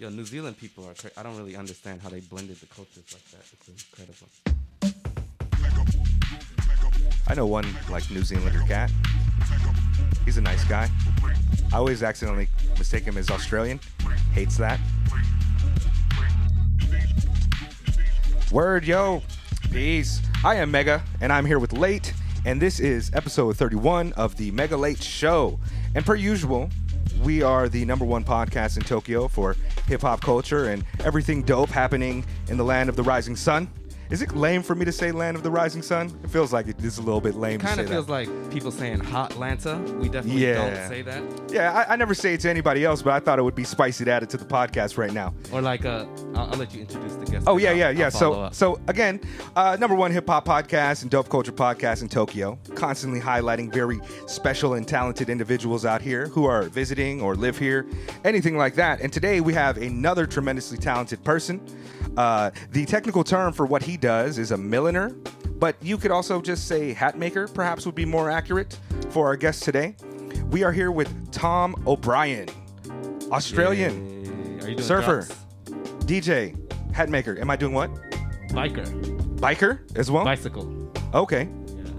[0.00, 0.94] Yo, New Zealand people are.
[0.94, 3.44] Cra- I don't really understand how they blended the cultures like that.
[3.52, 4.28] It's incredible.
[7.28, 8.90] I know one like New Zealander cat.
[10.24, 10.88] He's a nice guy.
[11.70, 12.48] I always accidentally
[12.78, 13.78] mistake him as Australian.
[14.32, 14.80] Hates that.
[18.50, 19.22] Word, yo.
[19.70, 20.22] Peace.
[20.42, 22.14] I am Mega, and I'm here with Late,
[22.46, 25.60] and this is episode 31 of the Mega Late Show.
[25.94, 26.70] And per usual,
[27.22, 29.56] we are the number one podcast in Tokyo for
[29.90, 33.68] hip hop culture and everything dope happening in the land of the rising sun.
[34.10, 36.12] Is it lame for me to say land of the rising sun?
[36.24, 37.60] It feels like it is a little bit lame.
[37.60, 37.92] to Kind of that.
[37.92, 39.78] feels like people saying hot Lanta.
[40.00, 40.54] We definitely Yeah.
[40.78, 41.22] don't say that.
[41.52, 43.62] Yeah, I, I never say it to anybody else, but I thought it would be
[43.62, 45.32] spicy to add it to the podcast right now.
[45.52, 47.44] Or like, uh, I'll, I'll let you introduce the guest.
[47.46, 48.08] Oh yeah, I'll- yeah, I'll yeah.
[48.08, 48.54] So, up.
[48.54, 49.20] so again,
[49.54, 54.00] uh, number one hip hop podcast and dope culture podcast in Tokyo, constantly highlighting very
[54.26, 57.86] special and talented individuals out here who are visiting or live here,
[58.24, 59.00] anything like that.
[59.02, 61.60] And today we have another tremendously talented person.
[62.16, 65.10] Uh, the technical term for what he does is a milliner,
[65.58, 67.46] but you could also just say hat maker.
[67.48, 68.78] Perhaps would be more accurate
[69.10, 69.94] for our guest today.
[70.50, 72.48] We are here with Tom O'Brien,
[73.30, 74.64] Australian Yay.
[74.64, 75.26] Are you doing surfer,
[75.66, 76.04] drugs?
[76.06, 76.56] DJ,
[76.92, 77.38] hat maker.
[77.40, 77.90] Am I doing what?
[78.50, 78.84] biker,
[79.38, 80.24] Biker as well?
[80.24, 80.92] bicycle.
[81.14, 81.48] okay.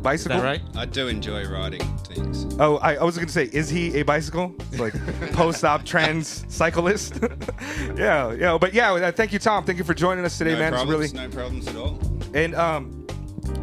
[0.02, 0.40] Is Bicycle?
[0.40, 0.62] that right?
[0.76, 2.48] I do enjoy riding things.
[2.60, 4.56] Oh, I, I was going to say, is he a bicycle?
[4.80, 4.94] Like
[5.34, 7.20] post-op trans cyclist.
[7.96, 8.58] yeah, yeah.
[8.60, 9.64] But yeah, uh, thank you, Tom.
[9.64, 10.74] Thank you for joining us today, no man.
[10.74, 12.00] problems, It's really no problems at all.
[12.34, 13.01] and um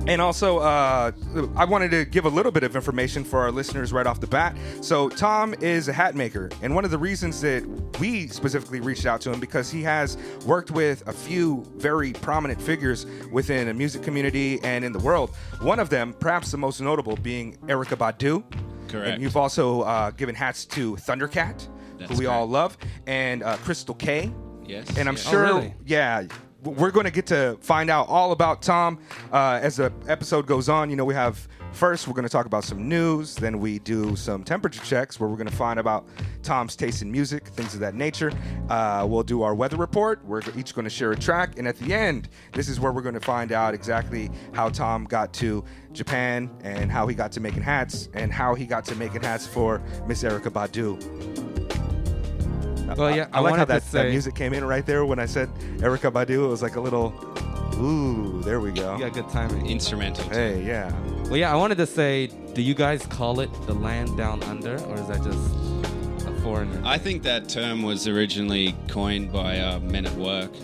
[0.07, 1.12] and also uh
[1.57, 4.27] I wanted to give a little bit of information for our listeners right off the
[4.27, 4.57] bat.
[4.81, 7.65] So Tom is a hat maker, and one of the reasons that
[8.01, 12.61] we specifically reached out to him because he has worked with a few very prominent
[12.61, 15.35] figures within the music community and in the world.
[15.61, 18.42] One of them, perhaps the most notable, being Erykah Badu.
[18.89, 19.09] Correct.
[19.09, 23.57] And you've also uh, given hats to Thundercat, who That's we all love, and uh,
[23.59, 24.33] Crystal Kay.
[24.65, 24.97] Yes.
[24.97, 25.29] And I'm yes.
[25.29, 25.75] sure, really?
[25.85, 28.98] yeah, w- we're going to get to find out all about Tom
[29.33, 30.90] uh, as the episode goes on.
[30.90, 34.17] You know, we have first we're going to talk about some news, then we do
[34.17, 36.07] some temperature checks where we're going to find about
[36.42, 38.33] Tom's taste in music, things of that nature.
[38.68, 40.24] Uh, we'll do our weather report.
[40.24, 43.02] We're each going to share a track, and at the end, this is where we're
[43.02, 47.40] going to find out exactly how Tom got to Japan and how he got to
[47.40, 51.77] making hats and how he got to making hats for Miss Erykah Badu.
[52.97, 55.05] Well, yeah, I, I like how wanted to that, that music came in right there
[55.05, 56.45] when I said Erykah Badu.
[56.45, 57.13] It was like a little,
[57.77, 58.97] ooh, there we go.
[58.97, 59.67] You got good timing.
[59.67, 60.25] Instrumental.
[60.25, 60.31] too.
[60.31, 60.93] Hey, yeah.
[61.25, 64.75] Well, yeah, I wanted to say, do you guys call it the land down under,
[64.87, 66.81] or is that just a foreigner?
[66.85, 70.51] I think that term was originally coined by uh, Men at Work.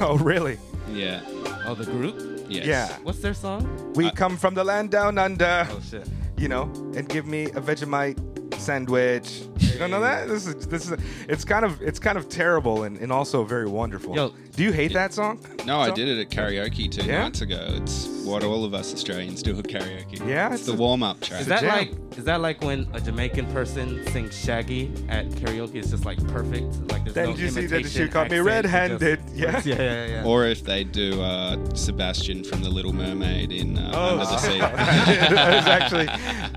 [0.00, 0.58] Oh, really?
[0.92, 1.20] Yeah.
[1.66, 2.46] oh, the group?
[2.48, 2.66] Yes.
[2.66, 2.88] Yeah.
[3.04, 3.92] What's their song?
[3.94, 6.08] We I- come from the land down under, Oh shit.
[6.36, 6.64] you know,
[6.96, 8.18] and give me a Vegemite
[8.58, 9.42] sandwich.
[9.58, 10.28] You don't know that?
[10.28, 10.98] This is this is
[11.28, 14.14] it's kind of it's kind of terrible and, and also very wonderful.
[14.14, 14.32] Yo.
[14.56, 15.38] do you hate that song?
[15.64, 17.22] No, I did it at karaoke two Yeah?
[17.24, 17.58] nights ago.
[17.70, 20.26] It's what all of us Australians do at karaoke.
[20.26, 21.40] Yeah, It's, it's the warm-up track.
[21.42, 25.74] Is that like is that like when a Jamaican person sings Shaggy at karaoke?
[25.76, 26.66] It's just like perfect.
[26.92, 29.20] Like there's Then no did you see that imitation she caught me red-handed?
[29.26, 29.62] just Yeah.
[29.64, 30.24] yeah, yeah, yeah.
[30.24, 34.38] or if they do uh, Sebastian from The Little Mermaid in uh, Oh, Under the
[34.38, 34.58] Sea.
[35.34, 36.06] that was actually,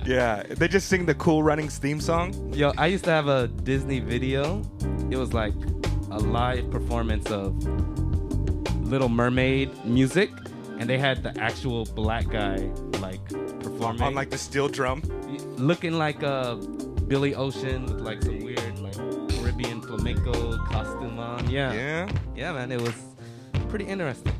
[0.08, 0.42] yeah.
[0.48, 2.52] They just sing the Cool Runnings theme song.
[2.54, 4.62] Yo, I used to have a Disney video.
[5.10, 5.54] It was like
[6.10, 7.54] a live performance of
[8.88, 10.30] Little Mermaid music,
[10.78, 12.56] and they had the actual black guy
[13.00, 13.22] like
[13.60, 15.02] performing on like the steel drum.
[15.58, 16.56] looking like a
[17.06, 18.94] Billy Ocean with like some weird like
[19.30, 21.48] Caribbean flamenco costume on.
[21.50, 22.08] Yeah, Yeah.
[22.34, 22.94] yeah, man, it was
[23.68, 24.32] pretty interesting.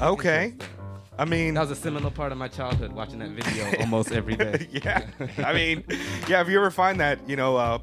[0.00, 0.54] Okay.
[1.20, 4.36] I mean, That was a seminal part of my childhood, watching that video almost every
[4.36, 4.68] day.
[4.72, 5.06] yeah.
[5.44, 5.84] I mean,
[6.28, 6.40] yeah.
[6.40, 7.78] If you ever find that, you know, uh,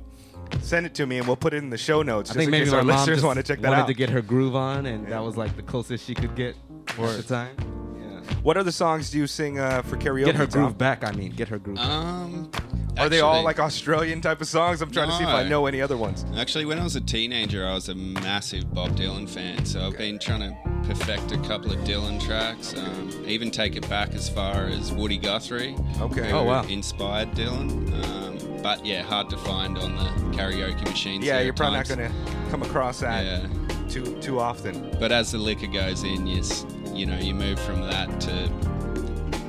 [0.61, 2.31] send it to me and we'll put it in the show notes.
[2.31, 3.87] I just think maybe our mom listeners want to check that wanted out.
[3.87, 5.11] to get her groove on, and Yeah.
[5.11, 6.55] that was like the closest she could get
[6.87, 7.55] for the time.
[7.99, 8.33] Yeah.
[8.43, 10.25] what other songs do you sing uh, for karaoke?
[10.25, 10.61] Get her Tom?
[10.63, 11.03] groove back.
[11.03, 11.77] I mean, get her groove.
[11.77, 12.63] back.
[12.99, 14.81] Are they all like Australian type of songs?
[14.81, 15.49] I'm trying to see if I No.
[15.49, 16.25] know any other ones.
[16.35, 19.97] Actually, when I was a teenager, I was a massive Bob Dylan fan, so I've
[19.97, 20.55] been trying to
[20.87, 22.73] perfect a couple of Dylan tracks.
[22.75, 25.75] Um, even take it back as far as Woody Guthrie.
[26.01, 26.29] Okay.
[26.29, 26.63] who Oh, wow.
[26.63, 27.93] Inspired Dylan.
[28.05, 31.23] Um, but yeah, hard to find on the karaoke machines.
[31.25, 31.89] Yeah, you're at probably times.
[31.89, 33.47] not gonna come across that Yeah,
[33.89, 34.95] too too often.
[34.99, 38.49] but as the liquor goes in, you s- you know you move from that to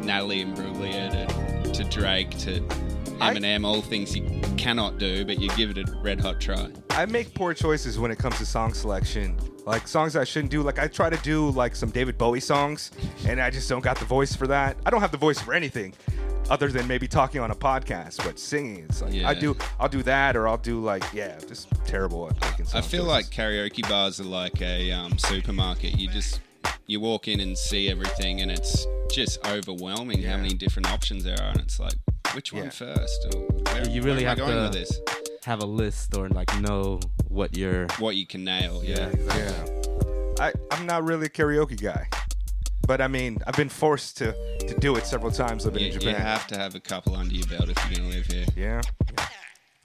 [0.05, 1.11] Natalie Imbruglia
[1.65, 2.61] to, to Drake to
[3.21, 4.23] Eminem, all things you
[4.57, 6.71] cannot do, but you give it a red hot try.
[6.91, 9.37] I make poor choices when it comes to song selection.
[9.65, 10.63] Like songs I shouldn't do.
[10.63, 12.91] Like I try to do like some David Bowie songs,
[13.27, 14.77] and I just don't got the voice for that.
[14.87, 15.95] I don't have the voice for anything.
[16.51, 18.87] other than maybe talking on a podcast, but singing.
[18.89, 22.41] It's like I do, I'll do that, or I'll do like, yeah, just terrible at
[22.41, 23.07] making I song feel choices.
[23.07, 25.99] like karaoke bars are like a um, supermarket.
[25.99, 26.41] You just
[26.87, 30.33] you walk in and see everything, and it's just overwhelming Yeah.
[30.33, 31.51] how many different options there are.
[31.51, 31.95] And it's like,
[32.35, 32.71] which one Yeah.
[32.71, 33.27] first?
[33.35, 35.01] Or where, You really where have I going to- with this?
[35.45, 37.87] Have a list or like know what you're.
[37.99, 39.11] What you can nail, yeah.
[39.29, 39.65] Yeah.
[40.41, 42.07] I, I'm not really a karaoke guy.
[42.87, 45.93] But I mean, I've been forced to, to do it several times living You, in
[45.93, 46.09] Japan.
[46.15, 48.47] you have to have a couple under your belt if you're gonna live here.
[48.57, 48.81] yeah.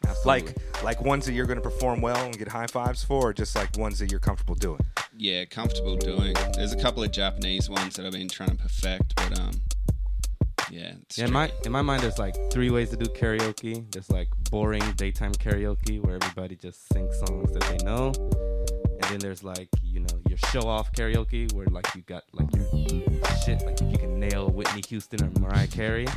[0.06, 0.54] Absolutely.
[0.54, 3.34] Like like ones that you're going to perform well and get high fives for, or
[3.34, 4.82] just like ones that you're comfortable doing.
[5.18, 6.36] Yeah, comfortable doing.
[6.56, 9.52] There's a couple of Japanese ones that I've been trying to perfect, but um,
[10.70, 10.94] yeah.
[11.04, 13.90] It's Yeah, in my in my mind, there's like three ways to do karaoke.
[13.92, 18.12] There's like boring daytime karaoke where everybody just sings songs that they know,
[19.04, 22.48] and then there's like you know your show off karaoke where like you got like
[22.56, 22.66] your
[23.44, 26.08] shit like you can nail Whitney Houston or Mariah Carey,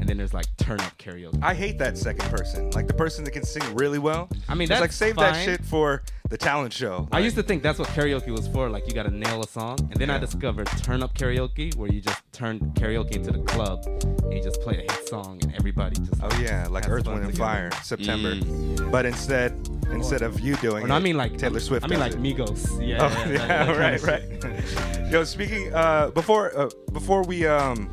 [0.00, 1.38] and then there's like turn up karaoke.
[1.42, 4.28] I hate that second person, like the person that can sing really well.
[4.48, 7.08] I mean, It's like that's save that shit for the talent show.
[7.12, 8.68] I used to think that's what karaoke was for.
[8.68, 11.90] Like you got to nail a song, and then I discovered turn up karaoke, where
[11.90, 15.54] you just turn karaoke into the club, and you just play a hit song, and
[15.54, 16.22] everybody just.
[16.22, 17.38] Oh yeah, like Earth, Wind, and.
[17.38, 18.34] Fire, September.
[18.34, 18.90] Mm.
[18.90, 19.52] But instead,
[19.92, 21.84] instead of you doing Or no, it, I mean like Taylor Swift.
[21.84, 22.22] I mean like it.
[22.22, 22.80] Migos.
[22.84, 22.98] Yeah.
[23.02, 25.10] Oh yeah, that right, right.
[25.10, 27.88] Yo, speaking uh, before uh, before we um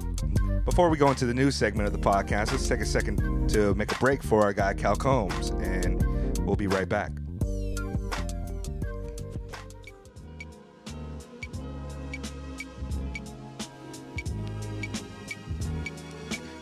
[0.65, 3.73] before we go into the news segment of the podcast, let's take a second to
[3.75, 6.03] make a break for our guy Cal Combs, and
[6.45, 7.11] we'll be right back.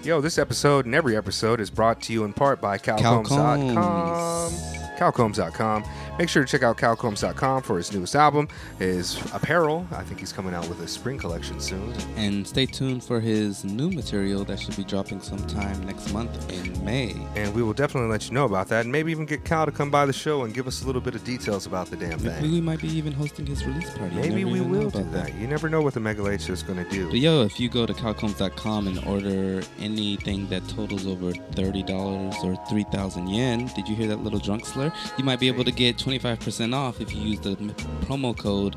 [0.04, 4.79] Yo, this episode and every episode is brought to you in part by CalCombs.com.
[5.00, 5.84] CalCombs.com.
[6.20, 9.88] Make sure to check out CalCombs.com for his newest album, his apparel.
[9.94, 11.94] I think he's coming out with a spring collection soon.
[12.18, 16.84] And stay tuned for his new material that should be dropping sometime next month in
[16.84, 17.16] May.
[17.38, 19.72] And we will definitely let you know about that, and maybe even get Cal to
[19.72, 22.20] come by the show and give us a little bit of details about the damn
[22.20, 22.34] thing.
[22.34, 24.16] Maybe we might be even hosting his release party.
[24.16, 25.34] Maybe we will do about that.
[25.36, 27.08] You never know what the Mega Late Show is going to do.
[27.08, 32.68] But yo, if you go to calcombs.com and order anything that totals over $30 or
[32.70, 34.92] 3,000 yen, did you hear that little drunk slur?
[35.18, 37.70] You might be able to get 25% off if you use the m-
[38.02, 38.76] promo code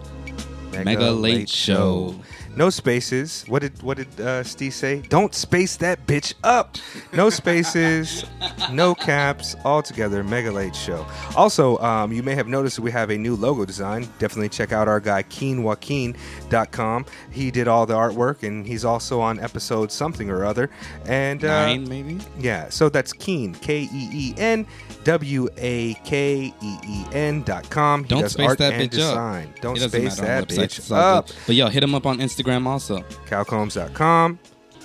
[0.84, 2.14] Mega Late Show.
[2.54, 3.44] No spaces.
[3.46, 5.00] What did what did uh, Steve say?
[5.08, 6.76] Don't space that bitch up.
[7.12, 8.24] No spaces,
[8.72, 10.22] no caps, all together.
[10.22, 11.06] Mega Late Show.
[11.34, 14.06] Also, um, you may have noticed we have a new logo design.
[14.18, 17.06] Definitely check out our guy KeenWakeen.com.
[17.30, 20.68] He did all the artwork, and he's also on episode something or other.
[21.06, 22.18] And uh, Nine, maybe?
[22.38, 24.66] yeah, so that's Keen, K E E N
[25.04, 28.04] W A K E E N dot com.
[28.04, 29.60] He Don't does space art that and bitch up.
[29.60, 31.26] Don't space that bitch up.
[31.26, 31.36] good.
[31.46, 33.00] But yo, hit him up on Instagram also.
[33.26, 34.38] CalCombs.com,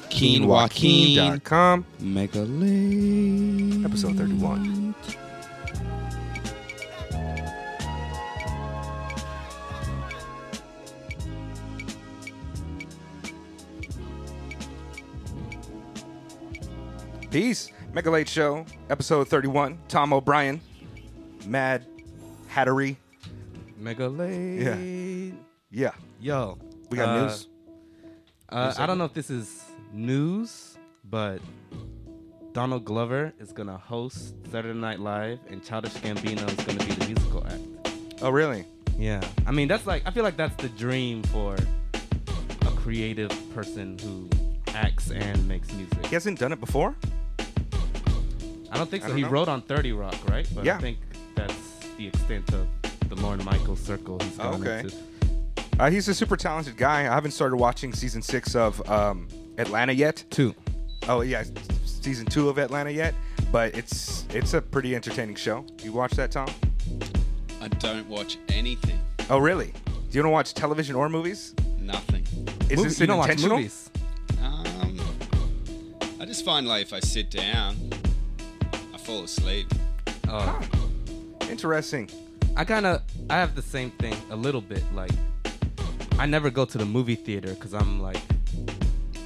[0.10, 1.18] Keen Joaquin.
[1.18, 1.86] KeenWakeen.com.
[2.00, 3.86] Mega Late.
[3.86, 4.96] Episode 31.
[17.30, 17.72] Peace.
[17.98, 19.80] Mega Late Show, episode 31.
[19.88, 20.62] Tom O'Brien,
[21.48, 21.84] Mad
[22.48, 22.96] Hattery.
[23.76, 24.60] Mega late.
[24.62, 25.32] Yeah,
[25.72, 25.92] Yeah.
[26.20, 26.60] Yo,
[26.92, 27.48] we got uh, news.
[28.50, 31.40] Uh, I don't know if this is news, but
[32.54, 37.06] Donald Glover is gonna host Saturday Night Live, and Childish Gambino is gonna be the
[37.08, 38.14] musical act.
[38.22, 38.64] Oh, really?
[38.96, 41.56] Yeah, I mean that's like I feel like that's the dream for
[42.62, 44.30] a creative person who
[44.76, 46.06] acts and makes music.
[46.06, 46.96] He hasn't done it before?
[48.72, 49.10] I don't think so.
[49.10, 49.30] don't He know.
[49.30, 50.48] wrote on Thirty Rock, right?
[50.54, 50.78] But Yeah.
[50.78, 50.98] I think
[51.36, 51.56] that's
[51.98, 52.68] the extent of
[53.10, 54.80] the Lorne Michaels circle he's gone okay.
[54.82, 54.96] into.
[55.80, 57.02] Uh, he's a super talented guy.
[57.02, 60.24] I haven't started watching season six of um, Atlanta yet.
[60.32, 60.56] Two.
[61.08, 61.44] Oh yeah,
[61.86, 63.14] season two of Atlanta yet,
[63.52, 65.66] but it's it's a pretty entertaining show.
[65.84, 66.50] You watch that, Tom?
[67.62, 69.00] I don't watch anything.
[69.30, 69.74] Oh really?
[69.86, 71.54] Do you want to watch television or movies?
[71.80, 72.24] Nothing.
[72.70, 73.90] Is Movie- this you don't watch movies?
[74.42, 75.00] Um,
[76.20, 78.07] I just find like if I sit down, I
[79.08, 79.68] fall asleep.
[80.28, 80.60] Oh.
[81.50, 82.10] Interesting.
[82.58, 84.84] I kind of I have the same thing a little bit.
[84.94, 85.12] Like
[86.20, 88.20] I never go to the movie theater because I'm like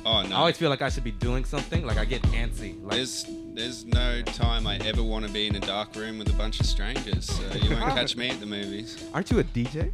[0.06, 0.36] Oh no.
[0.36, 1.84] I always feel like I should be doing something.
[1.84, 2.80] Like I get antsy.
[2.84, 6.30] Like There's there's no time I ever want to be in a dark room with
[6.30, 7.26] a bunch of strangers.
[7.26, 9.04] So you won't catch me at the movies.
[9.16, 9.92] aren't you a DJ?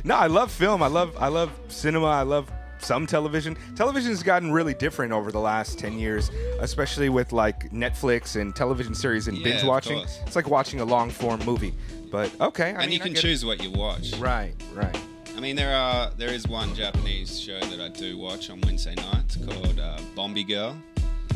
[0.04, 0.82] no, I love film.
[0.82, 2.06] I love I love cinema.
[2.06, 2.50] I love
[2.84, 3.56] some television.
[3.76, 8.94] Television's gotten really different over the last 10 years, especially with like Netflix and television
[8.94, 9.98] series and Yeah, binge watching.
[10.26, 11.74] It's like watching a long form movie.
[12.10, 13.26] But okay, I and mean, you I can get it.
[13.28, 14.14] choose what you watch.
[14.18, 14.96] Right, right.
[14.96, 18.60] I I mean, there are there is one Japanese show that I do watch on
[18.62, 20.76] Wednesday nights called uh, Bombi Girl.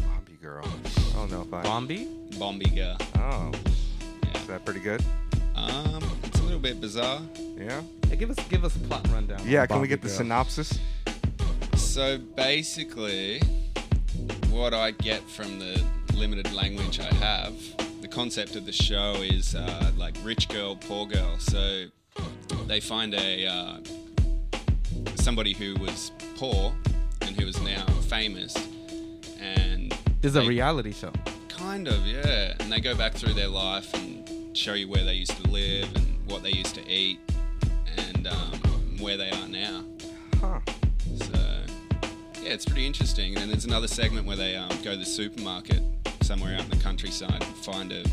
[0.03, 0.65] Bombi girl.
[0.67, 1.63] I don't know if I.
[1.63, 2.09] Bombi?
[2.39, 2.97] Bombi Girl.
[3.17, 3.51] Oh,
[4.25, 4.41] Yeah.
[4.41, 5.03] is that pretty good?
[5.55, 7.23] Um, it's a little bit bizarre.
[7.57, 7.81] Yeah.
[8.11, 9.41] Hey, give us give us a plot rundown.
[9.47, 9.63] Yeah.
[9.63, 10.17] on Can we get the Girl.
[10.19, 10.79] synopsis?
[11.95, 13.41] So basically,
[14.51, 15.81] what I get from the
[16.13, 17.55] limited language I have,
[18.01, 21.39] the concept of the show is uh, like rich girl, poor girl.
[21.39, 21.85] So
[22.67, 23.77] they find a uh,
[25.15, 26.75] somebody who was poor
[27.21, 28.57] and who is now famous,
[29.41, 31.13] and This is a reality show.
[31.49, 32.57] Kind of, yeah.
[32.59, 35.95] And they go back through their life and show you where they used to live
[35.95, 37.21] and what they used to eat
[37.97, 39.85] and um, where they are now.
[40.41, 40.59] Huh.
[42.45, 43.33] Yeah, it's pretty interesting.
[43.33, 45.83] And then there's another segment where they um, go to the supermarket
[46.21, 48.05] somewhere out in the countryside and find a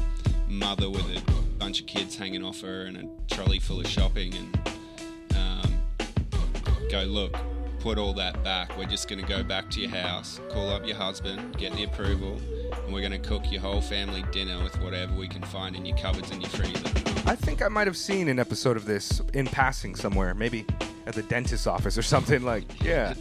[0.48, 1.22] mother with a
[1.58, 5.74] bunch of kids hanging off her and a trolley full of shopping and um,
[6.90, 7.36] go, look,
[7.82, 8.78] put all that back.
[8.78, 11.84] We're just going to go back to your house, call up your husband, get the
[11.84, 12.40] approval,
[12.86, 15.86] and we're going to cook your whole family dinner with whatever we can find in
[15.86, 16.88] your cupboards and your freezer.
[17.26, 20.66] I think I might have seen an episode of this in passing somewhere, maybe
[21.06, 22.44] at the dentist's office or something.
[22.44, 23.14] Like, yeah.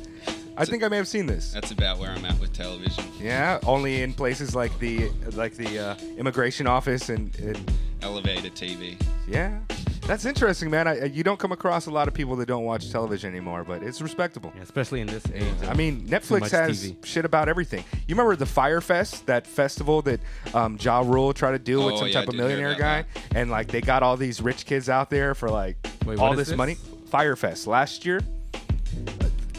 [0.60, 1.52] I think I may have seen this.
[1.52, 3.04] That's about where I'm at with television.
[3.20, 9.00] Yeah, only in places like the like the uh, immigration office and, and Elevator TV.
[9.28, 9.58] yeah,
[10.06, 10.86] that's interesting, man.
[10.88, 13.82] I, you don't come across a lot of people that don't watch television anymore, but
[13.82, 14.52] it's respectable.
[14.56, 15.44] Yeah, especially in this age.
[15.68, 17.04] I mean, Netflix much has TV.
[17.06, 17.84] shit about everything.
[18.06, 20.20] You remember the Fyre Fest, that festival that
[20.54, 22.48] um, Ja Rule tried to do with Oh, some yeah, I type of did hear
[22.48, 25.76] millionaire about guy, and like they got all these rich kids out there for like
[26.06, 26.56] Wait, all what is this, this?
[26.56, 26.76] money.
[27.10, 28.20] Fyre Fest last year,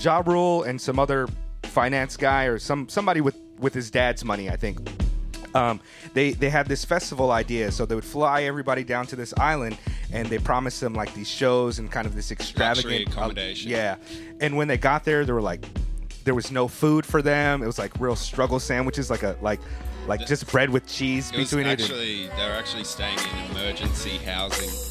[0.03, 1.27] Ja Rule and some other
[1.63, 4.79] finance guy or some somebody with with his dad's money, I think.
[5.53, 5.81] Um,
[6.13, 9.77] they they had this festival idea, so they would fly everybody down to this island,
[10.13, 13.69] and they promised them like these shows and kind of this extravagant uh, accommodation.
[13.69, 13.97] yeah,
[14.39, 15.65] and when they got there, they were like,
[16.23, 17.61] there was no food for them.
[17.61, 19.59] It was like real struggle sandwiches, like a like
[20.07, 21.71] like just bread with cheese It between it.
[21.73, 24.90] and- actually they were actually staying in emergency housing.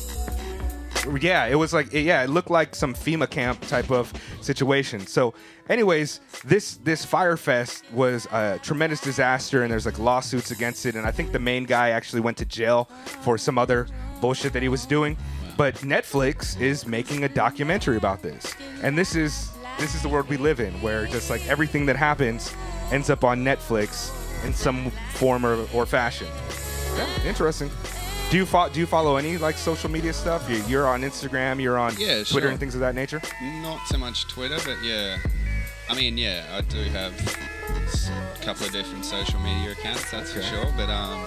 [1.20, 5.06] Yeah, it was like yeah, it looked like some FEMA camp type of situation.
[5.06, 5.34] So,
[5.68, 10.94] anyways, this this Fyre Fest was a tremendous disaster, and there's like lawsuits against it.
[10.94, 13.86] And I think the main guy actually went to jail for some other
[14.20, 15.16] bullshit that he was doing.
[15.56, 20.28] But Netflix is making a documentary about this, and this is this is the world
[20.28, 22.54] we live in, where just like everything that happens
[22.92, 24.12] ends up on Netflix
[24.44, 26.26] in some form or, or fashion.
[26.96, 27.70] Yeah, interesting.
[28.30, 30.48] Do you fo- do you follow any like social media stuff?
[30.48, 32.48] You, you're on Instagram, you're on Yeah, Twitter sure.
[32.50, 33.20] and things of that nature.
[33.42, 35.18] Not so much Twitter, but yeah.
[35.88, 40.42] I mean, yeah, I do have a couple of different social media accounts, that's for
[40.42, 40.66] sure.
[40.76, 41.26] But um,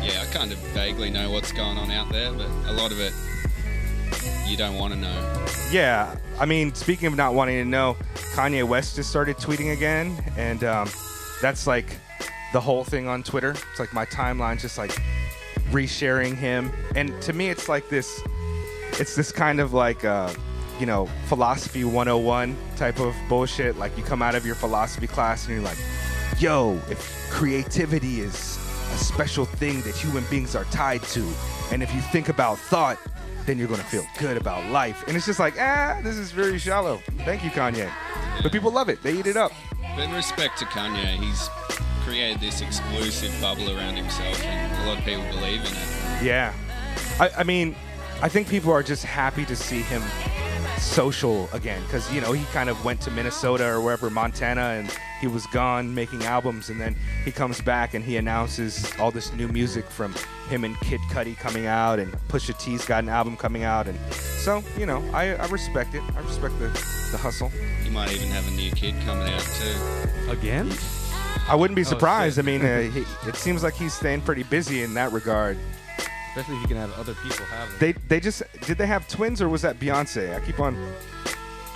[0.00, 3.00] yeah, I kind of vaguely know what's going on out there, but a lot of
[3.00, 3.12] it
[4.46, 5.46] you don't want to know.
[5.72, 7.96] Yeah, I mean, speaking of not wanting to know,
[8.34, 10.88] Kanye West just started tweeting again, and um,
[11.42, 11.96] that's like
[12.52, 13.50] the whole thing on Twitter.
[13.72, 14.96] It's like my timeline's just like
[15.74, 18.22] resharing him, and to me, it's like this.
[19.00, 20.04] It's this kind of like.
[20.04, 20.32] Uh,
[20.80, 23.78] you know, philosophy 101 type of bullshit.
[23.78, 25.78] Like, you come out of your philosophy class and you're like,
[26.38, 28.58] yo, if creativity is
[28.92, 31.24] a special thing that human beings are tied to,
[31.70, 32.98] and if you think about thought,
[33.46, 35.04] then you're gonna feel good about life.
[35.06, 37.02] And it's just like, ah, this is very shallow.
[37.24, 37.90] Thank you, Kanye.
[38.42, 39.02] But people love it.
[39.02, 39.52] They eat it up.
[39.96, 41.48] But respect to Kanye, he's
[42.04, 46.22] created this exclusive bubble around himself, and a lot of people believe in it.
[46.22, 46.52] Yeah.
[47.18, 47.74] I, I mean,
[48.22, 50.02] I think people are just happy to see him
[50.78, 54.92] social again because, you know, he kind of went to Minnesota or wherever, Montana, and
[55.20, 56.68] he was gone making albums.
[56.68, 56.94] And then
[57.24, 60.14] he comes back and he announces all this new music from
[60.48, 63.86] him and Kid Cudi coming out, and Pusha T's got an album coming out.
[63.86, 66.02] And so, you know, I, I respect it.
[66.16, 66.68] I respect the,
[67.12, 67.50] the hustle.
[67.82, 70.30] He might even have a new kid coming out too.
[70.30, 70.70] Again?
[71.48, 72.38] I wouldn't be Oh, surprised.
[72.38, 75.58] I mean, uh, he, it seems like he's staying pretty busy in that regard.
[76.30, 77.76] Especially if you can have other people have them.
[77.78, 80.34] They they just did they have twins or was that Beyonce?
[80.34, 80.74] I keep on.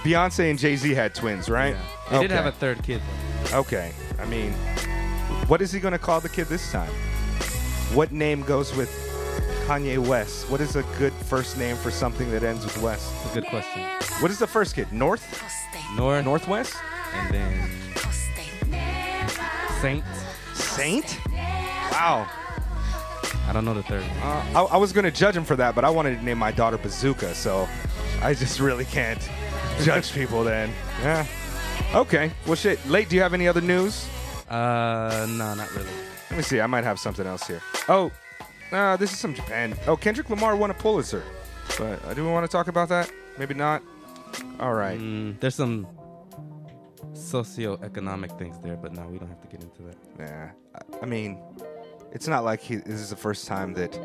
[0.03, 1.75] Beyonce and Jay Z had twins, right?
[2.11, 2.19] Yeah.
[2.19, 3.01] They did have a third kid.
[3.51, 3.59] Though.
[3.61, 4.53] Okay, I mean,
[5.47, 6.91] what is he gonna call the kid this time?
[7.95, 8.91] What name goes with
[9.67, 10.51] Kanye West?
[10.51, 13.13] What is a good first name for something that ends with West?
[13.25, 13.83] That's a good question.
[14.21, 14.93] What is the first kid?
[14.93, 15.23] North?
[15.97, 16.75] North, Northwest?
[17.15, 17.71] and then
[19.81, 20.05] Saint.
[20.55, 21.19] Saint?
[21.93, 22.29] Wow.
[23.47, 24.05] I don't know the third.
[24.23, 26.53] Uh, I, I was gonna judge him for that, but I wanted to name my
[26.53, 27.69] daughter Bazooka, so
[28.21, 29.21] I just really can't
[29.83, 30.71] judge people then.
[31.01, 31.27] Yeah.
[31.95, 32.31] Okay.
[32.47, 32.85] Well, shit.
[32.89, 33.09] Late.
[33.09, 34.09] Do you have any other news?
[34.51, 35.89] Uh, no, not really.
[36.31, 36.61] Let me see.
[36.61, 37.63] I might have something else here.
[37.89, 38.11] Oh,
[38.73, 39.75] uh, this is some Japan.
[39.87, 41.23] Oh, Kendrick Lamar won a Pulitzer.
[41.79, 43.11] But uh, do we want to talk about that?
[43.39, 43.83] Maybe not.
[44.61, 44.99] All right.
[44.99, 45.87] Mm, there's some
[47.19, 49.97] socioeconomic things there, but now we don't have to get into that.
[50.19, 50.51] Yeah.
[50.75, 51.39] I- I mean,
[52.13, 53.99] it's not like he, this is the first time that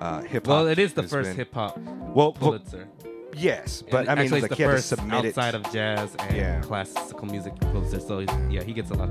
[0.00, 0.48] uh, hip hop.
[0.54, 2.86] Well, it is the first hip hop Well, well, Pulitzer.
[3.34, 5.12] yes, but And I mean, actually, like it's he the had to first it.
[5.12, 6.60] outside of jazz and Yeah.
[6.60, 8.00] classical music Pulitzer.
[8.00, 9.08] So he's, yeah, he gets a lot,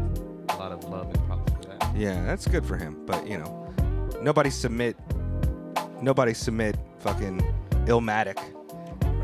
[0.50, 1.96] a lot of love and props for that.
[1.96, 3.04] Yeah, that's good for him.
[3.06, 3.74] But you know,
[4.22, 4.96] nobody submit,
[6.02, 7.42] nobody submit fucking
[7.88, 8.38] Illmatic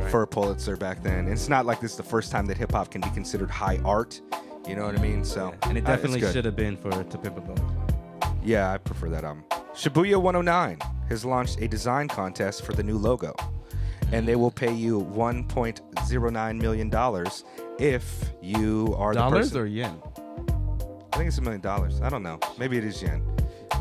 [0.02, 0.12] Right.
[0.12, 1.28] for a Pulitzer back then.
[1.28, 3.80] It's not like this is the first time that hip hop can be considered high
[3.86, 4.20] art.
[4.68, 5.24] You know what I mean?
[5.26, 6.34] So and it uh, definitely good.
[6.34, 7.88] should have been for To Pimp a Butterfly.
[8.44, 9.44] Yeah, I prefer that album.
[9.74, 10.80] Shibuya 109
[11.10, 13.34] has launched a design contest for the new logo,
[14.12, 17.44] and they will pay you 1.09 million dollars
[17.80, 19.62] if you are the Dollars person.
[19.62, 20.02] or yen?
[21.14, 22.02] I think it's a million dollars.
[22.02, 22.40] I don't know.
[22.58, 23.22] Maybe it is yen.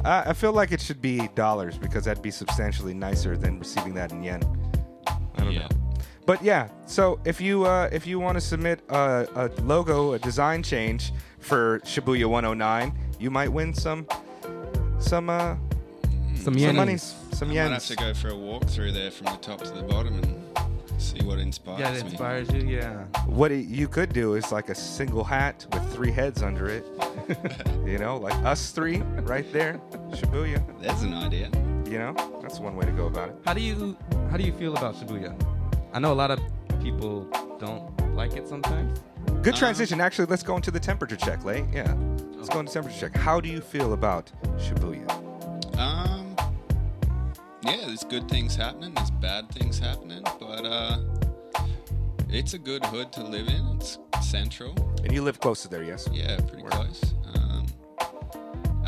[0.05, 3.95] I, I feel like it should be dollars because that'd be substantially nicer than receiving
[3.95, 4.43] that in yen.
[5.07, 5.61] I don't Yeah.
[5.61, 5.69] know.
[6.27, 10.19] But yeah, so if you uh, if you want to submit a, a logo, a
[10.19, 14.07] design change for Shibuya 109, you might win some
[14.99, 15.57] some uh,
[16.35, 16.77] Some some yen.
[16.77, 19.63] monies, some I might have to go for a walk through there from the top
[19.63, 22.11] to the bottom and see what inspires Yeah, it me.
[22.11, 22.63] inspires you.
[22.63, 23.05] Yeah.
[23.27, 26.85] What it, you could do is like a single hat with three heads under it.
[27.87, 29.81] you know, like us three right there,
[30.13, 30.63] Shibuya.
[30.83, 31.51] That's an idea.
[31.87, 33.37] You know, that's one way to go about it.
[33.45, 33.97] How do you
[34.31, 35.35] how do you feel about Shibuya?
[35.93, 36.41] I know a lot of
[36.83, 37.25] people
[37.59, 39.01] don't like it sometimes.
[39.43, 40.01] Good Uh, transition.
[40.01, 41.67] Actually, let's go into the temperature check, Lay.
[41.73, 41.95] Yeah.
[42.35, 43.17] Let's go into temperature check.
[43.17, 45.09] How do you feel about Shibuya?
[45.79, 46.35] Um,
[47.63, 48.95] yeah, there's good things happening.
[48.95, 50.99] There's bad things happening, but uh,
[52.29, 53.77] it's a good hood to live in.
[53.77, 54.75] It's central.
[55.05, 56.09] And you live close to there, yes?
[56.13, 56.73] Yeah, pretty Word.
[56.73, 57.15] close.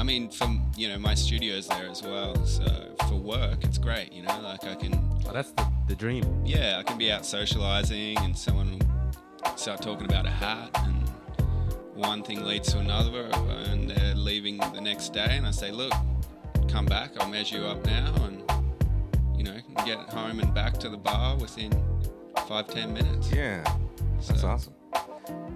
[0.03, 2.35] I mean, from you know, my studio's there as well.
[2.45, 2.65] So
[3.07, 4.13] for work, it's great.
[4.13, 4.95] You know, like I can,
[5.29, 6.25] Oh, that's the, the dream.
[6.45, 8.81] yeah, I can be out socializing, and someone
[9.45, 11.09] will start talking about a hat, and
[11.95, 13.27] one thing leads to another,
[13.71, 15.93] and they're leaving the next day, and I say, look,
[16.69, 17.13] come back.
[17.21, 18.43] I'll measure you up now, and
[19.39, 19.57] you know,
[19.87, 21.71] get home and back to the bar within
[22.49, 23.31] five ten minutes.
[23.31, 23.63] Yeah.
[24.27, 24.75] That's So- awesome.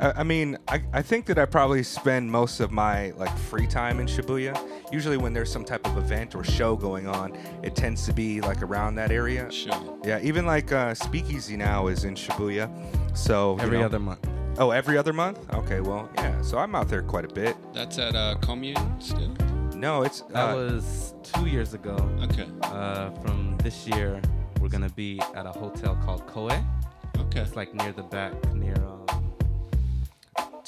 [0.00, 3.66] I, I mean, I, I think that I probably spend most of my like free
[3.66, 4.56] time in Shibuya.
[4.92, 8.40] Usually, when there's some type of event or show going on, it tends to be
[8.40, 9.50] like around that area.
[9.50, 9.98] Sure.
[10.04, 12.70] Yeah, even like uh, Speakeasy now is in Shibuya.
[13.16, 14.28] So you Every know- other month.
[14.58, 15.38] Oh, every other month?
[15.52, 16.40] Okay, well, yeah.
[16.40, 17.54] So I'm out there quite a bit.
[17.74, 19.34] That's at uh, commune still.
[19.74, 21.94] No, it's That uh, was two years ago.
[22.22, 22.46] Okay.
[22.62, 24.18] Uh, from this year,
[24.58, 26.48] we're gonna be at a hotel called Koe.
[27.18, 27.40] Okay.
[27.40, 29.15] It's like near the back, near um,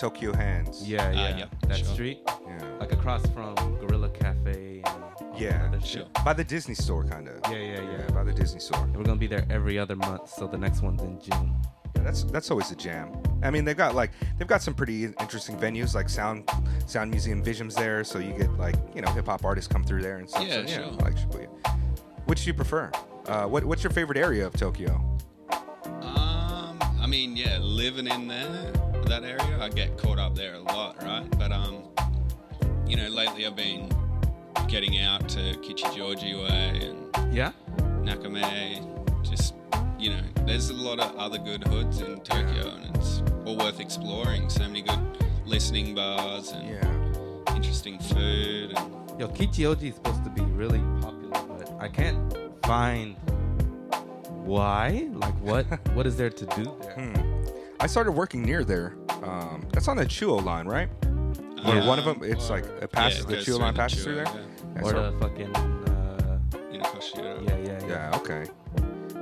[0.00, 0.86] Tokyu Hands.
[0.88, 1.86] yeah, yeah, Ah, yeah, that sure.
[1.86, 2.58] street, Yeah.
[2.80, 4.82] like across from Gorilla Cafe.
[4.84, 6.04] And Yeah, other sure.
[6.24, 7.40] By the Disney store, kind of.
[7.50, 8.10] Yeah, yeah, yeah.
[8.12, 8.82] By the Disney store.
[8.84, 11.54] And we're gonna be there every other month, so the next one's in June.
[11.96, 13.10] Yeah, that's that's always a jam.
[13.42, 16.48] I mean, they've got like they've got some pretty interesting venues like Sound
[16.86, 20.02] Sound Museum Visions there, so you get like you know hip hop artists come through
[20.02, 20.46] there and stuff.
[20.46, 20.84] Yeah, so, sure.
[20.84, 21.48] I like Shibuya.
[22.26, 22.90] Which do you prefer?
[23.26, 24.94] Uh, what what's your favorite area of Tokyo?
[26.02, 28.72] Um, I mean, yeah, living in there,
[29.08, 31.26] that area, I get caught up there a lot, right?
[31.38, 31.82] But um,
[32.86, 33.88] you know, lately I've been
[34.68, 37.52] getting out to Kichijoji Way and Yeah.
[38.02, 38.84] Nakame.
[39.28, 39.54] Just
[39.98, 43.80] you know, there's a lot of other good hoods in Tokyo, and it's all worth
[43.80, 44.48] exploring.
[44.48, 45.00] So many good
[45.46, 47.54] listening bars and Yeah.
[47.56, 48.76] interesting food.
[48.76, 53.16] And Yo, Kichijoji is supposed to be really popular, but I can't find
[54.44, 55.08] why.
[55.12, 55.64] Like, what?
[55.94, 56.92] what is there to do there?
[56.94, 57.44] Hmm.
[57.80, 58.94] I started working near there.
[59.28, 60.88] Um, that's on the Chuo line, right?
[61.66, 63.78] Or one of them, it's or- like it passes yeah, the Chuo goes line the
[63.80, 64.24] passes through there.
[64.24, 64.32] yeah.
[64.76, 66.38] Yeah, Or so- the fucking uh,
[66.72, 67.86] yeah, yeah, yeah.
[67.86, 68.46] Yeah, okay.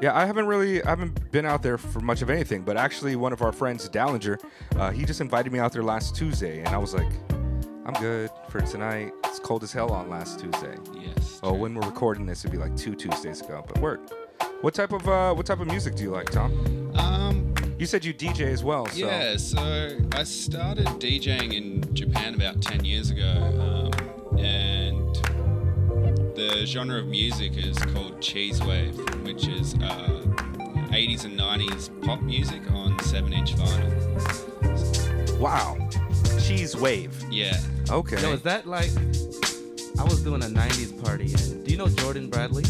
[0.03, 3.17] Yeah, I haven't really, I haven't been out there for much of anything, but actually,
[3.17, 4.39] one of our friends, Dallinger,
[4.77, 7.11] uh, he just invited me out there last Tuesday, and I was like,
[7.87, 9.13] I'm good for tonight.
[9.25, 10.77] It's cold as hell on last Tuesday.
[10.95, 11.41] Yes.
[11.43, 11.59] Oh, true.
[11.61, 13.65] when we're recording this, it'd be like two Tuesdays ago.
[13.67, 14.01] But work.
[14.61, 16.51] What type of uh, what type of music do you like, Tom?
[17.79, 22.63] You said you DJ as well, so Yeah, so I started DJing in Japan about
[22.63, 23.29] 10 years ago,
[23.93, 25.15] um, and
[26.35, 30.23] the genre of music is called cheese wave, which is uh,
[30.91, 35.39] 80s and 90s pop music on 7 inch vinyl.
[35.39, 35.77] wow,
[36.41, 37.15] cheese wave.
[37.31, 37.59] Yeah.
[37.91, 38.21] Okay.
[38.23, 38.91] Yo, is that like?
[39.99, 42.65] I was doing a '90s party, and do you know Jordan Bradley?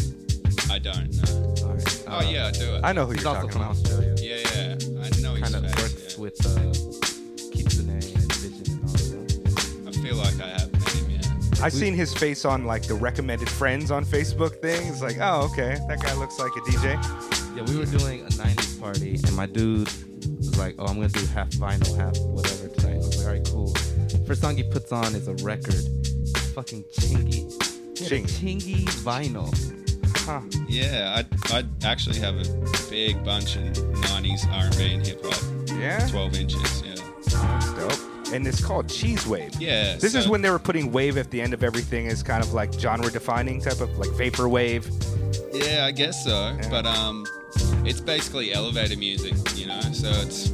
[0.71, 1.67] I don't know.
[1.67, 2.03] All right.
[2.07, 2.81] Oh, yeah, I do it.
[2.85, 3.71] I know who He's you're also talking from about.
[3.71, 4.15] Australia.
[4.17, 4.96] Yeah, yeah.
[5.31, 6.21] I know Kind of face, works yeah.
[6.21, 9.87] with uh, Kitsune and Vision and all of them.
[9.87, 11.65] I feel like I have met him, yeah.
[11.65, 14.87] I seen his face on like the recommended friends on Facebook thing.
[14.87, 16.93] It's like, oh, okay, that guy looks like a DJ.
[17.55, 19.89] Yeah, we were doing a 90s party, and my dude
[20.37, 22.93] was like, oh, I'm going to do half vinyl, half whatever tonight.
[22.93, 23.73] I was like, all right, cool.
[24.27, 25.83] First song he puts on is a record.
[26.53, 27.49] Fucking Chingy.
[28.07, 28.25] Ching.
[28.25, 29.86] Chingy vinyl.
[30.27, 30.41] Huh.
[30.67, 32.43] Yeah, I I actually have a
[32.89, 35.41] big bunch of '90s R&B and hip hop,
[35.79, 36.83] Yeah, 12 inches.
[36.85, 38.33] Yeah, that's dope.
[38.33, 39.53] And it's called Cheese Wave.
[39.57, 39.95] yeah.
[39.95, 42.53] This is when they were putting wave at the end of everything as kind of
[42.53, 44.85] like genre defining type of like vapor wave.
[45.53, 46.31] Yeah, I guess so.
[46.31, 46.67] Yeah.
[46.69, 47.25] But um,
[47.85, 49.79] it's basically elevator music, you know.
[49.93, 50.49] So it's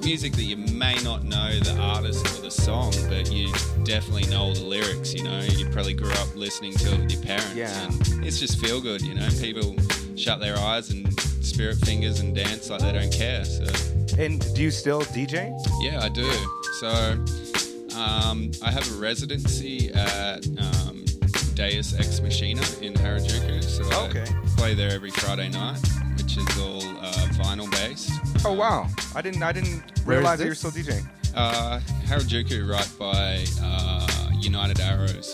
[0.00, 3.52] it's music that you may not know the artist or the song, but you
[3.84, 5.12] definitely know all the lyrics.
[5.14, 7.54] You know, you probably grew up listening to it with your parents.
[7.54, 7.84] Yeah.
[7.84, 9.28] And it's just feel good, you know.
[9.40, 9.76] People
[10.16, 13.44] shut their eyes and spirit fingers and dance like they don't care.
[13.44, 13.64] So
[14.18, 15.52] And do you still DJ?
[15.82, 16.30] yeah, I do.
[16.78, 16.88] So
[17.98, 21.04] um, I have a residency at um,
[21.54, 23.62] Deus Ex Machina in Harajuku.
[23.62, 24.24] So Okay.
[24.24, 25.80] I play there every Friday night,
[26.16, 28.10] which is all uh, vinyl based.
[28.42, 31.06] Oh wow, I didn't I didn't Where is realize you were still DJing.
[31.34, 35.30] Uh, Harajuku, right by uh, United Arrows.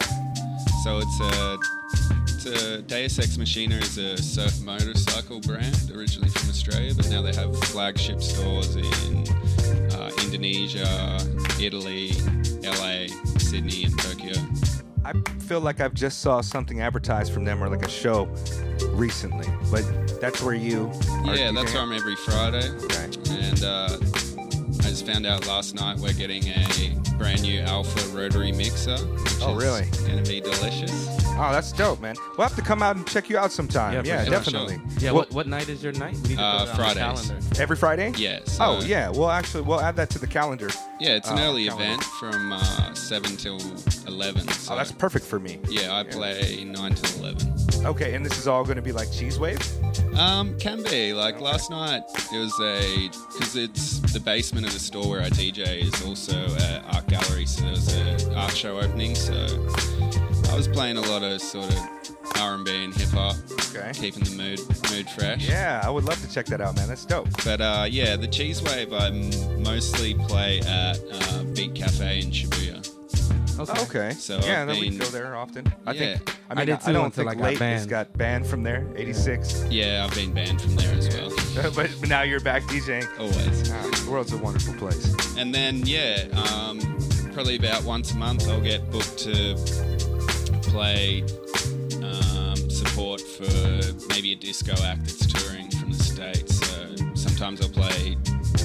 [0.83, 1.59] So it's a,
[2.25, 7.23] it's a Deus Ex Machina is a surf motorcycle brand originally from Australia, but now
[7.23, 9.27] they have flagship stores in
[9.92, 11.19] uh, Indonesia,
[11.61, 12.12] Italy,
[12.62, 13.07] LA,
[13.38, 14.35] Sydney, and Tokyo.
[15.07, 18.25] I feel like I've just saw something advertised from them or like a show
[18.88, 19.85] recently, but
[20.21, 20.90] that's where you.
[21.25, 22.69] Are Yeah, that's where I'm every Friday.
[22.71, 23.11] Okay.
[23.31, 23.99] And uh,
[24.87, 28.96] I just found out last night we're getting a brand new Alpha rotary mixer.
[28.96, 29.85] Which Oh, is really?
[30.07, 30.92] Going to be delicious.
[31.38, 32.14] Oh, that's dope, man.
[32.38, 33.94] We'll have to come out and check you out sometime.
[33.94, 34.31] Yeah, Yeah, sure.
[34.31, 34.81] definitely.
[35.01, 36.14] Yeah, Well, what, what night is your night?
[36.22, 37.61] We need to Uh, put it on the Fridays.
[37.61, 38.12] every Friday?
[38.16, 38.38] Yeah.
[38.44, 40.70] so- Oh yeah, we'll actually we'll add that to the calendar.
[41.01, 41.85] Yeah, it's an Oh, early calendar.
[41.85, 43.61] event from uh, 7 till
[44.07, 44.46] 11.
[44.49, 45.59] So Oh, that's perfect for me.
[45.68, 47.56] Yeah, I play 9 till 11.
[47.87, 49.61] Okay, and this is all going to be like cheese wave.
[50.18, 51.12] Um, can be.
[51.12, 53.09] Like last night, it was a.
[53.33, 57.46] Because it's the basement of the store where I DJ is also an art gallery,
[57.46, 59.14] so there was an art show opening.
[59.14, 59.35] So
[60.51, 61.79] I was playing a lot of sort of
[62.40, 63.37] R&B and hip hop,
[63.75, 63.92] Okay.
[63.94, 65.49] keeping the mood mood fresh.
[65.49, 66.88] Yeah, I would love to check that out, man.
[66.88, 67.29] That's dope.
[67.44, 69.11] But uh, yeah, the cheese wave I
[69.59, 72.86] mostly play at uh, Beat Cafe in Shibuya.
[73.59, 73.83] Okay.
[73.83, 74.11] Okay.
[74.12, 75.73] So yeah, I've then we been- go there often.
[75.87, 75.99] I Yeah.
[76.16, 76.37] think.
[76.49, 77.88] I I mean, I, did too don't until think I got late banned.
[77.88, 78.87] got banned from there.
[78.97, 79.64] '86.
[79.71, 81.33] Yeah, I've been banned from there as well.
[81.75, 83.07] but, but now you're back DJing.
[83.19, 83.71] Always.
[83.73, 85.14] Ah, the world's a wonderful place.
[85.37, 86.79] And then, yeah, um,
[87.33, 89.57] probably about once a month I'll get booked to
[90.71, 91.23] play
[92.03, 93.45] um, support for
[94.09, 96.57] maybe a disco act that's touring from the States.
[96.59, 98.16] So sometimes I'll play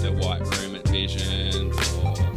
[0.02, 2.31] the White Room at Vision or, you know,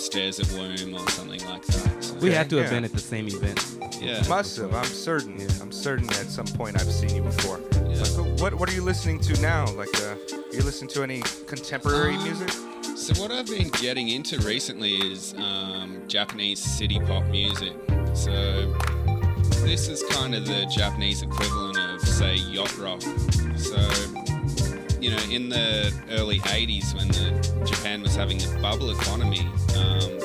[0.00, 2.02] upstairs at Womb or something like that.
[2.02, 2.70] So, We had to have Yeah.
[2.70, 3.60] been at the same event.
[4.00, 4.22] yeah.
[4.28, 4.74] Must have.
[4.74, 5.46] I'm certain.
[5.60, 7.60] I'm certain at some point I've seen you before.
[7.86, 8.02] Yeah.
[8.04, 9.66] So what What are you listening to now?
[9.82, 12.50] Like, uh, are you listening to any contemporary Um, music?
[12.96, 17.74] So what I've been getting into recently is um, Japanese city pop music.
[18.14, 18.74] So
[19.68, 23.02] this is kind of the Japanese equivalent of, say, yacht rock.
[23.56, 23.76] So
[25.00, 29.40] you know, in the early '80s when the Japan was having the bubble economy,
[29.76, 30.20] um,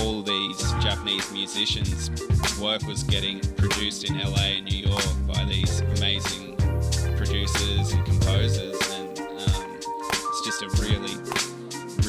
[0.00, 2.10] all these Japanese musicians'
[2.58, 6.56] work was getting produced in LA and New York by these amazing
[7.16, 11.16] producers and composers, and um, it's just a really,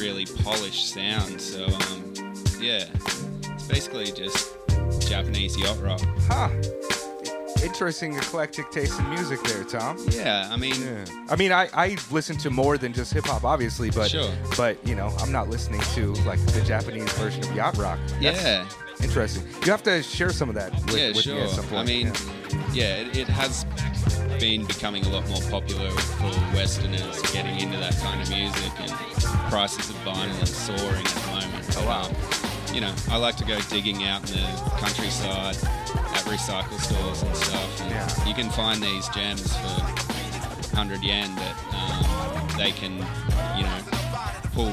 [0.00, 1.40] really polished sound.
[1.40, 2.14] So, um,
[2.60, 2.84] yeah,
[3.54, 4.56] it's basically just
[5.00, 6.00] Japanese yacht rock.
[6.28, 6.48] Huh.
[7.68, 9.98] Interesting eclectic taste in music there, Tom.
[10.08, 11.04] Yeah, I mean, Yeah.
[11.28, 14.32] I mean, I, I listen to more than just hip hop, obviously, but Sure.
[14.56, 17.98] but you know, I'm not listening to like the Japanese version of yacht rock.
[18.22, 18.66] That's yeah,
[19.02, 19.46] interesting.
[19.66, 21.34] You have to share some of that with, yeah, with sure.
[21.36, 21.80] me at some point.
[21.80, 22.72] I mean, yeah.
[22.72, 23.64] yeah, it, it has
[24.40, 28.90] been becoming a lot more popular for Westerners getting into that kind of music, and
[29.50, 31.76] prices of vinyl are soaring at the moment.
[31.76, 32.04] Oh, wow.
[32.06, 32.47] Um,
[32.78, 34.46] you know, I like to go digging out in the
[34.78, 37.80] countryside at recycle stores and stuff.
[37.80, 38.24] And Yeah.
[38.24, 39.82] You can find these gems for
[40.76, 42.92] 100 yen that um, they can,
[43.56, 43.78] you know,
[44.54, 44.70] pull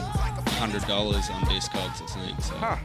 [0.59, 2.39] $100 on Discogs or something.
[2.41, 2.77] So Huh.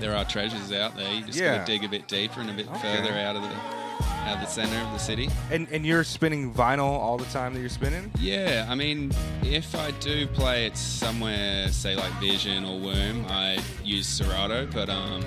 [0.00, 1.12] there are treasures out there.
[1.12, 1.58] You just Yeah.
[1.58, 2.96] gotta dig a bit deeper and a bit Okay.
[2.96, 3.48] further out of the
[4.00, 5.28] out of the center of the city.
[5.50, 8.10] And and you're spinning vinyl all the time that you're spinning.
[8.18, 13.58] Yeah, I mean, if I do play it somewhere, say like Vision or Womb, I
[13.84, 15.24] use Serato, but um,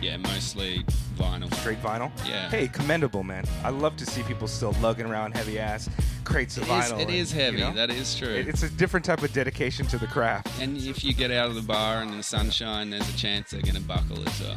[0.00, 0.84] yeah, mostly
[1.16, 1.52] vinyl.
[1.54, 2.10] Straight vinyl.
[2.26, 2.48] Yeah.
[2.48, 3.44] Hey, commendable, man.
[3.64, 5.88] I love to see people still lugging around heavy ass
[6.24, 6.98] crates of It is, vinyl.
[6.98, 7.58] it and, is you heavy.
[7.58, 8.28] know, That is true.
[8.28, 10.48] it- it's a different type of dedication to the craft.
[10.60, 13.50] and if you get out of the bar and in the sunshine, there's a chance
[13.50, 14.56] they're gonna buckle as well.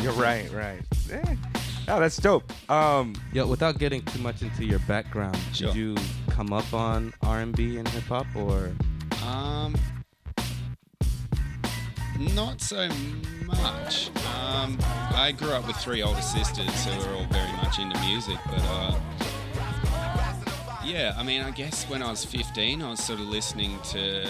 [0.00, 0.80] You're right, right.
[1.12, 1.36] Eh.
[1.86, 2.50] Oh, that's dope.
[2.70, 5.68] Um, Yo, without getting too much into your background, Sure.
[5.68, 5.94] did you
[6.30, 8.72] come up on R&B and hip hop, or
[9.22, 9.74] Um,
[12.34, 12.88] not so
[13.46, 14.10] much.
[14.34, 14.78] Um,
[15.14, 18.62] I grew up with three older sisters who were all very much into music, but
[18.62, 18.94] uh,
[20.84, 24.26] yeah, I mean, I guess when I was 15, I was sort of listening to.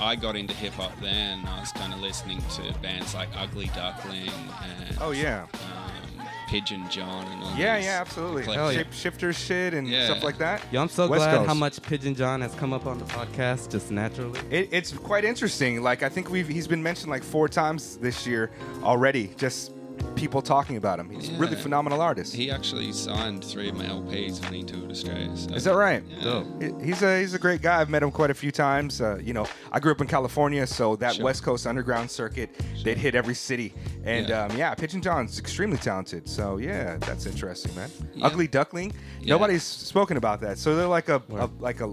[0.00, 1.44] I got into hip hop then.
[1.46, 6.88] I was kind of listening to bands like Ugly Duckling and oh yeah, um, Pigeon
[6.90, 8.42] John and all yeah, these yeah, absolutely.
[8.42, 8.82] eclectic- Hell yeah.
[8.84, 10.06] Shapeshifter shit and Yeah.
[10.06, 10.62] stuff like that.
[10.70, 11.48] Yo, I'm so West glad Coast.
[11.48, 14.38] how much Pigeon John has come up on the podcast just naturally.
[14.50, 15.82] It, it's quite interesting.
[15.82, 18.50] Like I think we've he's been mentioned like four times this year
[18.82, 19.28] already.
[19.36, 19.72] Just
[20.14, 21.10] people talking about him.
[21.10, 22.34] He's a really phenomenal artist.
[22.34, 25.36] He actually signed three of my LPs when he toured Australia.
[25.36, 26.02] So Is that right?
[26.08, 26.22] Yeah.
[26.24, 26.82] Dope.
[26.82, 27.80] He's a he's a great guy.
[27.80, 29.00] I've met him quite a few times.
[29.00, 31.24] Uh, you know, I grew up in California, so that Sure.
[31.24, 32.50] West Coast underground circuit,
[32.82, 33.72] they'd hit every city.
[34.04, 34.44] And Yeah.
[34.44, 36.28] um, yeah, Pigeon John's extremely talented.
[36.28, 37.90] So yeah, that's interesting, man.
[38.14, 38.26] Yeah.
[38.26, 38.92] Ugly Duckling.
[39.20, 39.34] Yeah.
[39.34, 40.58] Nobody's spoken about that.
[40.58, 41.86] So they're like a, a like a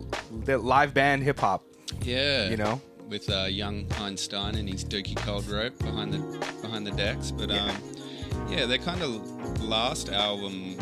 [0.58, 1.64] live band hip hop.
[2.02, 2.82] Yeah, You know?
[3.14, 6.18] With uh, young Einstein and his Dookie Cold Rope behind the
[6.64, 7.30] behind the decks.
[7.30, 7.78] But um,
[8.50, 10.76] yeah, their kind of last album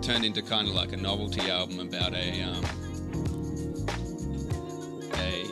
[0.00, 2.64] turned into kind of like a novelty album about a um,
[5.12, 5.44] a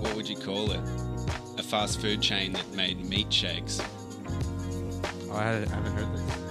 [0.00, 0.80] what would you call it?
[1.58, 3.80] A fast food chain that made meat shakes.
[3.80, 6.49] Oh, I, I haven't heard this.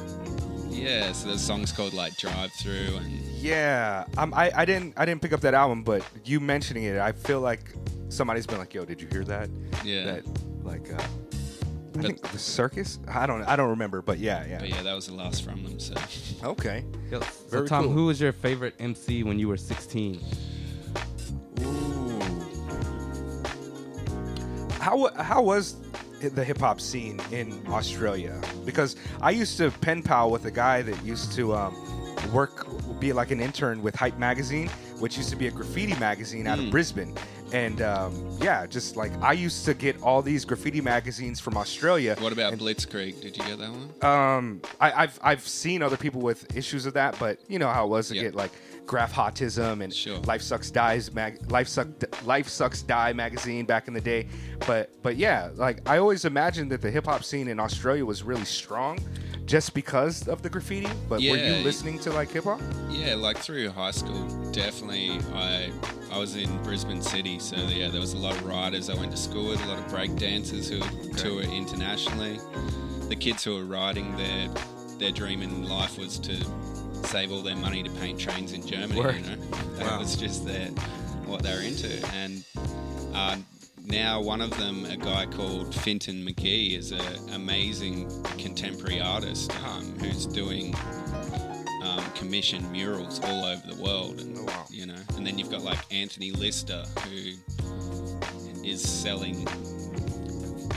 [0.81, 5.05] Yeah, so there's songs called like Drive Through and Yeah, um, I, I didn't I
[5.05, 7.73] didn't pick up that album, but you mentioning it, I feel like
[8.09, 9.49] somebody's been like, "Yo, did you hear that?"
[9.83, 10.05] Yeah.
[10.05, 10.23] That
[10.63, 11.05] like, uh, I
[11.93, 12.99] But- think the circus.
[13.07, 14.59] I don't I don't remember, but yeah, yeah.
[14.59, 15.79] but yeah, that was the last from them.
[15.79, 15.95] So
[16.43, 16.85] Okay.
[17.11, 17.93] Yo, so Tom, cool.
[17.93, 20.21] who was your favorite MC when you were 16?
[21.61, 21.98] Ooh.
[24.79, 25.75] How how was
[26.21, 28.39] the hip hop scene in Australia?
[28.65, 31.75] Because I used to pen pal with a guy that used to um,
[32.33, 32.67] work,
[32.99, 34.67] be like an intern with Hype Magazine,
[34.99, 36.71] which used to be a graffiti magazine out of Mm.
[36.71, 37.15] Brisbane.
[37.51, 42.15] And um, yeah, just like I used to get all these graffiti magazines from Australia.
[42.19, 43.21] What about and- Blitzkrieg?
[43.21, 43.89] Did you get that one?
[44.03, 47.85] Um, I, I've I've seen other people with issues of that, but you know how
[47.85, 48.21] it was to Yeah.
[48.23, 48.51] get like
[48.89, 50.17] Graphotism and Sure.
[50.21, 51.87] life sucks dies mag life suck
[52.25, 54.27] life sucks die magazine back in the day.
[54.65, 58.23] But but yeah, like I always imagined that the hip hop scene in Australia was
[58.23, 58.97] really strong,
[59.45, 60.89] just because of the graffiti.
[61.07, 62.61] But were you listening to like hip hop?
[62.89, 65.19] Yeah, like through high school, definitely.
[65.35, 65.71] I
[66.11, 69.11] I was in Brisbane City, so yeah, there was a lot of riders I went
[69.11, 72.39] to school with, a lot of break dancers who would tour internationally.
[73.07, 74.49] The kids who were riding, their
[74.97, 76.33] their dream in life was to
[77.05, 78.99] save all their money to paint trains in Germany.
[78.99, 79.15] Word.
[79.15, 79.45] You know,
[79.77, 79.99] that Wow.
[79.99, 80.67] was just their
[81.25, 81.89] what they were into.
[82.13, 82.43] And
[83.13, 83.37] uh,
[83.85, 87.01] now one of them, a guy called Fintan Magee, is an
[87.33, 90.75] amazing contemporary artist um, who's doing
[91.83, 94.65] um, commissioned murals all over the world, and Oh, wow.
[94.69, 97.31] you know, and then you've got like Anthony Lister who
[98.67, 99.47] is selling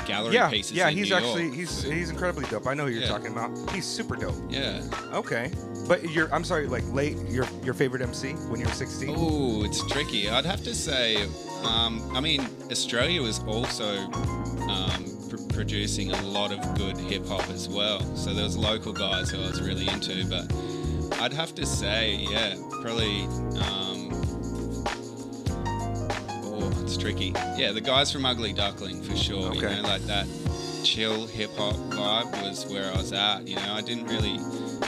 [0.07, 0.73] gallery yeah, pieces.
[0.73, 0.91] yeah.
[0.91, 2.67] He's New actually York he's he's incredibly dope.
[2.67, 3.09] I know who you're Yeah.
[3.09, 3.51] talking about.
[3.73, 4.35] He's super dope.
[4.49, 4.83] yeah.
[5.13, 5.51] Okay,
[5.89, 9.15] but you're I'm sorry, like late your your favorite MC when you were 16.
[9.17, 10.29] Oh, it's tricky.
[10.31, 11.25] I'd have to say,
[11.65, 13.99] um, I mean, Australia was also
[14.69, 18.01] um, pr- producing a lot of good hip hop as well.
[18.17, 20.53] So there was local guys who I was really into, but
[21.21, 23.23] I'd have to say, yeah, probably.
[23.61, 24.02] Um,
[26.93, 27.33] it's tricky.
[27.57, 29.55] Yeah, the guys from Ugly Duckling for sure.
[29.55, 29.77] You Okay.
[29.81, 30.27] know, like that
[30.85, 33.47] chill hip hop vibe was where I was at.
[33.49, 34.39] You know, I didn't really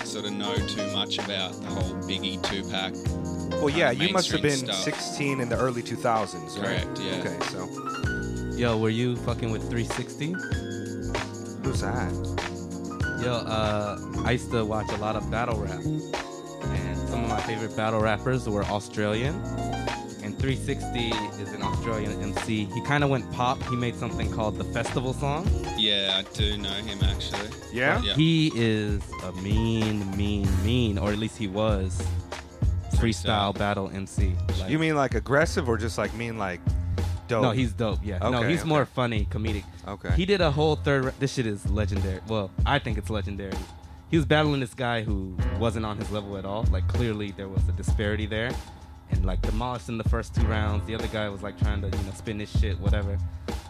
[0.05, 2.93] sort of know too much about the whole Biggie Tupac
[3.63, 4.77] Well, yeah, uh, you must have been stuff.
[4.77, 6.83] 16 in the early 2000s, right?
[6.83, 7.21] Correct, yeah.
[7.21, 7.69] Okay, so
[8.57, 10.33] Yo, were you fucking with 360?
[11.63, 12.13] who's that?
[13.23, 17.41] Yo, uh, I used to watch a lot of battle rap, and some of my
[17.43, 19.35] favorite battle rappers were Australian.
[20.25, 21.11] And 360
[21.43, 22.65] is an Australian MC.
[22.65, 23.63] He kind of went pop.
[23.65, 25.47] He made something called the Festival Song.
[25.77, 27.51] Yeah, I do know him actually.
[27.73, 28.01] Yeah?
[28.03, 28.15] Yeah.
[28.15, 32.03] He is a mean, mean, mean, or at least he was
[32.95, 33.59] freestyle Freestyle.
[33.59, 34.35] battle MC.
[34.61, 36.61] Like- You mean like aggressive or just like mean like
[37.29, 37.43] dope?
[37.43, 37.99] No, he's dope.
[38.03, 38.19] Yeah.
[38.19, 38.69] no, he's okay.
[38.69, 39.65] more funny, comedic.
[39.87, 40.11] Okay.
[40.17, 41.13] He did a whole third.
[41.21, 42.21] This shit is legendary.
[42.29, 43.53] Well, I think it's legendary.
[44.11, 46.63] He was battling this guy who wasn't on his level at all.
[46.71, 48.53] Like clearly there was a disparity there,
[49.15, 50.87] and like demolished in the first two rounds.
[50.87, 53.19] The other guy was like trying to you know spin his shit, whatever.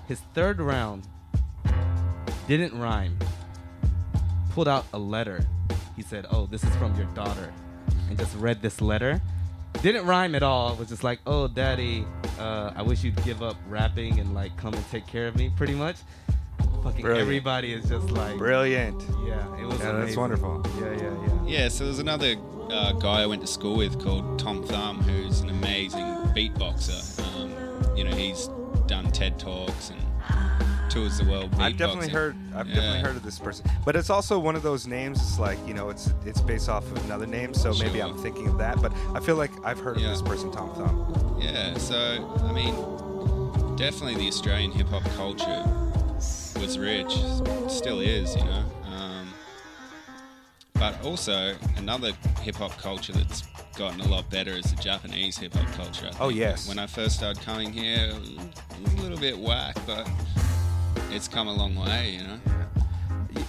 [0.08, 1.06] His third round
[2.48, 3.18] didn't rhyme.
[4.50, 5.44] Pulled out a letter.
[5.96, 7.52] He said, "Oh, this is from your daughter,"
[8.08, 9.20] and just read this letter.
[9.82, 10.72] Didn't rhyme at all.
[10.72, 12.06] It was just like, "Oh, daddy,
[12.38, 15.50] uh, I wish you'd give up rapping and like come and take care of me,"
[15.56, 15.96] pretty much.
[16.84, 17.22] Fucking Brilliant.
[17.22, 19.02] everybody is just like, Brilliant.
[19.26, 20.20] yeah, it was Yeah, that's amazing.
[20.20, 20.66] wonderful.
[20.78, 21.62] Yeah, yeah, yeah.
[21.62, 22.36] Yeah, so there's another
[22.70, 27.18] uh, guy I went to school with called Tom Thum, who's an amazing beatboxer.
[27.36, 28.48] Um, you know, he's
[28.86, 31.50] done TED Talks and tours the world.
[31.58, 32.12] I've definitely beatboxing.
[32.12, 32.36] heard.
[32.54, 32.74] I've Yeah.
[32.74, 35.18] definitely heard of this person, but it's also one of those names.
[35.20, 38.46] It's like you know, it's it's based off of another name, so maybe I'm thinking
[38.48, 38.80] of that.
[38.82, 40.08] But I feel like I've heard Yeah.
[40.08, 41.38] of this person, Tom Thum.
[41.40, 41.96] Yeah, so
[42.44, 42.74] I mean,
[43.76, 45.64] definitely the Australian hip hop culture
[46.58, 47.12] was rich,
[47.68, 48.64] still is, you know.
[48.86, 49.32] Um,
[50.74, 53.42] but also another hip hop culture that's
[53.76, 56.10] gotten a lot better is the Japanese hip hop culture.
[56.20, 56.68] Oh, yes.
[56.68, 60.08] When I first started coming here, it was a little bit whack, but
[61.10, 62.40] it's come a long way, you know.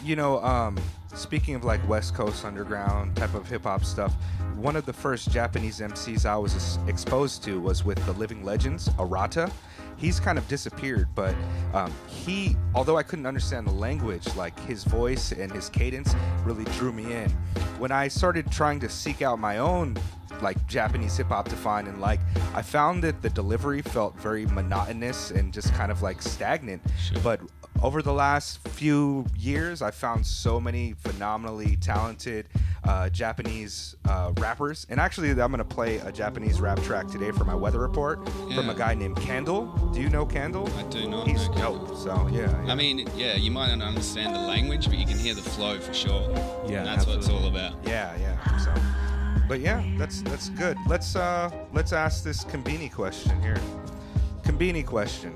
[0.03, 0.77] You know, um,
[1.13, 4.13] speaking of like West Coast underground type of hip hop stuff,
[4.55, 8.89] one of the first Japanese MCs I was exposed to was with the Living Legends,
[8.97, 9.51] Arata.
[9.97, 11.33] He's kind of disappeared, but
[11.73, 16.65] um, he, although I couldn't understand the language, like his voice and his cadence really
[16.77, 17.29] drew me in.
[17.79, 19.97] When I started trying to seek out my own
[20.41, 22.19] like Japanese hip hop to find and like,
[22.53, 26.81] I found that the delivery felt very monotonous and just kind of like stagnant.
[26.99, 27.19] Sure.
[27.21, 27.41] But
[27.81, 32.47] over the last few years, I found so many phenomenally talented
[32.85, 34.85] uh, Japanese uh, rappers.
[34.89, 38.23] And actually, I'm going to play a Japanese rap track today for my weather report
[38.53, 39.65] from a guy named Candle.
[39.93, 40.69] Do you know Candle?
[40.77, 41.97] I do not He's know dope.
[41.97, 42.63] So, yeah.
[42.63, 42.71] yeah.
[42.71, 45.79] I mean, yeah, you might not understand the language, but you can hear the flow
[45.79, 46.29] for sure.
[46.67, 47.73] Yeah, and that's what it's all about.
[47.83, 48.57] Yeah, yeah.
[48.57, 48.73] So,
[49.47, 50.77] but yeah, that's that's good.
[50.87, 53.59] Let's uh let's ask this Combini question here.
[54.43, 55.33] Combini question.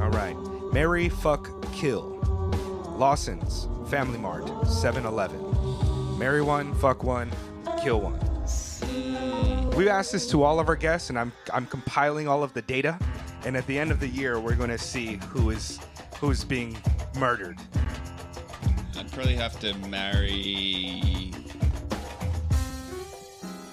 [0.00, 0.36] All right.
[0.72, 2.18] Mary fuck, kill.
[2.96, 5.40] Lawson's, Family Mart, 7-Eleven.
[6.22, 7.28] Marry one, fuck one,
[7.82, 8.16] kill one.
[9.76, 12.62] We've asked this to all of our guests, and I'm I'm compiling all of the
[12.62, 12.96] data.
[13.44, 15.80] And at the end of the year, we're going to see who is
[16.20, 16.78] who's being
[17.18, 17.58] murdered.
[18.96, 21.32] I'd probably have to marry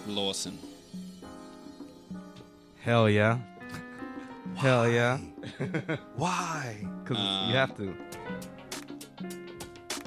[0.08, 0.58] Lawson.
[2.82, 3.38] Hell yeah.
[4.56, 5.20] Hell yeah.
[6.16, 6.78] Why?
[7.04, 7.96] Because Um, you have to.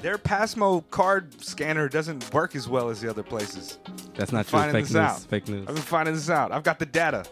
[0.03, 3.79] Their Pasmo card scanner doesn't work as well as the other places.
[4.15, 4.59] That's not true.
[4.59, 5.01] finding Fake this news.
[5.01, 5.19] out.
[5.21, 5.65] Fake news.
[5.65, 6.51] I've been finding this out.
[6.51, 7.23] I've got the data.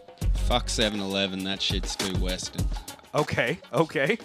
[0.45, 2.65] Fuck 7-Eleven, that shit's too Western.
[3.13, 4.17] Okay, okay.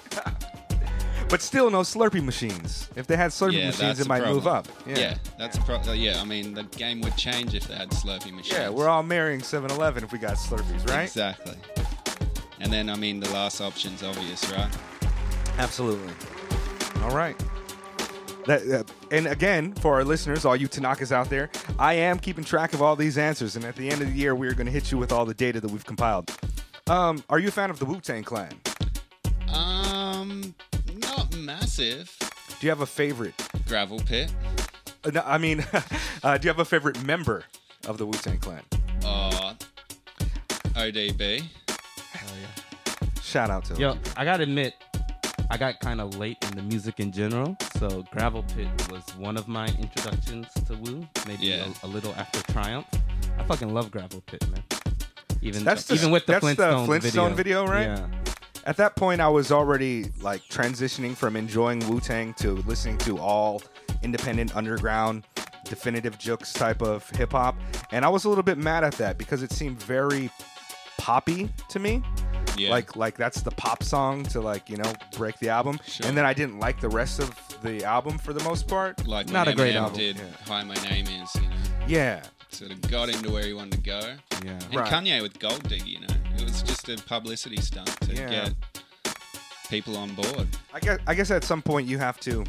[1.28, 2.88] but still, no Slurpee machines.
[2.94, 4.36] If they had Slurpee yeah, machines, it might problem.
[4.36, 4.68] move up.
[4.86, 7.90] Yeah, that's a pro- uh, Yeah, I mean, the game would change if they had
[7.90, 8.52] Slurpee machines.
[8.52, 11.02] Yeah, we're all marrying 7-Eleven if we got Slurpees, right?
[11.02, 11.56] Exactly.
[12.60, 14.70] And then, I mean, the last option's obvious, right?
[15.58, 16.12] Absolutely.
[17.02, 17.34] All right.
[18.46, 22.44] That, uh, and again, for our listeners, all you Tanakas out there, I am keeping
[22.44, 24.72] track of all these answers, and at the end of the year, we're going to
[24.72, 26.30] hit you with all the data that we've compiled.
[26.88, 28.52] Um, are you a fan of the Wu Tang Clan?
[29.52, 30.54] Um,
[30.94, 32.16] not massive.
[32.60, 33.34] Do you have a favorite?
[33.66, 34.32] Gravel pit.
[35.04, 35.64] Uh, no, I mean,
[36.22, 37.44] uh, do you have a favorite member
[37.88, 38.62] of the Wu Tang Clan?
[39.04, 39.54] Uh,
[40.74, 41.42] ODB.
[43.22, 44.00] Shout out to Yo, him.
[44.16, 44.74] I gotta admit,
[45.50, 47.56] I got kind of late in the music in general.
[47.78, 51.06] So Gravel Pit was one of my introductions to Wu.
[51.26, 51.66] Maybe Yeah.
[51.82, 52.86] a, a little after Triumph.
[53.38, 54.62] I fucking love Gravel Pit, man.
[55.42, 57.86] Even That's the- even with the that's the Flintstone, Flintstone video, right?
[57.86, 58.06] Yeah.
[58.64, 63.18] At that point, I was already like transitioning from enjoying Wu Tang to listening to
[63.18, 63.62] all
[64.02, 65.24] independent underground,
[65.64, 67.56] Definitive Jux type of hip hop,
[67.92, 70.30] and I was a little bit mad at that because it seemed very
[70.98, 72.02] poppy to me.
[72.56, 72.70] Yeah.
[72.70, 76.06] Like like that's the pop song to like you know break the album, Sure.
[76.06, 77.30] and then I didn't like the rest of
[77.62, 79.06] the album for the most part.
[79.06, 80.22] like Not a great album, did yeah.
[80.46, 81.56] Hi My Name Is, you know.
[81.86, 84.00] Yeah, Sort of got into where he wanted to go.
[84.44, 84.50] Yeah.
[84.52, 84.90] And Right.
[84.92, 86.06] Kanye with Gold Digger, you know.
[86.36, 88.28] It was just a publicity stunt to Yeah.
[88.30, 88.54] get
[89.68, 90.46] people on board.
[90.72, 92.44] I guess I guess at some point you have to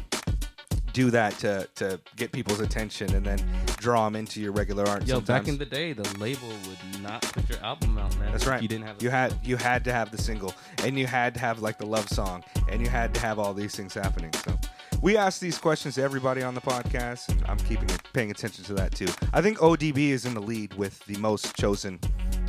[0.92, 3.38] do that to to get people's attention and then
[3.78, 5.06] draw them into your regular art.
[5.06, 5.26] Yo, sometimes.
[5.26, 8.32] back in the day, the label would not put your album out, man.
[8.32, 8.62] That's right.
[8.62, 9.02] You didn't have.
[9.02, 11.86] You had you had to have the single, and you had to have like the
[11.86, 14.32] love song, and you had to have all these things happening.
[14.44, 14.58] So
[15.02, 18.64] we ask these questions to everybody on the podcast, and I'm keeping it, paying attention
[18.64, 19.08] to that too.
[19.32, 22.00] I think ODB is in the lead with the most chosen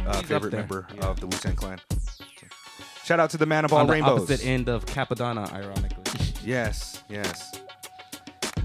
[0.07, 1.05] uh, favorite member yeah.
[1.05, 1.79] of the Wu Tang Clan.
[3.03, 4.21] Shout out to the man of all on the rainbows.
[4.21, 6.03] opposite end of Cappadonna, ironically.
[6.41, 7.58] Yes, yes.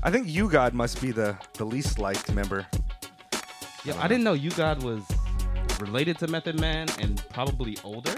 [0.05, 2.67] I think U-God must be the the least liked member.
[3.85, 5.03] Yeah, I didn't know U-God was
[5.81, 8.15] related to Method Man and probably older.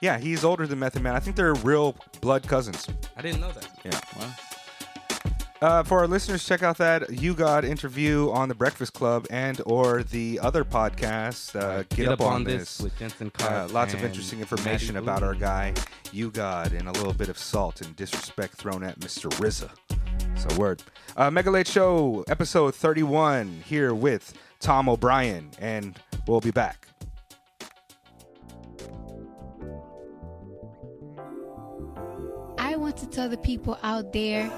[0.00, 1.14] Yeah, he's older than Method Man.
[1.14, 2.86] I think they're real blood cousins.
[3.16, 3.68] I didn't know that.
[3.84, 4.00] Yeah.
[4.18, 4.34] Well,
[5.62, 10.02] Uh, for our listeners, check out that U-God interview on the Breakfast Club and or
[10.02, 12.78] the other podcast, uh, Get, Up, on, This.
[12.78, 15.72] with Jensen Uh, lots of interesting information about our guy,
[16.12, 19.30] U-God, and a little bit of salt and disrespect thrown at Mr.
[19.40, 19.70] RZA.
[20.36, 20.82] So, word.
[21.16, 26.86] Uh, Mega Late Show, episode 31, here with Tom O'Brien, and we'll be back.
[32.58, 34.50] I want to tell the people out there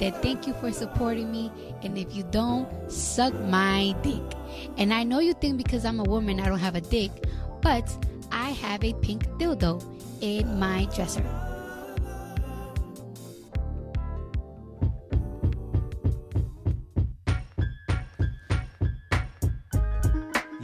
[0.00, 1.52] that thank you for supporting me.
[1.82, 4.22] And if you don't, suck my dick.
[4.78, 7.10] And I know you think because I'm a woman, I don't have a dick,
[7.60, 7.94] but
[8.32, 9.82] I have a pink dildo
[10.22, 11.24] in my dresser.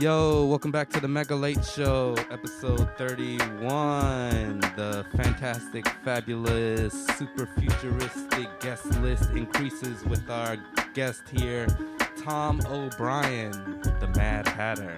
[0.03, 4.59] Yo, welcome back to the Mega Late Show, episode 31.
[4.75, 10.57] The fantastic, fabulous, super futuristic guest list increases with our
[10.93, 11.69] guest here,
[12.21, 13.53] Tom O'Brien,
[14.01, 14.97] the Mad Hatter.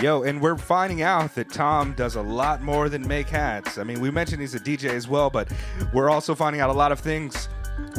[0.00, 3.78] Yo, and we're finding out that Tom does a lot more than make hats.
[3.78, 5.52] I mean, we mentioned he's a DJ as well, but
[5.92, 7.48] we're also finding out a lot of things.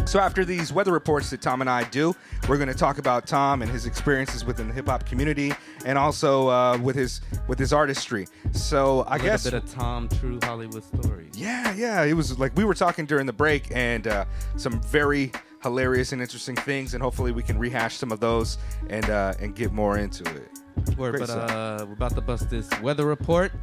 [0.06, 2.14] So, after these weather reports that Tom and I do,
[2.50, 5.54] we're going to talk about Tom and his experiences within the hip hop community,
[5.86, 8.28] and also uh, with his with his artistry.
[8.52, 11.38] So, I A guess little bit of Tom True Hollywood stories.
[11.38, 12.04] yeah, yeah.
[12.04, 14.26] It was like we were talking during the break, and uh,
[14.58, 15.32] some very
[15.64, 18.58] hilarious and interesting things, and hopefully we can rehash some of those
[18.90, 20.98] and uh, and get more into it.
[20.98, 23.54] Word, Great but uh, we're about to bust this weather report.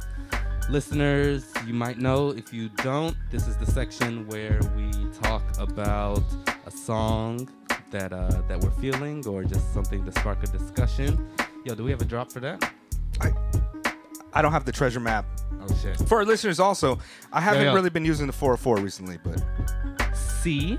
[0.69, 2.29] Listeners, you might know.
[2.29, 6.21] If you don't, this is the section where we talk about
[6.67, 7.49] a song
[7.89, 11.27] that uh, that we're feeling, or just something to spark a discussion.
[11.65, 12.71] Yo, do we have a drop for that?
[13.19, 13.33] I
[14.33, 15.25] I don't have the treasure map.
[15.59, 15.97] Oh shit.
[16.07, 16.99] For our listeners, also,
[17.33, 17.73] I haven't yeah.
[17.73, 19.43] really been using the 404 recently, but
[20.15, 20.77] C.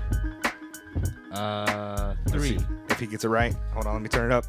[1.33, 2.59] Uh, three.
[2.89, 3.53] if he gets it right.
[3.73, 4.45] Hold on, let me turn it up.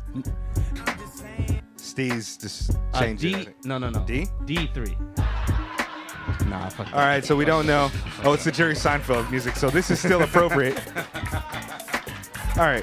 [1.97, 3.35] Steve's just Uh, D.
[3.35, 3.55] it.
[3.67, 4.03] No, no, no.
[4.07, 4.27] D?
[4.47, 4.97] D three.
[6.47, 6.87] Nah, fuck.
[6.95, 7.91] All right, so we don't know.
[8.25, 10.79] Oh, it's the Jerry Seinfeld music, so this is still appropriate.
[12.57, 12.83] All right.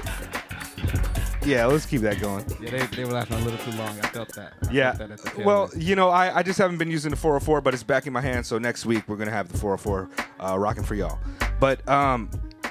[1.44, 2.44] Yeah, let's keep that going.
[2.60, 3.98] Yeah, they, they were laughing a little too long.
[4.00, 4.52] I felt that.
[4.68, 4.92] I Yeah.
[4.92, 7.60] felt that at the Well, you know, I, I just haven't been using the 404,
[7.62, 8.46] but it's back in my hand.
[8.46, 10.08] So next week we're gonna have the 404
[10.38, 11.18] uh, rocking for y'all.
[11.58, 12.30] But um,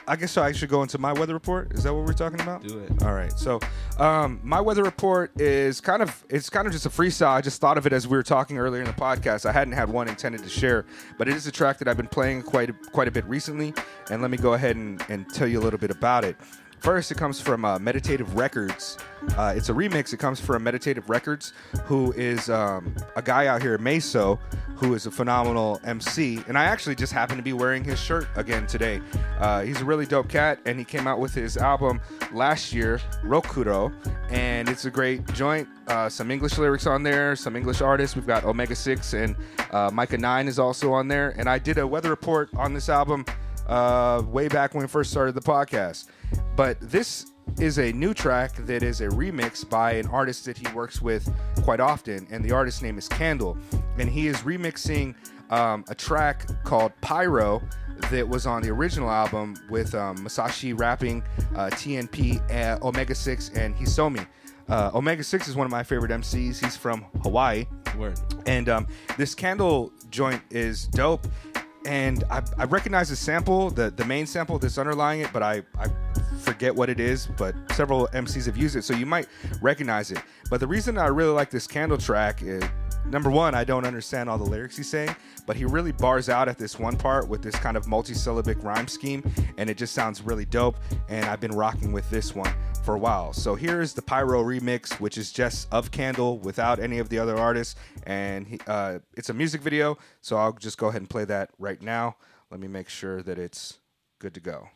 [0.10, 0.42] I guess so.
[0.42, 1.72] I should go into my weather report.
[1.74, 2.64] Is that what we're talking about?
[2.64, 3.04] Do it.
[3.04, 3.32] All right.
[3.38, 3.60] So
[4.00, 7.30] um, my weather report is kind of it's kind of just a freestyle.
[7.30, 9.46] I just thought of it as we were talking earlier in the podcast.
[9.46, 10.88] I hadn't had one intended to share,
[11.20, 13.72] but it is a track that I've been playing quite a, quite a bit recently.
[14.10, 16.36] And let me go ahead and, and tell you a little bit about it.
[16.80, 18.98] First, it comes from uh, Meditative Records.
[19.38, 20.14] Uh, it's a remix.
[20.14, 21.52] It comes from Meditative Records,
[21.84, 24.40] who is um, a guy out here, Meso,
[24.76, 26.42] who is a phenomenal MC.
[26.48, 29.02] And I actually just happen to be wearing his shirt again today.
[29.40, 32.00] Uh, he's a really dope cat, and he came out with his album
[32.32, 33.94] last year, Rokuro,
[34.32, 35.68] and it's a great joint.
[35.88, 38.16] Uh, some English lyrics on there, some English artists.
[38.16, 39.36] We've got Omega Six and
[39.72, 41.34] uh, Micah Nine is also on there.
[41.38, 43.26] And I did a weather report on this album
[43.70, 46.08] uh, way back when we first started the podcast.
[46.56, 47.28] But this
[47.60, 51.32] is a new track that is a remix by an artist that he works with
[51.64, 53.58] quite often, and the artist's name is Candle,
[53.98, 55.16] and he is remixing
[55.52, 57.62] um, a track called Pyro
[58.12, 61.24] that was on the original album with um, Masashi rapping,
[61.56, 64.26] uh, TNP, uh, Omega Six, and Hisomi.
[64.70, 66.64] Uh, Omega Six is one of my favorite MCs.
[66.64, 67.66] He's from Hawaii.
[67.98, 68.20] Word.
[68.46, 71.28] And um, this candle joint is dope.
[71.86, 75.64] And I, I recognize the sample, the, the main sample that's underlying it, but I,
[75.78, 75.88] I
[76.40, 77.28] forget what it is.
[77.38, 79.28] But several MCs have used it, so you might
[79.62, 80.22] recognize it.
[80.50, 82.64] But the reason I really like this candle track is
[83.06, 86.48] number one, I don't understand all the lyrics he's saying, but he really bars out
[86.48, 89.24] at this one part with this kind of multi-syllabic rhyme scheme,
[89.58, 90.78] and it just sounds really dope.
[91.08, 93.34] And I've been rocking with this one for a while.
[93.34, 97.38] So here's the Pyro remix, which is just of Candle without any of the other
[97.38, 99.98] artists, and he, uh, it's a music video.
[100.22, 102.16] So I'll just go ahead and play that right now.
[102.52, 103.80] Let me make sure that it's
[104.20, 104.70] good to go.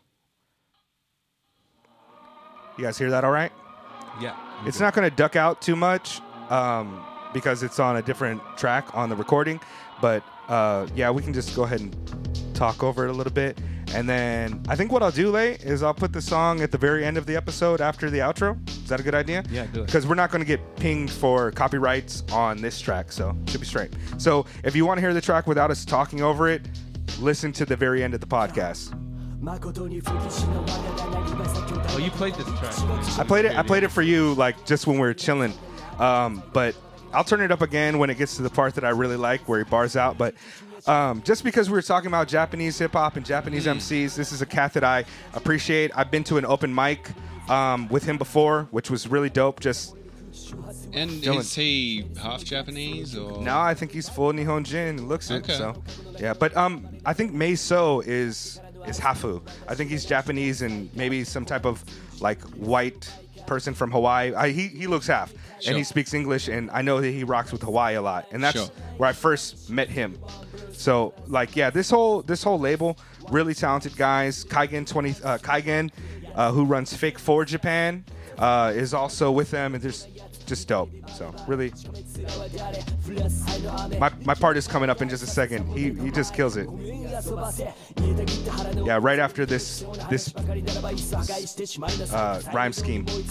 [2.78, 3.52] You guys hear that all right?
[4.20, 4.36] Yeah.
[4.66, 7.04] It's not going to duck out too much um,
[7.34, 9.60] because it's on a different track on the recording.
[10.02, 11.96] But uh, yeah, we can just go ahead and
[12.54, 13.58] talk over it a little bit.
[13.94, 16.78] And then I think what I'll do, Lay, is I'll put the song at the
[16.80, 18.58] very end of the episode after the outro.
[18.70, 19.44] Is that a good idea?
[19.52, 19.86] Yeah, do it.
[19.86, 23.68] Because we're not going to get pinged for copyrights on this track, so should be
[23.68, 23.92] straight.
[24.18, 26.64] So if you want to hear the track without us talking over it,
[27.20, 29.00] listen to the very end of the podcast.
[31.90, 33.20] Oh, you played this track.
[33.20, 33.56] I played it.
[33.56, 35.54] I played it for you, like just when we were chilling.
[36.00, 36.76] Um, but
[37.14, 39.48] I'll turn it up again when it gets to the part that I really like,
[39.48, 40.18] where he bars out.
[40.18, 40.36] But
[40.86, 43.78] Um, just because we were talking about Japanese hip hop and Japanese Mm.
[43.78, 45.92] MCs, this is a cat that I appreciate.
[45.96, 47.08] I've been to an open mic
[47.50, 49.62] um, with him before, which was really dope.
[49.62, 49.96] Just
[50.92, 51.40] And Dylan.
[51.40, 53.42] is he half Japanese or?
[53.42, 55.08] now, I think he's full Nihonjin.
[55.08, 55.46] Looks it.
[55.46, 55.82] So,
[56.20, 56.34] yeah.
[56.34, 59.42] But um, I think Mei So is is Hafu.
[59.70, 61.82] I think he's Japanese and maybe some type of
[62.20, 63.10] like white
[63.48, 64.34] person from Hawaii.
[64.34, 65.34] I, he he looks half,
[65.68, 68.44] and he speaks English, and I know that he rocks with Hawaii a lot, and
[68.44, 68.68] that's Sure.
[68.98, 70.18] where I first met him.
[70.72, 72.98] So like yeah, this whole this whole label,
[73.30, 74.46] really talented guys.
[74.46, 75.92] Kaigen twenty uh, Kaigen,
[76.36, 78.04] uh, who runs Fake for Japan,
[78.38, 80.08] uh, is also with them, and there's
[80.54, 80.92] just dope.
[81.10, 81.74] So really,
[84.00, 85.66] my my part is coming up in just a second.
[85.76, 86.68] He he just kills it.
[88.86, 90.34] Yeah, right after this this
[92.14, 93.08] uh, rhyme scheme.
[93.08, 93.24] Here.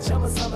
[0.00, 0.48] So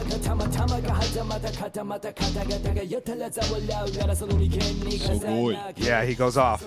[5.18, 5.59] good.
[5.76, 6.64] Yeah, he goes off.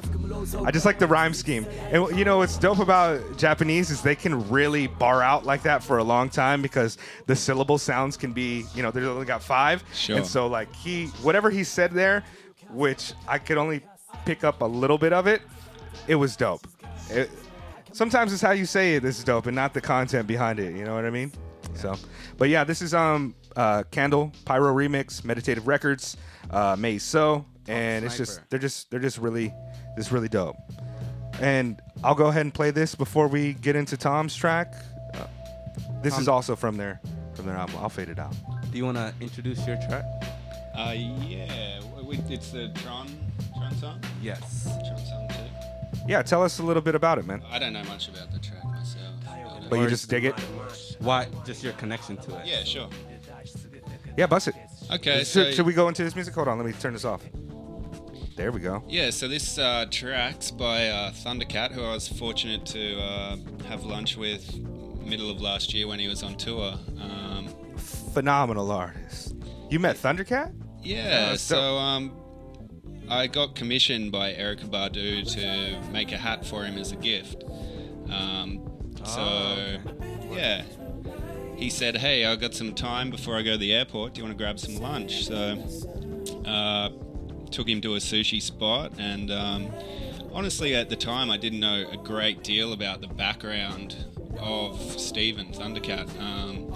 [0.65, 1.65] I just like the rhyme scheme.
[1.91, 5.68] And you know what's dope about Japanese is they can really bar out like that
[5.77, 6.97] for a long time because
[7.27, 9.83] the syllable sounds can be, you know, they've only got five.
[9.93, 10.17] Sure.
[10.17, 12.23] And so like he whatever he said there,
[12.71, 13.81] which I could only
[14.25, 15.41] pick up a little bit of it,
[16.07, 16.67] it was dope.
[17.09, 17.29] It,
[17.91, 20.83] sometimes it's how you say it is dope and not the content behind it, you
[20.83, 21.31] know what I mean?
[21.75, 21.95] So
[22.37, 26.17] but yeah, this is um uh Candle Pyro Remix, Meditative Records,
[26.49, 29.53] uh May So, and it's just they're just they're just really
[29.95, 30.55] this really dope.
[31.39, 34.73] And I'll go ahead and play this before we get into Tom's track.
[36.01, 36.99] This is also from their
[37.33, 37.75] from their album.
[37.79, 38.33] I'll fade it out.
[38.71, 40.03] Do you want to introduce your track?
[40.75, 43.07] Uh, yeah, we, it's the Tron
[43.57, 44.01] Tron song.
[44.21, 44.63] Yes.
[44.63, 45.99] Tron song too.
[46.07, 47.43] Yeah, tell us a little bit about it, man.
[47.51, 49.13] I don't know much about the track myself.
[49.25, 50.39] But, But you just dig it.
[50.99, 51.27] Why?
[51.45, 52.47] Just your connection to it.
[52.47, 52.89] yeah, sure.
[54.17, 54.55] Yeah, bust it.
[54.91, 56.33] Okay, should, so should we go into this music?
[56.33, 57.21] Hold on, let me turn this off.
[58.35, 58.83] There we go.
[58.87, 63.35] Yeah, so this uh, track's by uh, Thundercat, who I was fortunate to uh,
[63.67, 64.49] have lunch with
[65.09, 66.73] middle of last year when he was on tour.
[67.01, 67.47] Um,
[68.13, 69.35] Phenomenal artist.
[69.69, 70.53] You met Thundercat?
[70.81, 72.11] yeah, so um,
[73.09, 77.43] I got commissioned by Erykah Badu to make a hat for him as a gift.
[78.09, 78.69] Um,
[79.03, 79.81] so, okay.
[80.31, 80.63] yeah.
[81.55, 84.13] He said, Hey, I've got some time before I go to the airport.
[84.13, 85.25] Do you want to grab some lunch?
[85.25, 85.57] So,
[86.45, 86.89] uh,
[87.51, 89.71] took him to a sushi spot and um,
[90.31, 93.95] honestly at the time i didn't know a great deal about the background
[94.39, 96.67] of steven thundercat um,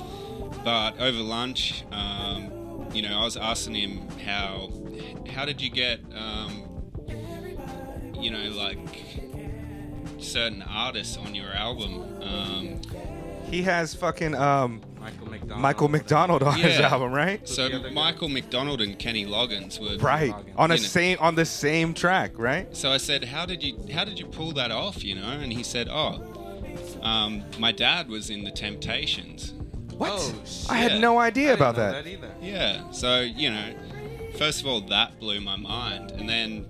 [0.63, 2.51] but over lunch um,
[2.93, 4.71] you know i was asking him how
[5.33, 6.63] how did you get um,
[8.19, 8.77] you know like
[10.23, 12.21] certain artists on your album?
[12.21, 12.81] Um,
[13.49, 15.61] He has fucking um, Michael McDonald.
[15.61, 16.89] Michael McDonald on his Yeah.
[16.89, 17.47] album, right?
[17.47, 17.93] so the other guy?
[17.93, 20.31] michael mcdonald and kenny loggins were Right.
[20.31, 20.53] Loggins.
[20.57, 20.87] On a You know.
[20.87, 22.75] same on the same track, right?
[22.75, 25.51] So I said, "How did you how did you pull that off?" You know, and
[25.51, 26.21] he said, "Oh,
[27.01, 29.53] um, my dad was in the Temptations."
[29.97, 30.11] What?
[30.13, 30.33] Oh,
[30.69, 31.01] I had shit.
[31.01, 32.07] no I idea didn't about know that.
[32.07, 32.31] either.
[32.41, 32.89] Yeah.
[32.91, 33.73] So you know,
[34.37, 36.65] first of all, that blew my mind, and then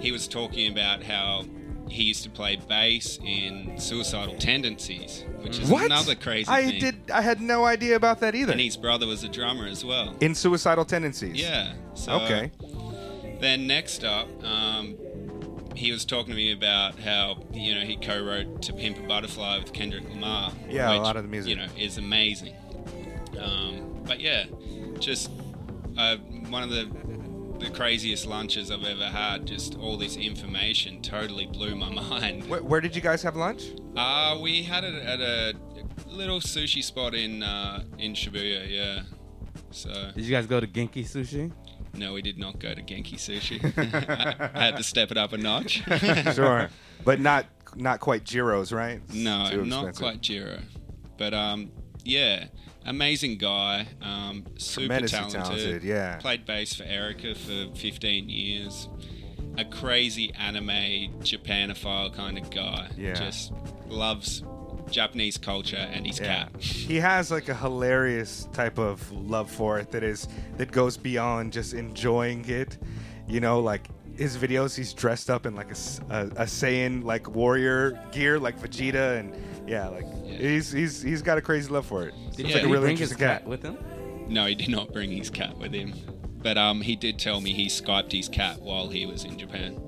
[0.00, 1.44] he was talking about how
[1.88, 5.86] he used to play bass in Suicidal Tendencies, which is What?
[5.86, 6.80] another crazy I thing.
[6.80, 7.10] did.
[7.12, 8.52] I had no idea about that either.
[8.52, 10.14] And his brother was a drummer as well.
[10.20, 11.36] In suicidal tendencies.
[11.40, 11.74] Yeah.
[11.94, 12.50] So Okay.
[13.40, 14.96] Then next up, um,
[15.74, 19.58] he was talking to me about how you know he co-wrote "To Pimp a Butterfly"
[19.58, 20.52] with Kendrick Lamar.
[20.70, 21.50] Yeah, a which, lot of the music.
[21.50, 22.54] you know is amazing.
[23.38, 24.46] Um, but yeah,
[24.98, 25.30] just
[25.98, 26.16] uh,
[26.48, 26.84] one of the
[27.58, 29.46] the craziest lunches I've ever had.
[29.46, 32.48] Just all this information totally blew my mind.
[32.48, 33.62] Where, where did you guys have lunch?
[33.96, 35.54] Uh, we had it at a
[36.06, 38.68] little sushi spot in uh, in Shibuya.
[38.68, 39.02] Yeah.
[39.70, 41.52] So Did you guys go to Genki Sushi?
[41.94, 43.58] no, we did not go to Genki Sushi.
[44.54, 45.82] I had to step it up a notch.
[46.34, 46.68] Sure,
[47.04, 49.00] but not not quite Jiro's, right?
[49.08, 50.60] It's No, not quite Jiro.
[51.18, 51.70] But um,
[52.04, 52.46] yeah,
[52.86, 53.86] amazing guy.
[54.02, 55.40] Um, super talented.
[55.44, 56.16] talented, yeah.
[56.16, 58.88] Played bass for Erykah for 15 years.
[59.58, 60.68] A crazy anime
[61.20, 62.88] Japanophile kind of guy.
[62.96, 63.14] Yeah.
[63.14, 63.52] Just
[63.88, 64.42] loves
[64.90, 66.44] Japanese culture and his Yeah.
[66.44, 66.60] cat.
[66.62, 70.28] He has like a hilarious type of love for it that is
[70.58, 72.78] that goes beyond just enjoying it.
[73.28, 75.74] You know, like his videos, he's dressed up in like a
[76.36, 79.34] a Saiyan like warrior gear, like Vegeta, and
[79.66, 80.38] yeah, like Yeah.
[80.38, 82.14] he's he's he's got a crazy love for it.
[82.32, 82.44] Seems Yeah.
[82.44, 83.40] like a Did he really bring his interesting cat.
[83.42, 83.76] cat with him?
[84.28, 85.92] No, he did not bring his cat with him.
[86.42, 89.80] But um, he did tell me he Skyped his cat while he was in Japan.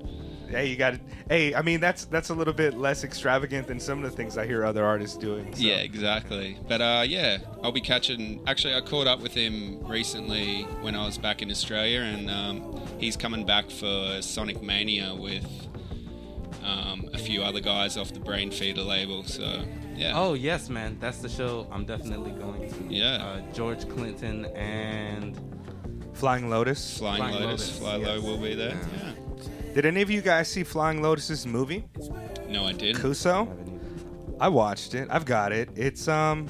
[0.49, 1.01] hey, you got it.
[1.29, 4.37] Hey, I mean that's that's a little bit less extravagant than some of the things
[4.37, 5.53] I hear other artists doing.
[5.55, 5.61] so.
[5.61, 6.57] Yeah, exactly.
[6.67, 8.41] But uh, yeah, I'll be catching.
[8.47, 12.81] Actually, I caught up with him recently when I was back in Australia, and um,
[12.97, 15.45] he's coming back for Sonicmania with
[16.69, 19.23] um, a few other guys off the Brainfeeder label.
[19.23, 19.63] So
[19.95, 20.13] yeah.
[20.15, 22.93] Oh yes, man, that's the show I'm definitely going to.
[22.93, 23.15] Yeah.
[23.15, 25.39] Uh, George Clinton and
[26.13, 26.97] Flying Lotus.
[26.97, 28.77] Flying, Flying Lotus, Lotus, FlyLo will be there.
[28.97, 29.13] Yeah.
[29.41, 29.73] Yeah.
[29.73, 31.85] Did any of you guys see Flying Lotus's movie?
[32.47, 33.01] No, I didn't.
[33.01, 33.47] Kuso?
[34.39, 35.07] I watched it.
[35.11, 35.69] I've got it.
[35.75, 36.47] It's um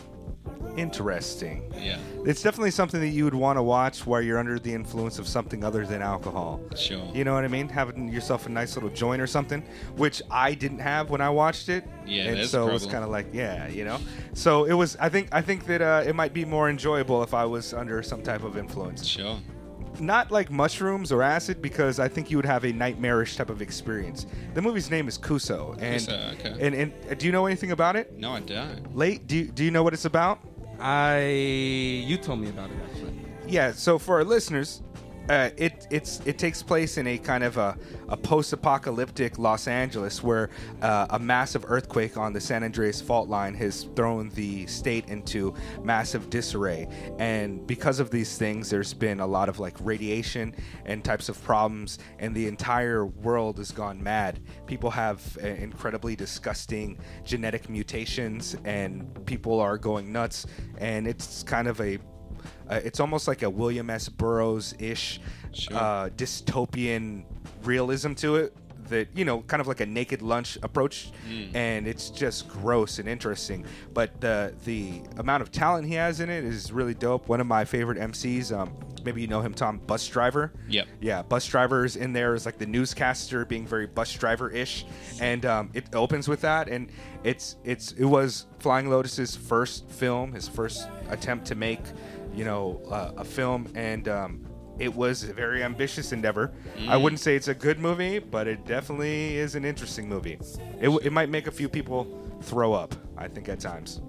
[0.77, 1.63] interesting.
[1.77, 5.19] Yeah, It's definitely something that you would want to watch while you're under the influence
[5.19, 6.61] of something other than alcohol.
[6.75, 7.03] sure.
[7.13, 7.69] You know what I mean?
[7.69, 9.63] Having yourself a nice little joint or something,
[9.95, 11.85] which I didn't have when I watched it.
[12.05, 13.99] Yeah, and so it was kind of like, yeah, you know.
[14.33, 14.95] So it was.
[14.99, 15.29] I think.
[15.31, 18.43] I think that uh, it might be more enjoyable if I was under some type
[18.43, 19.05] of influence.
[19.05, 19.37] Sure.
[19.99, 23.61] Not like mushrooms or acid, because I think you would have a nightmarish type of
[23.61, 24.25] experience.
[24.53, 26.65] The movie's name is Kuso, and Kuso, okay.
[26.65, 28.17] and, and uh, do you know anything about it?
[28.17, 28.95] No, I don't.
[28.95, 30.39] Late, do you, do you know what it's about?
[30.79, 31.25] I
[32.05, 33.13] you told me about it actually.
[33.47, 34.81] Yeah, so for our listeners,
[35.29, 37.77] uh, it it's it takes place in a kind of a,
[38.07, 40.49] a post-apocalyptic Los Angeles where
[40.81, 45.53] uh, a massive earthquake on the San Andreas fault line has thrown the state into
[45.83, 46.87] massive disarray,
[47.19, 50.55] and because of these things, there's been a lot of like radiation
[50.85, 54.39] and types of problems, and the entire world has gone mad.
[54.65, 60.47] People have uh, incredibly disgusting genetic mutations, and people are going nuts,
[60.79, 61.99] and it's kind of a
[62.69, 64.09] uh, it's almost like a William S.
[64.09, 65.19] Burroughs ish
[65.51, 65.75] Sure.
[65.77, 67.23] uh, dystopian
[67.63, 68.55] realism to it.
[68.89, 71.11] That you know, kind of like a naked lunch approach,
[71.53, 73.65] and it's just gross and interesting.
[73.93, 77.27] But the the amount of talent he has in it is really dope.
[77.29, 78.73] One of my favorite MCs, um,
[79.03, 80.51] maybe you know him, Tom Busdriver.
[80.67, 84.85] yeah Yeah, Busdriver's in there is like the newscaster being very Busdriver ish,
[85.21, 86.91] and um, it opens with that, and
[87.23, 91.81] it's it's it was Flying Lotus's first film, his first attempt to make,
[92.33, 94.45] you know, uh, a film, and um,
[94.79, 96.51] it was a very ambitious endeavor.
[96.87, 100.39] I wouldn't say it's a good movie, but it definitely is an interesting movie.
[100.79, 102.07] It, it might make a few people
[102.41, 104.01] throw up, I think, at times.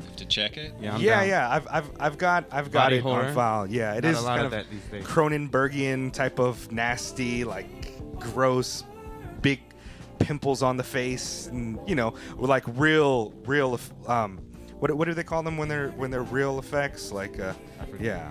[0.00, 0.74] Have to check it.
[0.80, 1.28] Yeah, I'm yeah, down.
[1.28, 3.24] yeah, I've, I've, I've got I've got Body it horror?
[3.24, 3.66] on file.
[3.66, 5.04] Yeah, it Not is a lot kind of of that these days.
[5.04, 7.66] Cronenbergian type of nasty, like
[8.20, 8.84] gross,
[9.42, 9.60] big
[10.18, 13.80] pimples on the face, and you know, like real, real.
[14.06, 14.38] Um,
[14.78, 17.10] what what do they call them when they're when they're real effects?
[17.10, 17.54] Like, uh,
[17.98, 18.30] yeah.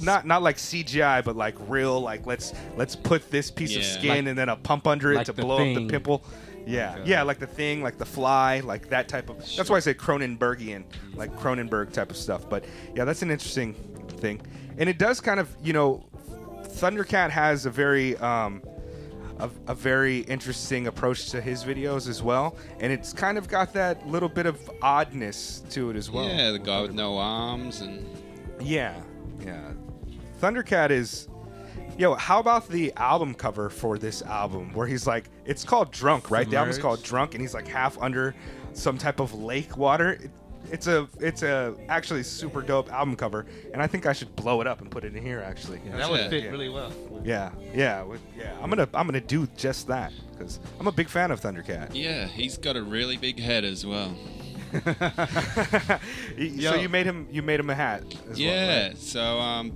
[0.00, 2.00] Not not like CGI, but like real.
[2.00, 3.88] Like let's let's put this piece of Yeah.
[3.88, 5.88] skin Like- and then a pump under it like to The blow up the Thing.
[5.88, 6.24] pimple.
[6.64, 7.10] Yeah, Okay.
[7.10, 9.38] yeah, like the thing, like the fly, like that type of.
[9.56, 10.84] That's why I say Cronenbergian,
[11.16, 12.48] like Cronenberg type of stuff.
[12.48, 12.64] But
[12.94, 13.74] yeah, that's an interesting
[14.18, 14.40] thing,
[14.78, 16.04] and it does kind of, you know,
[16.62, 18.62] Thundercat has a very, um,
[19.40, 23.72] a, a very interesting approach to his videos as well, and it's kind of got
[23.72, 26.28] that little bit of oddness to it as well.
[26.28, 28.06] yeah, the guy with no arms and
[28.60, 28.94] Yeah,
[29.44, 29.72] yeah.
[30.46, 31.28] Thundercat is.
[31.96, 36.30] Yo, how about the album cover for this album where he's like, it's called Drunk,
[36.30, 36.48] right?
[36.48, 38.34] The album's called Drunk, and he's like half under
[38.72, 40.12] some type of lake water.
[40.14, 40.30] It,
[40.70, 44.60] it's a, it's a actually super dope album cover, and I think I should blow
[44.62, 45.40] it up and put it in here.
[45.40, 46.28] Actually, Yeah, that would Yeah.
[46.30, 46.50] fit Yeah.
[46.50, 46.92] really well.
[47.24, 48.04] yeah, yeah,
[48.38, 48.54] yeah.
[48.62, 51.90] I'm gonna, I'm gonna do just that because I'm a big fan of Thundercat.
[51.92, 54.14] yeah, he's got a really big head as well.
[54.72, 54.88] Y-
[56.38, 56.70] Yo.
[56.70, 58.02] so you made him, you made him a hat.
[58.30, 58.50] As Yeah.
[58.66, 58.96] well, right?
[58.98, 59.72] So um,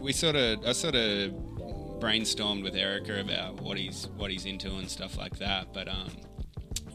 [0.00, 1.32] we sort of I sort of
[2.00, 5.72] brainstormed with Erykah about what he's what he's into and stuff like that.
[5.72, 6.10] But um,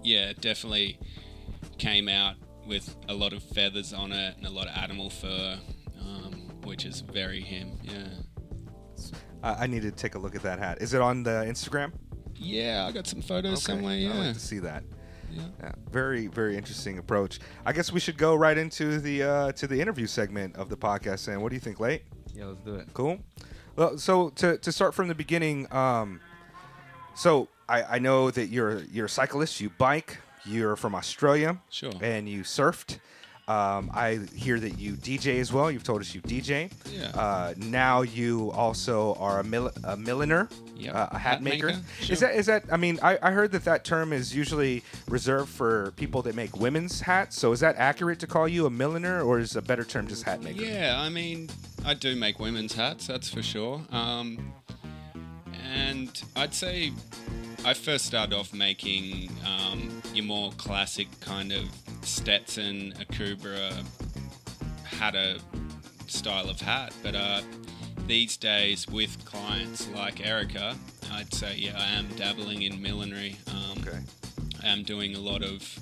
[0.03, 0.99] yeah, it definitely
[1.77, 2.35] came out
[2.65, 5.57] with a lot of feathers on it and a lot of animal fur,
[6.01, 7.77] um, which is very him.
[7.83, 8.07] Yeah.
[9.43, 10.81] I, I need to take a look at that hat.
[10.81, 11.91] Is it on the Instagram?
[12.35, 13.95] Yeah, I got some photos Okay, somewhere.
[13.95, 14.83] Yeah, I'd like to see that.
[15.31, 15.43] yeah.
[15.61, 17.39] Yeah, very very interesting approach.
[17.65, 20.77] I guess we should go right into the uh, to the interview segment of the
[20.77, 21.27] podcast.
[21.27, 22.03] And what do you think, late?
[22.35, 22.87] Yeah, let's do it.
[22.93, 23.19] Cool.
[23.75, 26.19] Well, so to, to start from the beginning, um,
[27.15, 29.61] so I, I know that you're you're a cyclist.
[29.61, 30.17] You bike.
[30.45, 31.57] You're from Australia.
[31.69, 31.91] Sure.
[32.01, 32.99] And you surfed.
[33.47, 35.69] Um, I hear that you DJ as well.
[35.69, 36.71] You've told us you DJ.
[36.91, 37.09] Yeah.
[37.09, 40.95] Uh, now you also are a, mil- a milliner, Yep.
[40.95, 41.67] uh, a hat, Hat maker.
[41.67, 41.79] maker,
[42.09, 42.63] Is that is that?
[42.71, 46.57] I mean, I, I heard that that term is usually reserved for people that make
[46.57, 47.37] women's hats.
[47.39, 50.23] So is that accurate to call you a milliner, or is a better term just
[50.23, 50.63] hat maker?
[50.63, 51.49] Yeah, I mean,
[51.85, 53.81] I do make women's hats, that's for sure.
[53.91, 54.53] Um,
[55.73, 56.91] and I'd say
[57.63, 61.63] I first started off making um, your more classic kind of
[62.01, 63.83] Stetson, Akubra,
[64.83, 65.37] Hatter
[66.07, 66.93] style of hat.
[67.01, 67.41] But uh,
[68.07, 70.75] these days, with clients like Erykah,
[71.11, 73.37] I'd say yeah, I am dabbling in millinery.
[73.47, 73.99] Um, Okay.
[74.63, 75.79] I am doing a lot of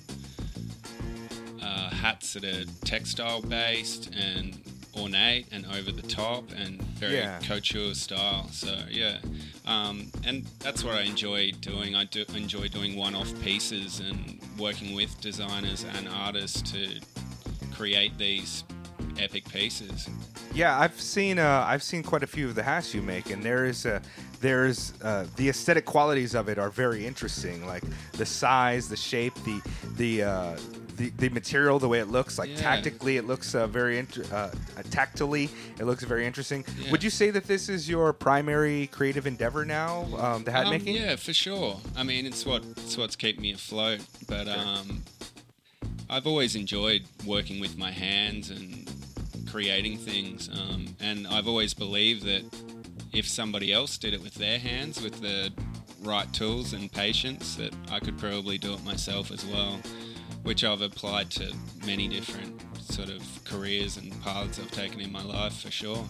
[1.62, 4.60] uh, hats that are textile based and
[4.96, 7.40] ornate and over the top and very Yeah.
[7.40, 8.50] couture style.
[8.52, 9.18] So yeah,
[9.66, 11.96] um, and that's what I enjoy doing.
[11.96, 17.00] I do enjoy doing one-off pieces and working with designers and artists to
[17.72, 18.64] create these
[19.20, 20.08] epic pieces.
[20.54, 23.42] Yeah, I've seen uh, I've seen quite a few of the hats you make, and
[23.44, 24.02] there is a
[24.40, 27.84] there's uh, the aesthetic qualities of it are very interesting, like
[28.14, 29.60] the size, the shape, the
[29.98, 30.58] the uh,
[30.96, 32.38] the, the material, the way it looks.
[32.38, 32.58] Like Yeah.
[32.58, 34.50] tactically, it looks uh, very int- uh,
[34.90, 36.66] tactily, it looks very interesting.
[36.80, 36.92] Yeah.
[36.92, 40.72] Would you say that this is your primary creative endeavor now, um, the hat Um,
[40.72, 40.96] making?
[40.96, 41.80] Yeah, for sure.
[41.96, 44.02] I mean, it's what it's what's kept me afloat.
[44.28, 45.04] But um,
[46.10, 48.90] I've always enjoyed working with my hands and
[49.50, 50.50] creating things.
[50.50, 52.44] Um, and I've always believed that
[53.12, 55.52] if somebody else did it with their hands, with the
[56.02, 59.80] right tools and patience, that I could probably do it myself as well.
[60.44, 61.54] Which I've applied to
[61.86, 66.06] many different sort of careers and paths I've taken in my life for sure.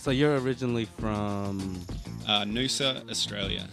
[0.00, 1.80] So you're originally from
[2.26, 3.66] Uh, Noosa, Australia.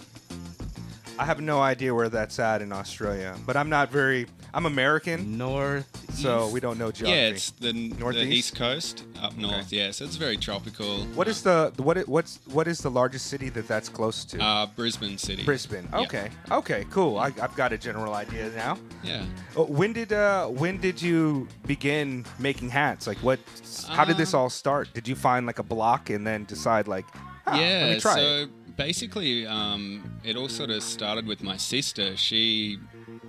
[1.19, 4.27] I have no idea where that's at in Australia, but I'm not very.
[4.53, 5.87] I'm American, North.
[6.13, 7.17] so we don't know geography.
[7.21, 8.31] Yeah, it's the, the Northeast?
[8.31, 9.71] east coast up north.
[9.71, 11.05] Yeah, so it's very tropical.
[11.15, 11.97] What is the what?
[11.97, 14.43] i- What's what is the largest city that that's close to?
[14.43, 15.43] uh, Brisbane City?
[15.43, 15.87] Brisbane.
[15.93, 15.99] Yeah.
[16.01, 16.29] Okay.
[16.51, 16.85] Okay.
[16.89, 17.17] Cool.
[17.17, 18.77] I, I've got a general idea now.
[19.03, 19.23] Yeah.
[19.57, 23.07] Uh, When did uh when did you begin making hats?
[23.07, 23.39] Like what?
[23.87, 24.93] How did this Um, all start?
[24.93, 27.05] Did you find like a block and then decide like,
[27.47, 27.85] ah, yeah.
[27.85, 28.49] let me try so it?
[28.75, 32.17] basically, um, it all sort of started with my sister.
[32.17, 32.79] She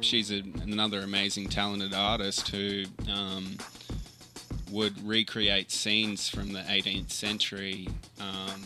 [0.02, 3.56] she's a, another amazing, talented artist who um,
[4.70, 7.88] would recreate scenes from the 18th century.
[8.20, 8.62] Um,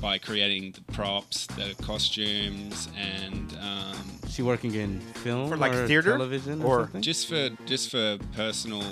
[0.00, 3.98] by creating the props, the costumes, and um,
[4.30, 6.12] She working in film For, like, or theater?
[6.12, 7.02] television, Or- or, something?
[7.02, 8.82] just for just for personal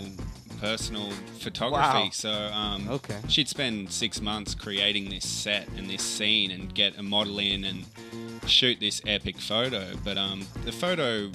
[0.61, 1.99] personal photography.
[2.05, 2.09] Wow.
[2.13, 3.17] So um, Okay.
[3.29, 7.65] she'd spend six months creating this set and this scene and get a model in
[7.65, 7.87] and
[8.47, 9.95] shoot this epic photo.
[10.05, 11.31] But um, the photo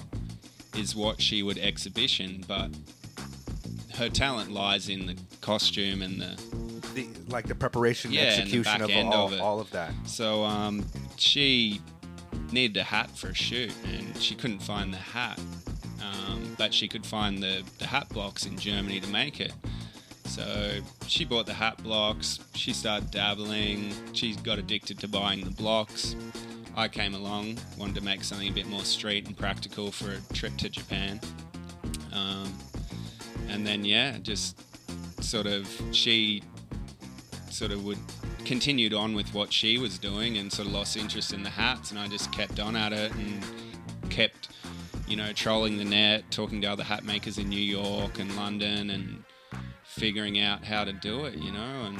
[0.76, 2.70] is what she would exhibition, but
[3.96, 6.36] her talent lies in the costume and the
[6.94, 9.40] The, like the preparation, Yeah, and the execution back of all, of it.
[9.42, 9.92] all of that.
[10.06, 10.86] So um,
[11.18, 11.82] she
[12.52, 15.40] needed a hat for a shoot, and she couldn't find the hat,
[16.02, 19.54] um, but she could find the, the hat blocks in Germany to make it.
[20.26, 22.40] So she bought the hat blocks.
[22.56, 23.92] She started dabbling.
[24.14, 26.16] She got addicted to buying the blocks.
[26.76, 30.34] I came along, wanted to make something a bit more street and practical for a
[30.34, 31.20] trip to Japan.
[32.12, 32.52] Um,
[33.48, 34.60] and then yeah, just
[35.24, 36.42] sort of she
[37.50, 38.00] sort of would
[38.46, 41.92] continued on with what she was doing and sort of lost interest in the hats
[41.92, 43.42] and I just kept on at it and
[44.10, 44.50] kept
[45.08, 48.90] you know trolling the net talking to other hat makers in New York and London
[48.90, 49.24] and
[49.84, 51.98] figuring out how to do it you know and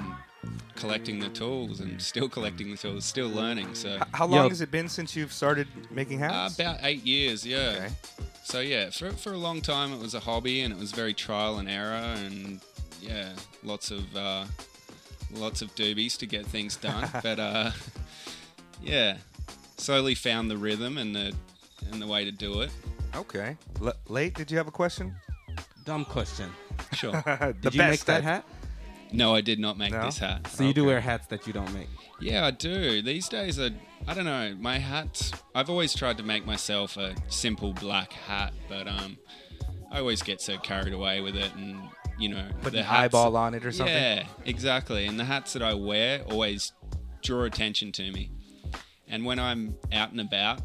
[0.76, 4.50] collecting the tools and still collecting the tools still learning so H- How long Yo.
[4.50, 6.60] has it been since you've started making uh, hats?
[6.60, 7.90] about eight years yeah Okay.
[8.44, 11.14] so yeah for, for a long time it was a hobby and it was very
[11.14, 11.94] trial and error
[12.26, 12.60] and
[13.02, 13.30] yeah
[13.64, 14.46] lots of uh,
[15.32, 17.72] lots of doobies to get things done but uh,
[18.82, 19.18] yeah
[19.78, 21.34] slowly found the rhythm and the
[21.92, 22.72] and the way to do it
[23.16, 23.56] Okay.
[23.80, 24.34] L- late.
[24.34, 25.14] Did you have a question?
[25.86, 26.50] Dumb question.
[26.94, 28.44] sure the Did you best make that hat?
[29.14, 30.04] No i did not make No?
[30.06, 31.88] this hat So you do wear hats that you don't make.
[32.20, 33.02] Yeah, I do.
[33.02, 33.72] These days, I,
[34.08, 34.56] I don't know.
[34.58, 35.32] My hats.
[35.54, 39.18] I've always tried to make myself a simple black hat, but um,
[39.92, 41.82] I always get so carried away with it, and
[42.18, 43.94] you know, Put the an hats- eyeball on it or something.
[43.94, 45.06] Yeah, exactly.
[45.06, 46.72] And the hats that I wear always
[47.24, 48.32] draw attention to me.
[49.10, 50.62] And when I'm out and about,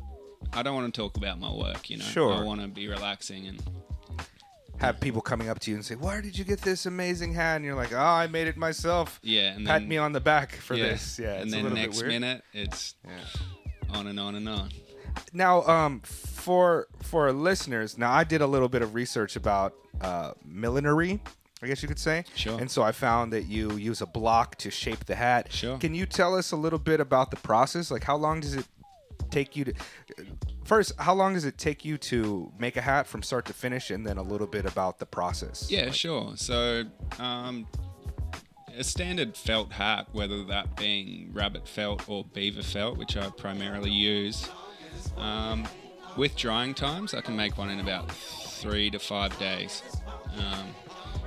[0.52, 1.90] I don't want to talk about my work.
[1.90, 2.32] You know, Sure.
[2.34, 3.60] I want to be relaxing and
[4.78, 7.56] Have people coming up to you and say, "Where did you get this amazing hat?"
[7.56, 10.20] And you're like, "Oh, I made it myself." yeah, and Pat then me on the
[10.20, 11.18] back for yeah, this.
[11.18, 12.20] Yeah, and then little next bit weird.
[12.20, 13.96] minute, it's Yeah.
[13.96, 14.70] on and on and on.
[15.32, 20.32] Now, um, for for listeners, now I did a little bit of research about uh,
[20.44, 21.20] millinery,
[21.60, 22.24] I guess you could say.
[22.36, 22.58] Sure.
[22.60, 25.52] And so I found that you use a block to shape the hat.
[25.52, 25.76] Sure.
[25.78, 27.90] Can you tell us a little bit about the process?
[27.90, 28.66] Like, how long does it
[29.30, 29.74] take you to?
[30.64, 33.90] First, how long does it take you to make a hat from start to finish,
[33.90, 35.70] and then a little bit about the process?
[35.70, 36.32] Yeah, sure.
[36.36, 36.84] So,
[37.18, 37.66] um,
[38.76, 43.90] a standard felt hat, whether that being rabbit felt or beaver felt, which I primarily
[43.90, 44.48] use,
[45.16, 45.66] um,
[46.16, 49.82] with drying times, I can make one in about three to five days.
[50.36, 50.68] Um,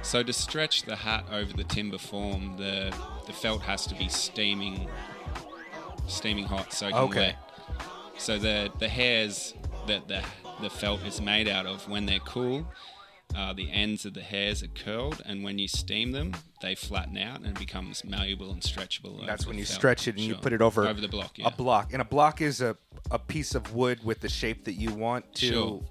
[0.03, 2.93] so to stretch the hat over the timber form, the
[3.27, 4.89] the felt has to be steaming,
[6.07, 7.19] steaming hot, soaking Okay.
[7.19, 7.35] wet.
[8.21, 9.53] So the the hairs
[9.87, 10.21] that the
[10.61, 12.67] the felt is made out of, when they're cool,
[13.35, 17.17] uh, the ends of the hairs are curled, and when you steam them, they flatten
[17.17, 19.15] out and it becomes malleable and stretchable.
[19.17, 19.75] over That's when you felt.
[19.75, 21.39] stretch it and you put it over over the block.
[21.39, 21.47] Yeah.
[21.47, 21.93] a block.
[21.93, 22.77] And a block is a,
[23.09, 25.83] a piece of wood with the shape that you want to Sure.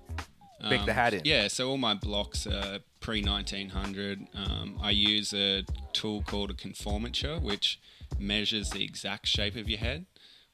[0.63, 1.23] make the Um, hat in.
[1.25, 4.29] Yeah, so all my blocks are pre 1900.
[4.35, 7.81] Um, I use a tool called a conformature, which
[8.21, 10.07] measures the exact shape of your head,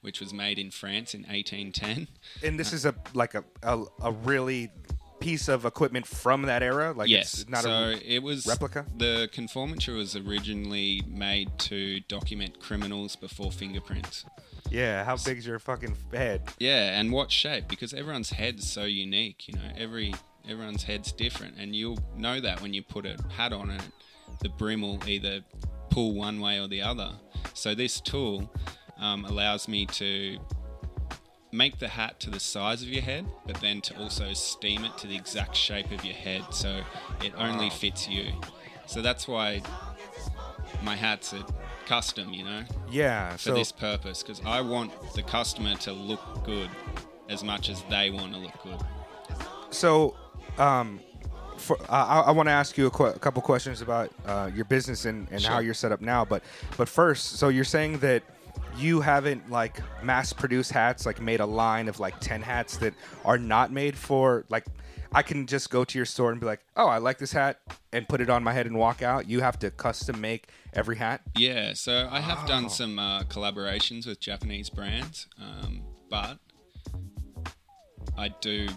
[0.06, 2.06] which was made in France in 1810.
[2.42, 4.70] And this is a like a, a a really
[5.18, 6.92] piece of equipment from that era.
[6.96, 8.86] Like yes, it's not so a it was replica?
[8.96, 14.24] The conformature was originally made to document criminals before fingerprints.
[14.70, 15.04] yeah.
[15.04, 16.42] How big's your fucking head?
[16.58, 17.66] Yeah, and what shape?
[17.68, 19.48] Because everyone's head's so unique.
[19.48, 20.14] You know, every
[20.48, 23.82] everyone's head's different, and you'll know that when you put a hat on and
[24.40, 25.40] the brim will either
[25.90, 27.10] pull one way or the other.
[27.54, 28.52] So this tool
[28.98, 30.38] um, allows me to
[31.52, 34.96] make the hat to the size of your head, but then to also steam it
[34.98, 36.82] to the exact shape of your head, so
[37.24, 38.32] it only fits you.
[38.86, 39.62] So that's why
[40.82, 41.44] my hats are
[41.86, 42.32] custom.
[42.32, 43.32] You know Yeah.
[43.32, 46.68] for So this purpose because I want the customer to look good
[47.28, 48.80] as much as they want to look good.
[49.70, 50.14] so
[50.58, 51.00] um,
[51.58, 54.50] for, uh, I, I want to ask you a, qu- a couple questions about uh,
[54.54, 56.24] your business and, and how you're set up now.
[56.24, 56.42] But
[56.76, 58.22] but first, so you're saying that
[58.76, 62.94] you haven't like mass produced hats, like made a line of like ten hats that
[63.24, 64.66] are not made for like.
[65.12, 67.60] I can just go to your store and be like, "Oh, I like this hat,"
[67.92, 69.28] and put it on my head and walk out.
[69.28, 71.22] You have to custom make every hat.
[71.36, 76.38] Yeah, so I have done some uh, collaborations with Japanese brands, um, but
[78.18, 78.68] I do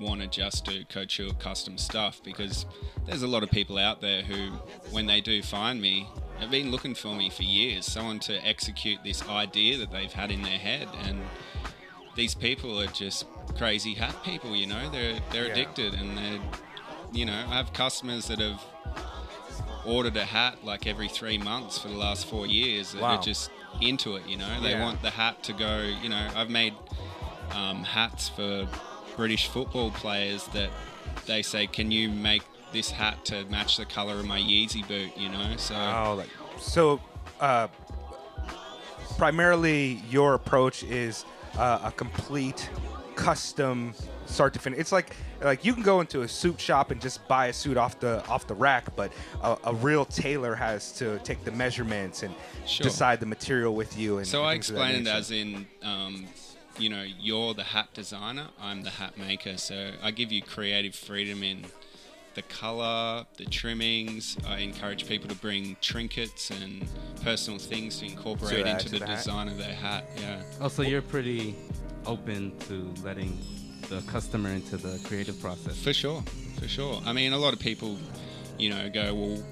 [0.00, 2.66] want to just do couture custom stuff because
[3.06, 4.50] there's a lot of people out there who,
[4.90, 6.08] when they do find me,
[6.40, 7.86] have been looking for me for years.
[7.86, 11.22] Someone to execute this idea that they've had in their head, and
[12.16, 13.26] these people are just
[13.56, 14.54] crazy hat people.
[14.54, 15.52] You know, they're they're Yeah.
[15.52, 16.40] addicted, and they're,
[17.12, 18.62] you know, I have customers that have
[19.84, 23.16] ordered a hat like every three months for the last four years that Wow.
[23.16, 24.26] are just into it.
[24.26, 24.82] You know, they Yeah.
[24.82, 25.82] want the hat to go.
[26.02, 26.74] You know, I've made
[27.54, 28.66] um, hats for
[29.16, 30.70] British football players that
[31.26, 32.42] they say, "Can you make
[32.74, 36.28] this hat to match the color of my Yeezy boot?" You know, so Oh, like
[36.60, 37.00] so.
[37.40, 37.68] Uh,
[39.18, 41.24] primarily, your approach is
[41.58, 42.68] uh, a complete
[43.16, 43.94] custom
[44.26, 44.78] start to finish.
[44.80, 47.76] It's like like you can go into a suit shop and just buy a suit
[47.76, 49.12] off the off the rack, but
[49.42, 52.34] a, a real tailor has to take the measurements and
[52.66, 52.84] Sure.
[52.84, 54.18] decide the material with you.
[54.18, 56.26] And So I things of that explain it as in, um,
[56.78, 59.58] you know, you're the hat designer, I'm the hat maker.
[59.58, 61.66] So I give you creative freedom in
[62.34, 64.36] the color, the trimmings.
[64.46, 66.86] I encourage people to bring trinkets and
[67.22, 70.04] personal things to incorporate add into the, the design of their hat.
[70.20, 70.42] Yeah.
[70.60, 71.54] Oh, so you're pretty
[72.06, 73.38] open to letting
[73.88, 75.82] the customer into the creative process.
[75.82, 76.22] For sure,
[76.58, 77.00] for sure.
[77.04, 77.98] I mean, a lot of people,
[78.58, 79.42] you know, go, well,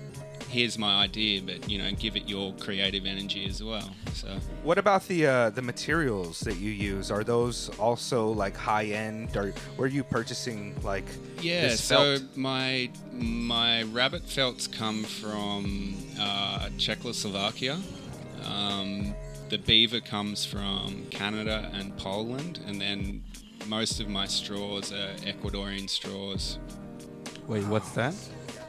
[0.53, 3.91] here's my idea, but you know, give it your creative energy as well.
[4.13, 4.29] So
[4.63, 7.11] What about the uh, the materials that you use?
[7.11, 9.37] Are those also like high end?
[9.37, 11.07] Or were you purchasing like
[11.41, 17.81] yeah, this so my my rabbit felts come from uh, Czechoslovakia.
[18.45, 19.15] Um,
[19.49, 23.23] the beaver comes from Canada and Poland, and then
[23.67, 26.59] most of my straws are Ecuadorian straws.
[27.49, 28.15] Wait, what's that?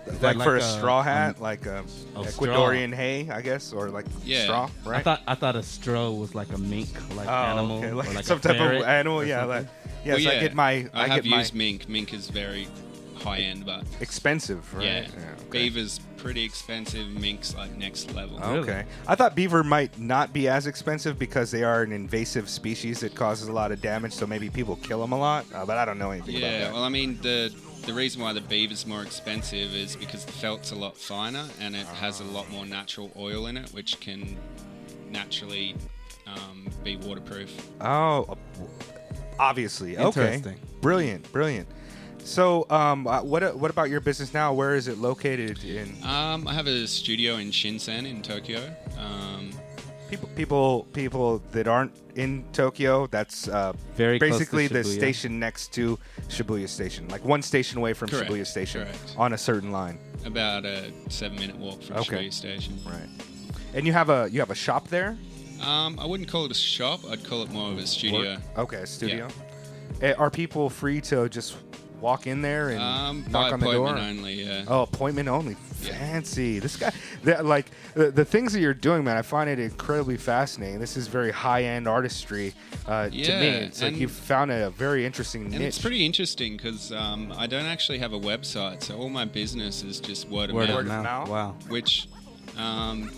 [0.05, 1.83] Is like, that for a, a- straw um, hat, like a
[2.15, 2.47] a straw?
[2.47, 4.43] Ecuadorian hay, I guess, or like Yeah.
[4.43, 4.99] straw, right?
[4.99, 7.95] I thought I thought a stro was like a mink like oh, animal, okay, or
[7.95, 9.21] like, like some a type of animal.
[9.21, 9.57] or Yeah, something.
[9.63, 9.67] like
[10.05, 11.87] yes, Well, I get my I, I, have get my used mink.
[11.87, 12.67] Mink is very
[13.15, 14.83] high end, but expensive, right?
[14.83, 15.07] yeah,
[15.47, 15.49] okay.
[15.49, 17.07] beaver's pretty expensive.
[17.07, 18.39] Mink's like next level.
[18.39, 18.59] Really?
[18.59, 22.99] Okay, I thought beaver might not be as expensive because they are an invasive species
[22.99, 24.11] that causes a lot of damage.
[24.13, 26.59] So maybe people kill them a lot, uh, but I don't know anything Yeah, about
[26.59, 26.73] that.
[26.73, 27.53] well, I mean, the
[27.85, 31.75] the reason why the beaver's more expensive is because the felt's a lot finer and
[31.75, 34.37] it has a lot more natural oil in it, which can
[35.09, 35.75] naturally
[36.27, 37.51] um, be waterproof.
[37.81, 38.37] Oh,
[39.39, 39.97] obviously.
[39.97, 40.35] Okay.
[40.35, 40.59] Interesting.
[40.81, 41.31] Brilliant.
[41.31, 41.67] Brilliant.
[42.23, 44.53] So, um, uh, what what about your business now?
[44.53, 45.61] Where is it located?
[45.63, 48.73] In Um, I have a studio in Shinsen in Tokyo.
[48.97, 49.51] Um,
[50.17, 53.07] people people people that aren't in Tokyo.
[53.07, 55.97] That's uh, Very close to basically the station next to
[56.29, 59.15] Shibuya Station, like one station away from Correct, Shibuya Station correct.
[59.17, 59.97] on a certain line.
[60.25, 62.27] about a seven-minute walk from Okay.
[62.27, 62.79] Shibuya Station.
[62.85, 63.09] Right.
[63.73, 65.17] And you have a you have a shop there.
[65.61, 66.99] Um, I wouldn't call it a shop.
[67.09, 68.37] I'd call it more of a studio.
[68.57, 69.27] Okay, a studio.
[70.01, 71.55] Eh, Are people free to just
[72.03, 73.87] walk in there and Um, knock on the door?
[73.87, 74.33] appointment only.
[74.43, 74.65] Yeah.
[74.67, 75.55] Oh, appointment only.
[75.81, 75.97] Yeah.
[75.97, 76.59] Fancy.
[76.59, 76.91] This guy,
[77.41, 79.17] like the, the things that you're doing, man.
[79.17, 80.79] I find it incredibly fascinating.
[80.79, 82.53] This is very high end artistry
[82.85, 83.21] uh, to me.
[83.23, 83.31] Yeah,
[83.67, 85.61] It's like and- you found a very interesting And niche.
[85.69, 89.81] it's pretty interesting because um, I don't actually have a website, so all my business
[89.83, 90.79] is just word of Word mouth.
[90.79, 91.03] of mouth.
[91.05, 91.29] mouth?
[91.29, 91.55] Wow.
[91.69, 92.07] which
[92.57, 93.09] um,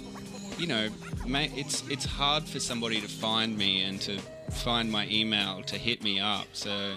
[0.58, 0.88] you know
[1.26, 4.18] ma- it's it's hard for somebody to find me and to
[4.52, 6.94] find my email to hit me up so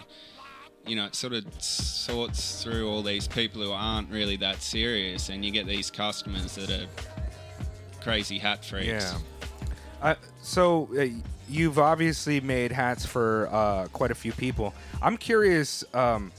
[0.88, 5.28] you know it sort of sorts through all these people who aren't really that serious
[5.28, 6.86] and you get these customers that are
[8.00, 9.18] crazy hat freaks Yeah.
[10.00, 11.06] Uh, so uh,
[11.48, 14.74] you've obviously made hats for uh, quite a few people.
[15.02, 15.84] I'm curious.
[15.92, 16.32] Um,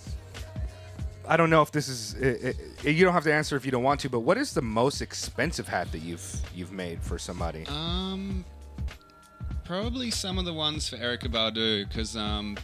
[1.27, 2.15] I don't know if this is.
[2.15, 4.09] Uh, uh, you don't have to answer if you don't want to.
[4.09, 7.65] But what is the most expensive hat that you've you've made for somebody?
[7.67, 8.45] Um,
[9.63, 12.57] probably some of the ones for Erykah Badu because um,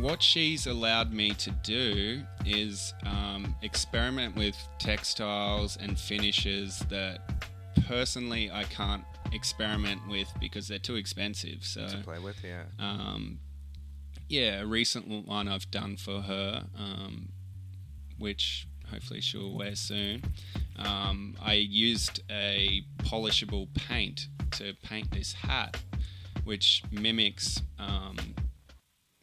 [0.00, 7.20] what she's allowed me to do is um, experiment with textiles and finishes that
[7.86, 11.58] personally I can't experiment with because they're too expensive.
[11.62, 12.62] So to play with, yeah.
[12.78, 13.40] um,
[14.28, 17.30] yeah, a recent one I've done for her, um,
[18.18, 20.22] which hopefully she'll wear soon.
[20.78, 25.76] Um, I used a polishable paint to paint this hat,
[26.44, 28.16] which mimics um,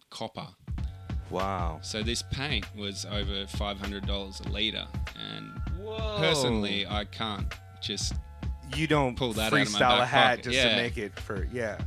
[0.09, 0.47] copper.
[1.29, 1.79] Wow.
[1.81, 4.85] So this paint was over five hundred dollars a liter,
[5.29, 6.17] and Whoa.
[6.19, 7.51] personally, I can't
[7.81, 8.13] just.
[8.75, 10.43] you don't pull that out of my freestyle a hat pocket.
[10.51, 11.77] just to make it for yeah.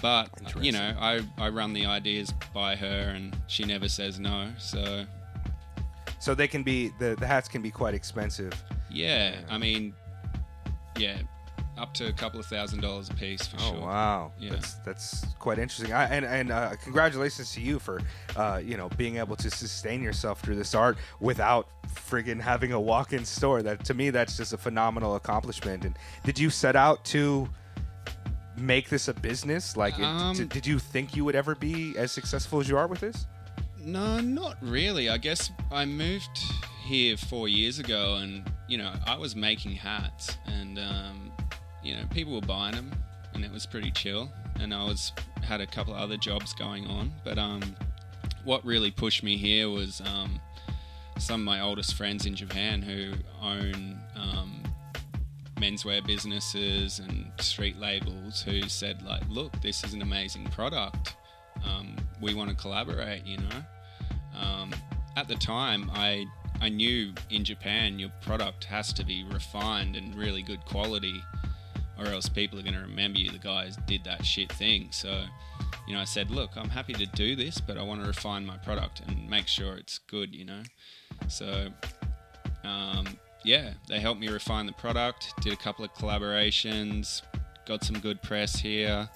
[0.00, 4.18] But uh, you know, I I run the ideas by her, and she never says
[4.18, 4.50] no.
[4.58, 5.04] So
[6.18, 8.52] So they can be the the hats can be quite expensive.
[8.90, 9.94] Yeah, I mean,
[10.98, 11.18] yeah,
[11.78, 13.80] up to a couple of thousand dollars a piece for Oh sure.
[13.80, 14.50] wow, Yeah.
[14.50, 15.92] that's that's quite interesting.
[15.92, 18.00] I, and and uh, congratulations to you for
[18.36, 22.80] uh, you know being able to sustain yourself through this art without friggin' having a
[22.80, 23.62] walk-in store.
[23.62, 25.84] That to me, that's just a phenomenal accomplishment.
[25.84, 27.48] And did you set out to
[28.56, 29.76] make this a business?
[29.76, 32.76] Like, it- Um, did, did you think you would ever be as successful as you
[32.76, 33.26] are with this?
[33.78, 35.08] No, not really.
[35.08, 36.38] I guess I moved
[36.84, 41.32] here four years ago, and you know, I was making hats, and um,
[41.82, 42.90] you know, people were buying them,
[43.34, 44.30] and it was pretty chill.
[44.60, 45.12] And I was
[45.42, 47.62] had a couple of other jobs going on, but um,
[48.44, 50.40] what really pushed me here was um,
[51.18, 54.62] some of my oldest friends in Japan who own um,
[55.56, 61.16] menswear businesses and street labels who said like, look, this is an amazing product.
[61.64, 63.62] Um, we want to collaborate, you know.
[64.38, 64.72] Um,
[65.16, 66.26] at the time, I
[66.60, 71.22] I knew in Japan your product has to be refined and really good quality,
[72.02, 73.30] or else people are going to remember you.
[73.30, 74.88] The guys did that shit thing.
[74.90, 75.24] So,
[75.86, 78.44] you know, I said, look, I'm happy to do this, but I want to refine
[78.44, 80.62] my product and make sure it's good, you know.
[81.28, 81.68] So,
[82.64, 83.06] um,
[83.44, 85.32] yeah, they helped me refine the product.
[85.40, 87.22] Did a couple of collaborations.
[87.66, 89.08] Got some good press here.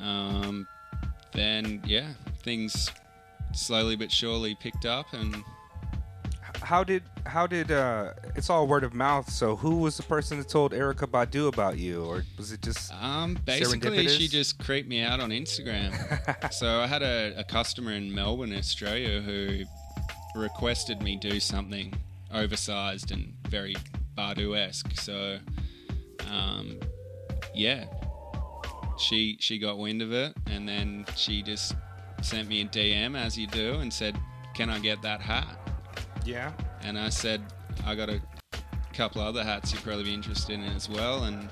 [0.00, 0.66] Um,
[1.32, 2.08] then yeah,
[2.42, 2.90] things
[3.52, 5.36] slowly but surely picked up, and
[6.66, 9.30] How did how did uh, it's all word of mouth?
[9.30, 12.92] So who was the person that told Erykah Badu about you, or was it just
[12.92, 15.92] um, basically she just creeped me out on Instagram.
[16.52, 19.62] so I had a, a customer in Melbourne, Australia, who
[20.34, 21.94] requested me do something
[22.34, 23.76] oversized and very
[24.18, 24.98] Badu-esque.
[24.98, 25.38] So
[26.28, 26.80] um,
[27.54, 27.84] yeah,
[28.98, 31.76] she she got wind of it, and then she just
[32.22, 34.18] sent me a DM as you do, and said,
[34.54, 35.65] "Can I get that hat?"
[36.26, 36.52] Yeah?
[36.82, 37.40] and I said
[37.86, 38.20] I got a
[38.92, 41.24] couple other hats you'd probably be interested in as well.
[41.24, 41.48] And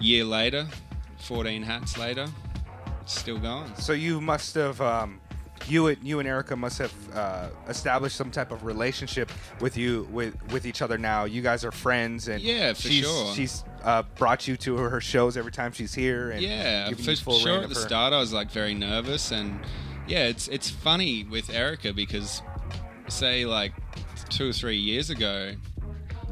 [0.00, 0.66] year later,
[1.20, 2.26] 14 hats later,
[3.02, 3.74] it's still going.
[3.76, 5.20] So you must have um,
[5.68, 9.30] you and you and Erykah must have uh, established some type of relationship
[9.60, 11.24] with you with with each other now.
[11.24, 13.34] You guys are friends, and Yeah, for she's, sure.
[13.34, 17.62] She's uh, brought you to her shows every time she's here, and Yeah, for sure.
[17.62, 19.60] At the her- start, I was like very nervous, and
[20.06, 22.42] yeah, it's it's funny with Erykah because
[23.08, 23.72] say like
[24.28, 25.54] two or three years ago,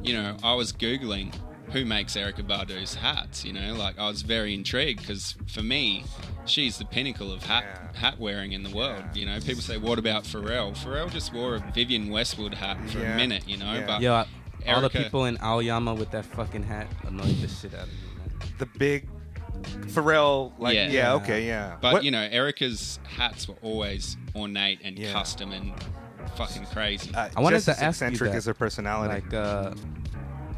[0.03, 1.35] you know, I was googling
[1.73, 3.45] who makes Erykah Badu's hats.
[3.45, 6.05] You know, like I was very intrigued because for me,
[6.45, 7.65] she's the pinnacle of hat
[7.95, 8.01] Yeah.
[8.01, 9.03] hat wearing in the world.
[9.15, 9.21] Yeah.
[9.21, 12.99] You know, people say, "What about Pharrell?" Pharrell just wore a Vivienne Westwood hat for
[12.99, 13.15] Yeah.
[13.15, 13.49] a minute.
[13.49, 13.87] You know, Yeah.
[13.87, 14.25] but Yo,
[14.73, 17.95] all the people in Aoyama with that fucking hat annoyed the shit out of me,
[18.19, 18.49] man.
[18.59, 19.09] the big
[19.87, 21.13] Pharrell, like yeah, Yeah.
[21.15, 21.77] okay, yeah.
[21.81, 25.13] But What- you know, Erykah's hats were always ornate and Yeah.
[25.13, 25.73] custom and
[26.37, 27.15] fucking crazy.
[27.15, 28.37] uh, I wanted just to as ask you eccentric that.
[28.39, 29.15] as her personality.
[29.23, 29.75] Like, uh,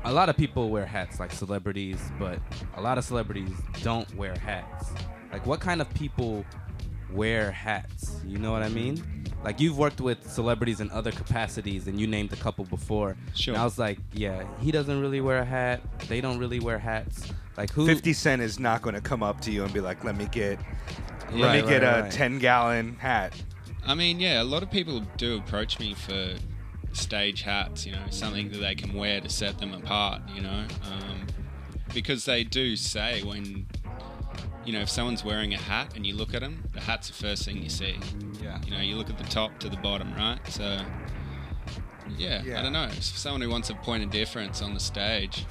[0.04, 2.38] a lot of people wear hats, like celebrities, but
[2.76, 3.50] a lot of celebrities
[3.82, 4.90] don't wear hats.
[5.32, 6.44] Like, what kind of people
[7.12, 8.20] wear hats?
[8.24, 9.24] You know what I mean?
[9.44, 13.16] like you've worked with celebrities in other capacities, and you named a couple before.
[13.34, 13.54] Sure.
[13.54, 15.82] And I was like, yeah, he doesn't really wear a hat.
[16.08, 17.32] They don't really wear hats.
[17.56, 17.86] Like who?
[17.86, 20.26] 50 Cent is not going to come up to you and be like, let me
[20.32, 20.58] get,
[21.32, 22.10] let Right, me get right, a right.
[22.12, 23.40] 10 gallon hat.
[23.86, 26.34] I mean, yeah, a lot of people do approach me for
[26.92, 30.64] stage hats, you know, something that they can wear to set them apart, you know,
[30.90, 31.26] um,
[31.94, 33.66] because they do say when,
[34.64, 37.14] you know, if someone's wearing a hat and you look at them, the hat's the
[37.14, 37.96] first thing you see.
[38.42, 38.60] Yeah.
[38.64, 40.40] You know, you look at the top to the bottom, right?
[40.48, 40.80] So,
[42.16, 42.58] yeah, Yeah.
[42.58, 42.84] I don't know.
[42.84, 45.44] If someone who wants a point of difference on the stage,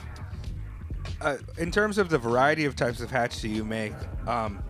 [1.21, 3.93] uh, in terms of the variety of types of hats that you make,
[4.27, 4.61] um,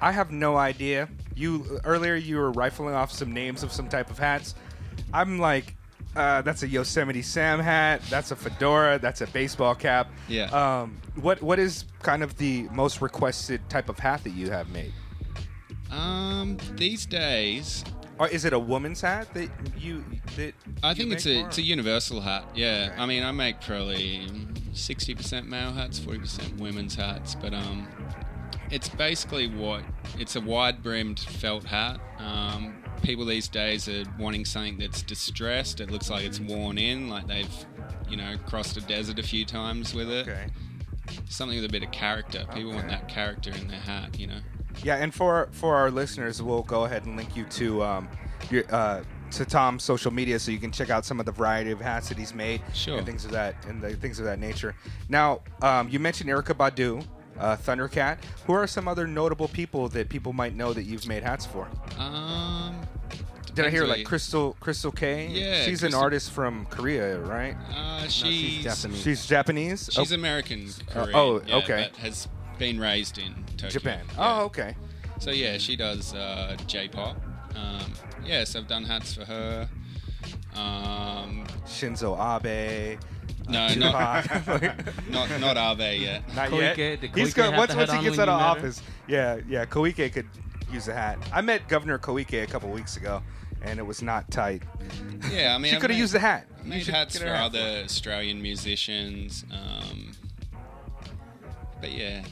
[0.00, 1.08] I have no idea.
[1.38, 4.54] You earlier you were rifling off some names of some type of hats.
[5.12, 5.76] I'm like,
[6.16, 8.02] uh, that's a Yosemite Sam hat.
[8.10, 8.98] That's a fedora.
[8.98, 10.10] That's a baseball cap.
[10.28, 10.44] Yeah.
[10.50, 14.68] Um, what what is kind of the most requested type of hat that you have
[14.70, 14.92] made?
[15.90, 17.84] um, these days,
[18.18, 20.04] Or is it a woman's hat that you
[20.36, 21.48] that I you think it's a more?
[21.48, 22.44] it's a universal hat.
[22.54, 23.00] Yeah, Okay.
[23.02, 24.26] I mean, I make probably
[24.72, 27.86] sixty percent male hats, forty percent women's hats, but um,
[28.70, 29.82] it's basically what
[30.18, 32.00] it's a wide brimmed felt hat.
[32.18, 35.80] Um, people these days are wanting something that's distressed.
[35.80, 37.66] It looks like it's worn in, like they've
[38.08, 40.28] you know crossed a desert a few times with it.
[40.28, 40.46] okay.
[41.28, 42.44] Something with a bit of character.
[42.54, 44.18] People want that character in their hat.
[44.18, 44.40] You know.
[44.84, 48.08] Yeah, and for for our listeners, we'll go ahead and link you to um,
[48.50, 49.02] your uh,
[49.32, 52.08] to Tom's social media so you can check out some of the variety of hats
[52.08, 52.96] that he's made Sure.
[52.96, 54.74] and things of that and the things of that nature.
[55.10, 57.04] Now, um, you mentioned Erykah Badu,
[57.38, 58.18] uh, Thundercat.
[58.46, 61.68] Who are some other notable people that people might know that you've made hats for?
[61.98, 62.80] Um,
[63.54, 65.28] Did I hear like Crystal Crystal Kay?
[65.28, 67.56] Yeah, she's an artist from Korea, right?
[67.74, 69.02] Uh, No, she's she's Japanese.
[69.02, 69.90] She's Japanese.
[69.92, 71.10] She's Oh, American Uh, Korean.
[71.14, 71.88] oh, yeah, okay.
[71.92, 72.28] But has
[72.58, 73.68] been raised in Tokyo.
[73.70, 74.04] Japan.
[74.16, 74.40] Yeah.
[74.40, 74.76] Oh, okay.
[75.20, 77.16] So yeah, she does uh, J-pop.
[77.56, 77.92] Um,
[78.24, 79.68] yes, I've done hats for her.
[80.54, 82.98] Um, Shinzo Abe.
[83.48, 84.46] No, Tupac.
[85.10, 86.34] not not not Abe yet.
[86.34, 87.00] Not Koike, yet.
[87.14, 87.56] He's Koike good.
[87.56, 89.64] Once once he gets out of you office, yeah, yeah.
[89.64, 90.26] Koike could
[90.72, 91.18] use a hat.
[91.32, 93.22] I met Governor Koike a couple weeks ago,
[93.62, 94.62] and it was not tight.
[95.30, 96.46] Yeah, I mean, she could have used the hat.
[96.64, 99.44] You Made should hats get for her hat other Australian musicians.
[99.50, 100.12] Um,
[101.80, 102.24] but yeah.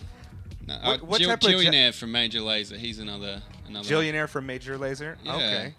[0.66, 2.76] No, What- uh, what Jill, type of ja- from Major Lazer.
[2.76, 3.88] He's another another.
[3.88, 5.16] Jillionaire from Major Lazer.
[5.22, 5.34] Yeah.
[5.36, 5.74] Okay.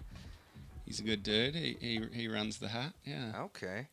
[0.86, 1.54] He's a good dude.
[1.54, 2.94] He, he he runs the hat.
[3.04, 3.32] Yeah.
[3.44, 3.88] Okay.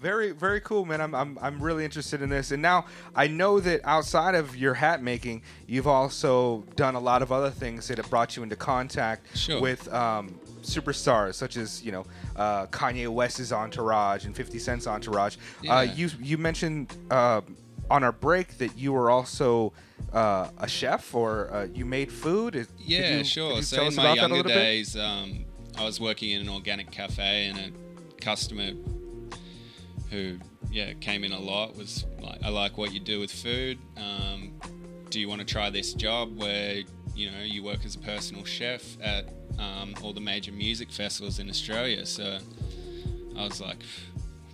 [0.00, 1.00] Very, very cool, man.
[1.02, 2.52] I'm, I'm, I'm really interested in this.
[2.52, 7.20] And now I know that outside of your hat making, you've also done a lot
[7.20, 9.60] of other things that have brought you into contact Sure.
[9.60, 15.36] with um, superstars, such as you know uh, Kanye West's entourage and 50 Cent's entourage.
[15.36, 15.82] Uh, Yeah.
[15.82, 17.42] you, you mentioned uh,
[17.90, 19.72] on our break that you were also
[20.14, 22.56] uh, a chef or uh, you made food.
[22.56, 23.60] Is- Yeah, you- sure.
[23.62, 25.44] So in my about that a younger days, um,
[25.76, 28.70] I was working in an organic cafe, and a customer
[30.10, 30.38] who
[30.70, 33.78] yeah came in a lot was like, "I like what you do with food.
[33.96, 34.52] Um,
[35.10, 36.82] do you want to try this job where
[37.14, 41.38] you know you work as a personal chef at um, all the major music festivals
[41.38, 42.38] in Australia?" So
[43.36, 43.78] I was like.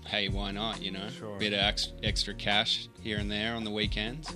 [0.09, 0.81] Hey, why not?
[0.81, 1.37] You know, Sure.
[1.37, 4.29] bit of ex- extra cash here and there on the weekends.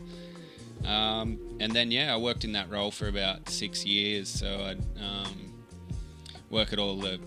[0.85, 4.29] Um, and then yeah, I worked in that role for about six years.
[4.29, 5.53] So I'd um,
[6.51, 7.21] work at all the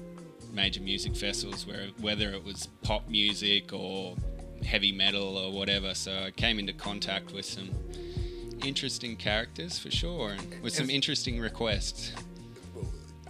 [0.53, 4.15] major music festivals, where whether it was pop music or
[4.63, 5.93] heavy metal or whatever.
[5.93, 7.69] So I came into contact with some
[8.63, 12.13] interesting characters for sure, and with some interesting requests.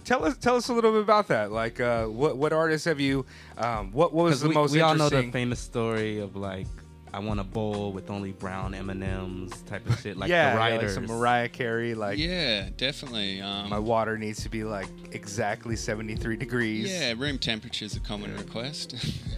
[0.04, 1.50] Tell us, tell us a little bit about that.
[1.50, 3.24] Like, uh, what what artists have you?
[3.56, 6.36] Um, what what was 'Cause the we, most we all know the famous story of
[6.36, 6.66] like
[7.14, 10.16] I want a bowl with only brown M and M's type of shit.
[10.16, 11.94] Like yeah, the yeah, like some Mariah Carey.
[11.94, 13.40] Like, yeah, definitely.
[13.40, 16.90] Um, my water needs to be like exactly seventy three degrees.
[16.90, 18.96] Yeah, room temperature is a common request.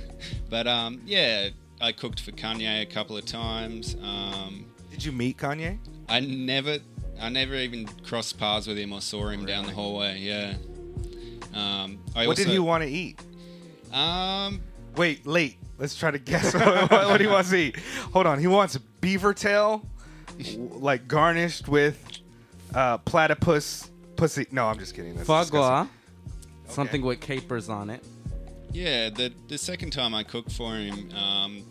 [0.50, 3.94] but um, yeah, I cooked for Kanye a couple of times.
[4.02, 5.78] Um, Did you meet Kanye?
[6.08, 6.78] I never,
[7.20, 10.18] I never even crossed paths with him or saw him down the hallway.
[10.20, 10.54] Yeah.
[11.52, 13.20] Um, I what also, did he want to eat?
[13.92, 14.62] Um,
[14.96, 15.58] Wait, late.
[15.78, 17.76] Let's try to guess what, what, what he wants to eat.
[18.12, 18.38] Hold on.
[18.38, 19.86] He wants beaver tail,
[20.56, 22.02] like garnished with
[22.74, 24.46] uh, platypus pussy.
[24.50, 25.14] No, I'm just kidding.
[25.14, 25.60] That's foie disgusting.
[25.60, 25.86] gras,
[26.68, 28.02] something with capers on it.
[28.72, 31.62] yeah, the the second time I cooked for him, um,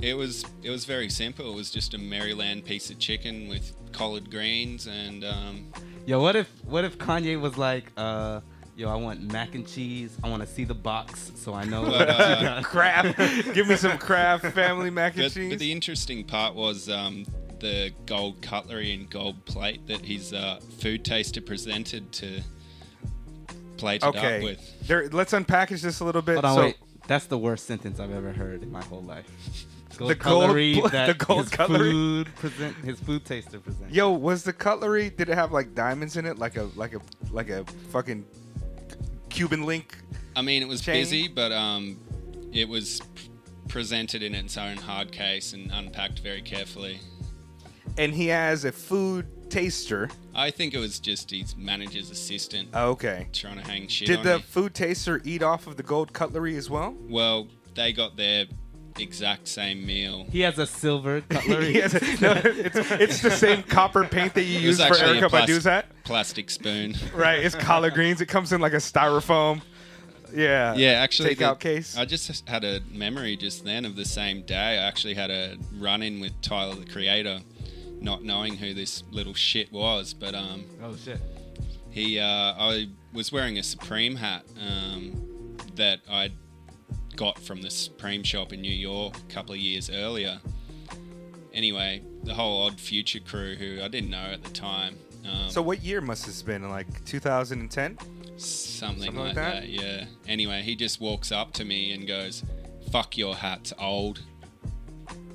[0.00, 1.50] it was it was very simple.
[1.52, 5.72] It was just a Maryland piece of chicken with collard greens and um,
[6.06, 8.40] Yo, what if what if Kanye was like, uh,
[8.80, 10.16] yo, I want mac and cheese.
[10.24, 11.84] I want to see the box so I know.
[11.84, 13.54] But, what uh, you got." Kraft.
[13.54, 15.50] Give me some Kraft family mac and But, cheese.
[15.50, 17.26] but the interesting part was um,
[17.60, 22.40] the gold cutlery and gold plate that his uh, food taster presented to
[23.76, 24.86] plated up with.
[24.88, 26.34] There, let's unpackage this a little bit.
[26.34, 26.76] Hold on, so, wait.
[27.06, 29.26] That's the worst sentence I've ever heard in my whole life.
[29.96, 31.90] Gold The gold cutlery pl- that the gold his cutlery?
[31.90, 33.92] food present his food taster present.
[33.92, 35.10] Yo, was the cutlery?
[35.10, 37.00] Did it have like diamonds in it, like a like a
[37.32, 38.24] like a fucking
[39.30, 39.96] Cuban link?
[40.36, 40.94] I mean, it was Chain?
[40.96, 41.98] busy, but um,
[42.52, 43.00] it was
[43.68, 47.00] presented in its own hard case and unpacked very carefully.
[47.96, 50.08] And he has a food taster.
[50.34, 53.28] I think it was just his manager's assistant Okay.
[53.32, 56.70] trying to hang shit Did the food taster eat off of the gold cutlery as
[56.70, 56.94] well?
[57.08, 58.46] Well, they got their
[59.02, 60.26] exact same meal.
[60.30, 61.74] He has a silver cutlery.
[61.80, 64.94] Has a- no, it's, it's the same copper paint that you It was use for
[64.94, 65.86] actually a Erykah plas- Badu's hat.
[66.04, 66.94] plastic spoon.
[67.14, 68.20] Right, it's collard greens.
[68.20, 69.62] It comes in like a styrofoam.
[70.34, 70.74] Yeah.
[70.74, 71.96] Yeah, actually, Takeout the- case.
[71.96, 74.54] I just had a memory just then of the same day.
[74.56, 77.40] I actually had a run in with Tyler, the creator,
[78.00, 80.14] not knowing who this little shit was.
[80.14, 81.18] But um, oh shit.
[81.90, 86.30] he, uh, I was wearing a Supreme hat um, that I
[87.20, 90.40] got from the Supreme shop in New York a couple of years earlier.
[91.52, 94.96] Anyway, the whole Odd Future crew, who I didn't know at the time.
[95.30, 96.66] Um, So what year must this have been?
[96.70, 97.98] Like 2010?
[97.98, 99.54] something, Something like like that?
[99.62, 99.68] that?
[99.68, 100.04] yeah.
[100.26, 102.42] Anyway, he just walks up to me and goes,
[102.90, 104.22] "Fuck your hat's old."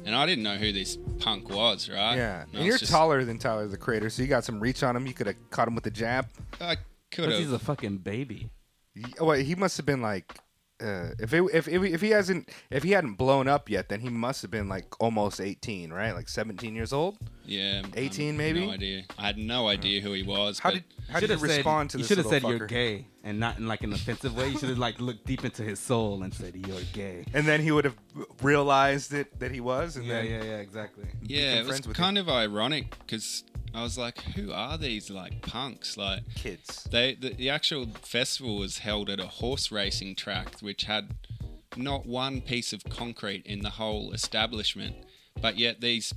[0.06, 2.16] And I didn't know who this punk was, right?
[2.16, 2.46] Yeah.
[2.52, 4.96] I And you're just- taller than Tyler the Creator, so you got some reach on
[4.96, 5.06] him.
[5.06, 6.28] You could have caught him with a jab.
[6.60, 6.78] I
[7.12, 8.50] could Because he's a fucking baby.
[8.96, 10.34] Y- Well, he must have been like,
[10.82, 14.02] uh, if, it, if if if he hasn't if he hadn't blown up yet, then
[14.02, 16.12] he must have been like almost 18, right?
[16.14, 17.18] Like 17 years old.
[17.46, 17.84] Yeah.
[17.96, 18.66] 18 um, maybe?
[18.66, 19.04] No idea.
[19.18, 20.60] I had no idea who he was.
[20.60, 22.04] How did how did you Should've said- respond to this?
[22.04, 22.58] you should have said fucker?
[22.60, 24.50] you're gay and not in like an offensive way.
[24.50, 27.24] You should have like looked deep into his soul and said you're gay.
[27.34, 27.96] And then he would have
[28.42, 29.96] realized it that he was.
[29.96, 31.06] And Yeah, then yeah, yeah, exactly.
[31.24, 33.44] yeah, become it was friends with kind of ironic because
[33.76, 36.88] I was like, "Who are these like punks?" Like, kids.
[36.90, 41.16] They the, the actual festival was held at a horse racing track, which had
[41.76, 44.96] not one piece of concrete in the whole establishment,
[45.42, 46.14] but yet these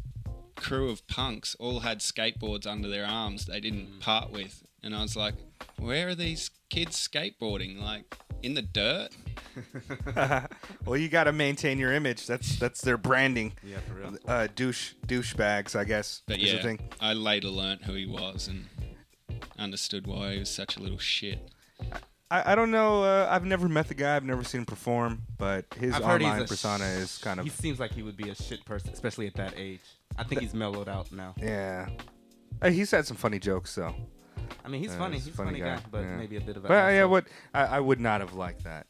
[0.55, 4.01] crew of punks all had skateboards under their arms they didn't mm.
[4.01, 5.35] part with, and I was like,
[5.79, 7.81] where are these kids skateboarding?
[7.81, 9.09] Like in the dirt?
[10.85, 12.27] well, you got to maintain your image.
[12.27, 13.53] That's that's their branding.
[13.65, 14.17] Yeah, for real.
[14.27, 16.23] Uh, douche douchebags, I guess.
[16.27, 16.89] But is the yeah, thing.
[17.01, 18.67] I later learnt who he was and
[19.59, 21.51] understood why he was such a little shit.
[22.31, 23.05] I, I don't know.
[23.05, 24.15] Uh, I've never met the guy.
[24.17, 27.41] I've never seen him perform, but his I've heard online a persona sh- is kind
[27.41, 29.81] of He seems like he would be a shit person, especially at that age.
[30.17, 31.35] I think he's mellowed out now.
[31.39, 31.89] yeah.
[32.61, 33.95] Uh, he's had some funny jokes though.
[34.65, 35.15] I mean, he's Yeah, funny.
[35.17, 36.17] he's He's a funny funny guy, guy, but yeah.
[36.17, 36.69] maybe a bit of a.
[36.69, 37.11] But uh, yeah, asshole.
[37.11, 38.87] what I, I would not have liked that.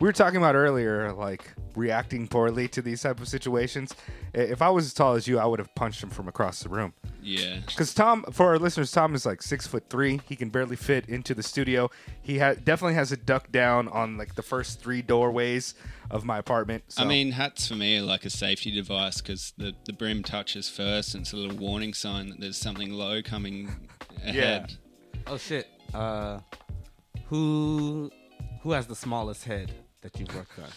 [0.00, 3.94] We were talking about earlier, like reacting poorly to these type of situations.
[4.32, 6.68] If I was as tall as you, I would have punched him from across the
[6.68, 6.92] room.
[7.20, 7.58] Yeah.
[7.66, 10.20] Because Tom, for our listeners, Tom is like six foot three.
[10.28, 11.90] He can barely fit into the studio.
[12.22, 15.74] He ha- definitely has a duck down on like the first three doorways
[16.10, 16.84] of my apartment.
[16.88, 17.02] So.
[17.02, 20.68] I mean, hats for me are like a safety device because the, the brim touches
[20.68, 23.88] first and it's a little warning sign that there's something low coming
[24.24, 24.76] ahead.
[25.26, 25.68] Oh shit.
[25.92, 26.40] Uh,
[27.26, 28.10] who
[28.62, 29.72] who has the smallest head
[30.02, 30.68] that you've worked on?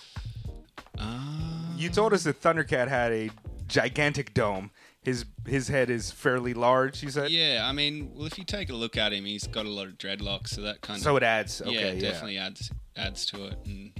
[0.97, 1.73] Ah.
[1.77, 3.29] you told us that Thundercat had a
[3.67, 4.71] gigantic dome.
[5.03, 7.01] His his head is fairly large.
[7.01, 7.31] You said.
[7.31, 9.87] yeah, I mean, well, if you take a look at him, he's got a lot
[9.87, 11.03] of dreadlocks, so that kind of.
[11.03, 11.61] So of it adds.
[11.61, 11.71] Okay.
[11.73, 11.99] yeah, Yeah.
[12.01, 13.93] definitely adds adds to it and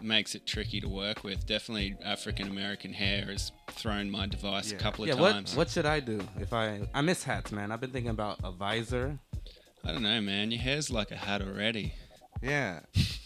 [0.00, 1.44] makes it tricky to work with.
[1.44, 4.78] Definitely, African American hair has thrown my device Yeah.
[4.78, 5.14] a couple of Yeah.
[5.16, 7.70] What what should I do if I I miss hats, man?
[7.70, 9.18] I've been thinking about a visor.
[9.84, 10.50] I don't know, man.
[10.50, 11.92] Your hair's like a hat already.
[12.42, 12.80] Yeah.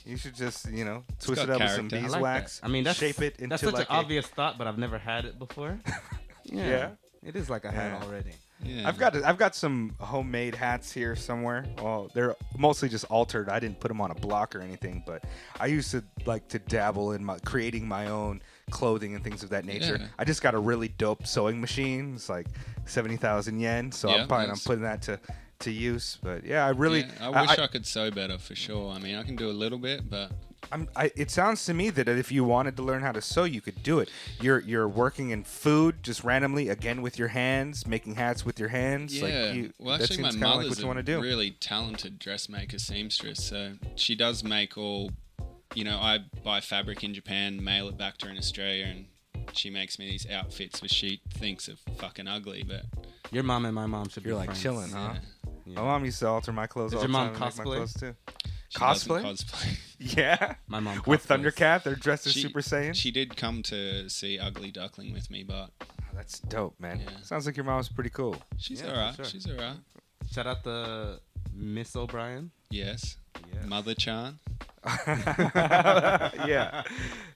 [0.05, 1.97] You should just you know twist it up with some character.
[1.97, 2.23] I beeswax.
[2.23, 2.61] like that.
[2.63, 4.79] I mean, that's shape it into that's such like an a- obvious thought, but I've
[4.79, 5.79] never had it before.
[6.45, 6.89] yeah, Yeah?
[7.23, 8.07] It is like a hat Yeah.
[8.07, 8.33] already.
[8.63, 8.89] Yeah.
[8.89, 11.67] I've got I've got some homemade hats here somewhere.
[11.83, 13.49] Well, they're mostly just altered.
[13.49, 15.25] I didn't put them on a block or anything, but
[15.61, 18.41] I used to like to dabble in my creating my own
[18.71, 19.99] clothing and things of that nature.
[20.01, 20.07] Yeah.
[20.19, 22.15] I just got a really dope sewing machine.
[22.15, 22.47] It's like
[22.87, 24.65] seventy thousand yen, so Yeah, I'm on nice.
[24.65, 25.21] putting that to
[25.61, 26.19] to use.
[26.23, 28.93] But yeah, I really Yeah, I wish I, could sew better for sure.
[28.93, 30.33] I mean, I can do a little bit, but
[30.73, 33.45] I'm, I, it sounds to me that if you wanted to learn how to sew,
[33.45, 34.11] you could do it.
[34.41, 38.69] You're you're working in food just randomly again with your hands, making hats with your
[38.71, 39.17] hands.
[39.17, 39.23] yeah.
[39.47, 41.03] Like you, well, that actually, my seems kinda like mother's what you a want to
[41.05, 41.21] do.
[41.23, 45.11] really talented dressmaker seamstress, so she does make all.
[45.75, 49.07] You know, I buy fabric in Japan, mail it back to her in Australia, and
[49.53, 52.83] she makes me these outfits which she thinks are fucking ugly, but
[53.31, 54.63] Your mom and my mom should You're be like friends.
[54.63, 55.11] chilling, huh?
[55.15, 55.19] yeah,
[55.67, 55.81] Yeah.
[55.81, 56.93] My mom used to alter my clothes.
[56.93, 57.77] Does all your the mom time and make my cosplay?
[57.77, 58.15] clothes too.
[58.69, 59.23] she Cosplay?
[59.23, 59.79] cosplay.
[59.99, 61.43] Yeah, My mom with cosplays.
[61.53, 62.95] Thundercat, they're dressed as She- Super Saiyan.
[62.95, 67.01] She did come to see Ugly Duckling with me, but Oh, that's dope, man.
[67.01, 67.09] Yeah.
[67.23, 68.37] Sounds like your mom's pretty cool.
[68.59, 69.17] she's Yeah, alright.
[69.17, 69.25] sure.
[69.25, 69.77] She's alright.
[70.31, 71.21] Shout out to
[71.55, 72.51] Miss O'Brien.
[72.71, 73.17] Yes.
[73.67, 74.39] Mother Chan.
[76.47, 76.83] yeah,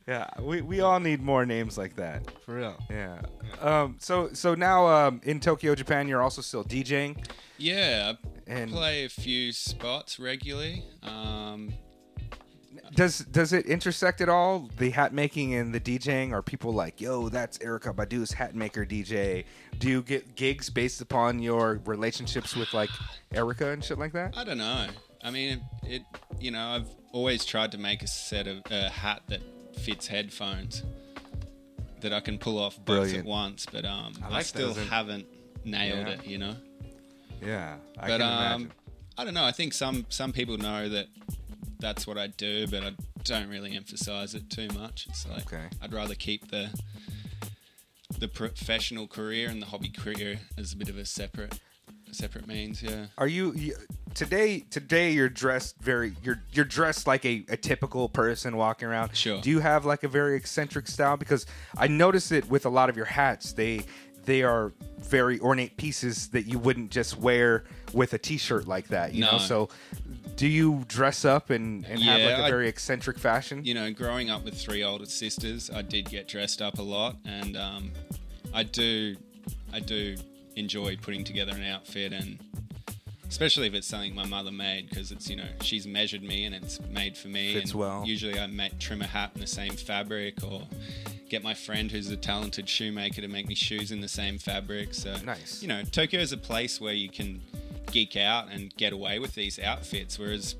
[0.07, 0.27] yeah.
[0.41, 2.23] We we all need more names like that.
[2.45, 2.77] For real.
[2.89, 3.21] Yeah.
[3.61, 3.97] Um.
[3.99, 7.25] So so now um in Tokyo, Japan, you're also still DJing.
[7.59, 8.13] Yeah,
[8.49, 10.85] I And- play a few spots regularly.
[11.03, 11.75] Um,
[12.95, 14.69] Does does it intersect at all?
[14.79, 16.33] The hat making and the DJing?
[16.33, 19.45] Are people like, yo, that's Erykah Badu's hat maker DJ?
[19.79, 22.91] Do you get gigs based upon your relationships with like
[23.35, 24.37] Erykah and shit like that?
[24.37, 24.87] I don't know.
[25.23, 26.03] I mean, it, it.
[26.39, 29.41] You know, I've always tried to make a set of a hat that
[29.79, 30.83] fits headphones
[32.01, 33.19] that I can pull off both Brilliant.
[33.19, 34.89] at once, but um, I I, still those.
[34.89, 35.27] haven't
[35.65, 36.13] nailed Yeah.
[36.15, 36.27] it.
[36.27, 36.57] You know.
[37.43, 38.31] Yeah, I but can um,
[38.63, 38.73] imagine.
[39.19, 39.45] I don't know.
[39.45, 41.07] I think some some people know that
[41.79, 42.93] that's what I do, but I
[43.25, 45.07] don't really emphasize it too much.
[45.09, 45.67] It's like Okay.
[45.83, 46.71] I'd rather keep the
[48.19, 51.59] the professional career and the hobby career as a bit of a separate
[52.15, 52.83] separate means.
[52.83, 53.07] Yeah.
[53.19, 53.75] Are you, you
[54.15, 54.61] today?
[54.71, 56.15] Today you're dressed very.
[56.23, 59.17] You're you're dressed like a, a typical person walking around.
[59.17, 59.41] Sure.
[59.41, 61.17] Do you have like a very eccentric style?
[61.17, 61.47] Because
[61.77, 63.53] I notice it with a lot of your hats.
[63.53, 63.83] They
[64.25, 69.15] they are very ornate pieces that you wouldn't just wear with a T-shirt like that.
[69.15, 69.39] You know.
[69.39, 69.69] So,
[70.37, 73.65] do you dress up and, and have like a I- very eccentric fashion?
[73.65, 77.17] you know, growing up with three older sisters, I did get dressed up a lot,
[77.25, 77.93] and um,
[78.53, 79.17] I do,
[79.73, 80.17] I do
[80.57, 82.39] enjoy putting together an outfit, and
[83.29, 86.55] especially if it's something my mother made, because it's you know she's measured me and
[86.55, 87.55] it's made for me.
[87.55, 88.05] Fits and well.
[88.07, 90.63] Usually, I make, trim a hat in the same fabric, or
[91.29, 94.95] get my friend who's a talented shoemaker to make me shoes in the same fabric.
[94.95, 95.63] So Nice.
[95.63, 97.41] You know, Tokyo is a place where you can
[97.93, 100.57] geek out and get away with these outfits, whereas.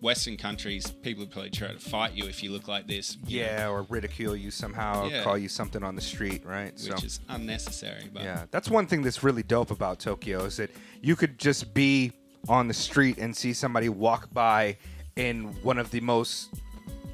[0.00, 3.16] Western countries, people would probably try to fight you if you look like this.
[3.26, 5.22] you know, yeah, or ridicule you somehow, Yeah.
[5.24, 6.72] call you something on the street, right?
[6.74, 8.04] which is unnecessary.
[8.12, 10.70] But Yeah, that's one thing that's really dope about Tokyo is that
[11.02, 12.12] you could just be
[12.48, 14.76] on the street and see somebody walk by
[15.16, 16.50] in one of the most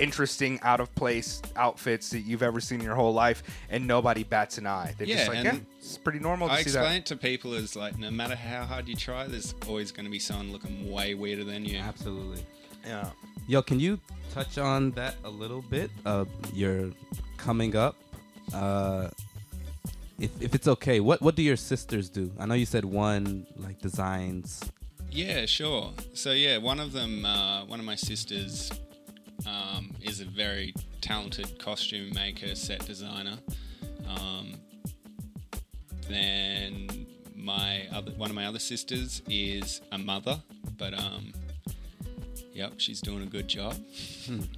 [0.01, 4.25] interesting out of place outfits that you've ever seen in your whole life and nobody
[4.25, 4.93] bats an eye.
[4.99, 7.77] They're just like, yeah, it's pretty normal to I see explain it to people as
[7.77, 11.15] like, no matter how hard you try, there's always going to be someone looking way
[11.15, 11.79] weirder than you.
[11.79, 12.45] Absolutely.
[12.87, 13.11] Yeah.
[13.47, 13.99] Yo, can you
[14.33, 15.91] touch on that a little bit?
[16.05, 16.91] Uh, you're
[17.37, 17.97] coming up.
[18.53, 19.09] Uh,
[20.19, 22.31] if, if it's okay, what what do your sisters do?
[22.39, 24.61] I know you said one like designs.
[25.11, 25.93] Yeah, sure.
[26.13, 28.71] So yeah, one of them, uh, one of my sisters,
[29.47, 33.39] um, is a very talented costume maker, set designer.
[34.09, 34.55] Um,
[36.09, 40.43] then my other, one of my other sisters is a mother,
[40.79, 41.33] but um,
[42.55, 43.77] yep, she's doing a good job.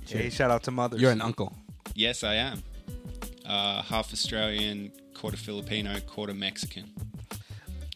[0.06, 1.00] Hey, shout out to mothers.
[1.00, 1.52] You're an uncle.
[1.94, 2.62] Yes, I am.
[3.44, 6.84] Uh, half Australian, quarter Filipino, quarter Mexican.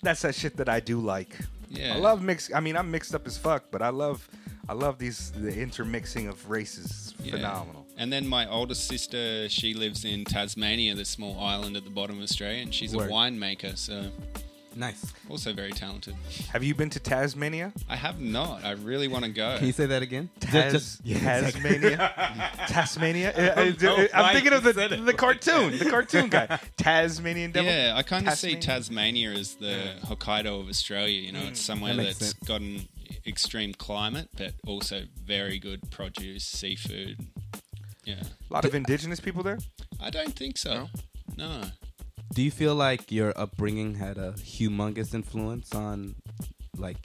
[0.03, 1.37] That's that shit that I do like.
[1.69, 1.95] Yeah.
[1.95, 2.51] I love mix.
[2.53, 4.29] I mean, I'm mixed up as fuck, but I love,
[4.69, 7.15] I love these the intermixing of races.
[7.19, 7.33] It's Yeah.
[7.33, 7.87] Phenomenal.
[7.97, 12.17] And then my oldest sister, she lives in Tasmania, the small island at the bottom
[12.17, 13.11] of Australia, and she's Word.
[13.11, 14.11] a winemaker, so
[14.77, 15.13] Nice.
[15.29, 16.15] also very talented.
[16.53, 17.73] Have you been to Tasmania?
[17.89, 18.65] I have not.
[18.65, 19.57] I really want to go.
[19.59, 20.31] Can you say that again?
[20.41, 22.51] Tas- Just- just- Tasmania.
[22.69, 23.33] Tasmania.
[23.37, 24.73] Uh, uh, know I'm thinking of the
[25.05, 27.71] the cartoon, the cartoon guy, Tasmanian devil.
[27.71, 29.31] yeah, I kind of see Tasmania?
[29.31, 31.21] Tasmania as the Hokkaido of Australia.
[31.21, 32.47] You know, it's somewhere That makes that's sense.
[32.49, 32.89] got an
[33.27, 37.19] extreme climate, but also very good produce, seafood.
[38.05, 38.23] Yeah.
[38.51, 39.59] A lot of indigenous people there.
[40.01, 40.89] I don't think so.
[41.37, 41.63] No.
[42.33, 46.15] Do you feel like your upbringing had a humongous influence on
[46.77, 47.05] like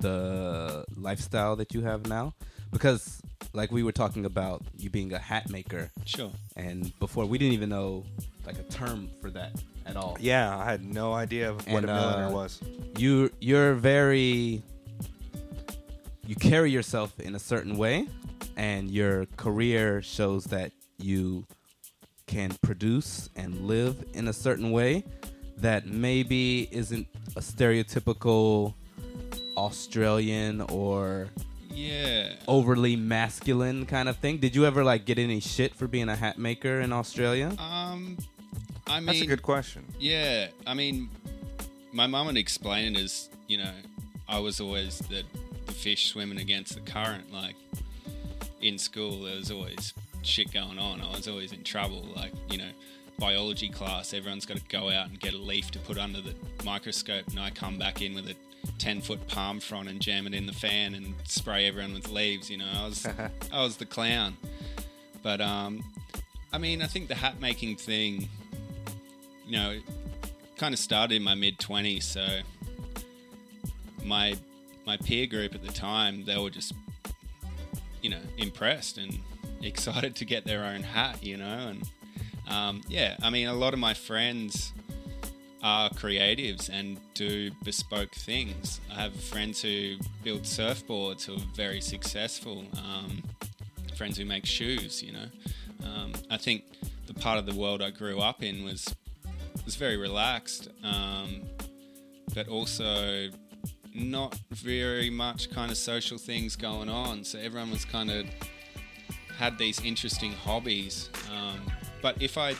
[0.00, 2.34] the lifestyle that you have now?
[2.70, 3.20] Because
[3.52, 6.30] like we were talking about you being a hat maker Sure.
[6.56, 8.04] and before we didn't even know
[8.46, 9.52] like a term for that
[9.86, 10.16] at all.
[10.20, 12.60] Yeah, I had no idea of what And, a milliner uh, was.
[12.96, 14.62] You you're very
[16.26, 18.08] you carry yourself in a certain way
[18.56, 21.44] and your career shows that you
[22.26, 25.04] can produce and live in a certain way
[25.58, 27.06] that maybe isn't
[27.36, 28.74] a stereotypical
[29.56, 31.28] Australian or
[31.70, 32.34] Yeah.
[32.48, 34.38] overly masculine kind of thing.
[34.38, 37.54] Did you ever like get any shit for being a hat maker in Australia?
[37.58, 38.16] Um,
[38.86, 39.84] I mean, That's a good question.
[39.98, 41.08] Yeah, I mean,
[41.92, 43.72] my mum would explain it as you know,
[44.28, 45.22] I was always the
[45.66, 47.32] the fish swimming against the current.
[47.32, 47.54] Like
[48.60, 49.94] in school, there was always
[50.26, 51.00] shit going on.
[51.00, 52.06] I was always in trouble.
[52.14, 52.70] Like you know,
[53.18, 56.34] biology class, everyone's got to go out and get a leaf to put under the
[56.64, 58.36] microscope, and I come back in with a
[58.78, 62.50] ten foot palm frond and jam it in the fan and spray everyone with leaves.
[62.50, 63.06] You know, I was
[63.52, 64.36] I was the clown.
[65.22, 65.82] But um,
[66.52, 68.28] I mean, I think the hat making thing
[69.46, 69.78] you know,
[70.56, 72.04] kind of started in my mid twenties.
[72.04, 72.40] So
[74.02, 74.36] my
[74.86, 76.72] my peer group at the time, they were just
[78.02, 79.18] you know, impressed and
[79.64, 81.88] excited to get their own hat, you know, and
[82.48, 84.72] um, yeah, I mean, a lot of my friends
[85.62, 88.80] are creatives and do bespoke things.
[88.92, 92.64] I have friends who build surfboards who are very successful.
[92.76, 93.22] Um,
[93.96, 95.26] friends who make shoes, you know.
[95.84, 96.64] Um, I think
[97.06, 98.94] the part of the world I grew up in was
[99.64, 101.42] was very relaxed, um,
[102.34, 103.30] but also
[103.94, 107.24] not very much kind of social things going on.
[107.24, 108.26] So everyone was kind of
[109.38, 111.10] had these interesting hobbies.
[111.32, 111.60] Um,
[112.02, 112.54] but if I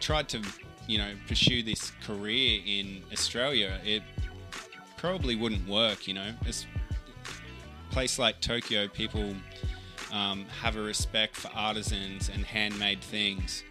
[0.00, 0.42] tried to,
[0.86, 4.02] you know, pursue this career in Australia, it
[4.96, 6.06] probably wouldn't work.
[6.06, 6.66] You know, it's
[7.88, 9.34] a place like Tokyo, people
[10.12, 13.64] um, have a respect for artisans and handmade things,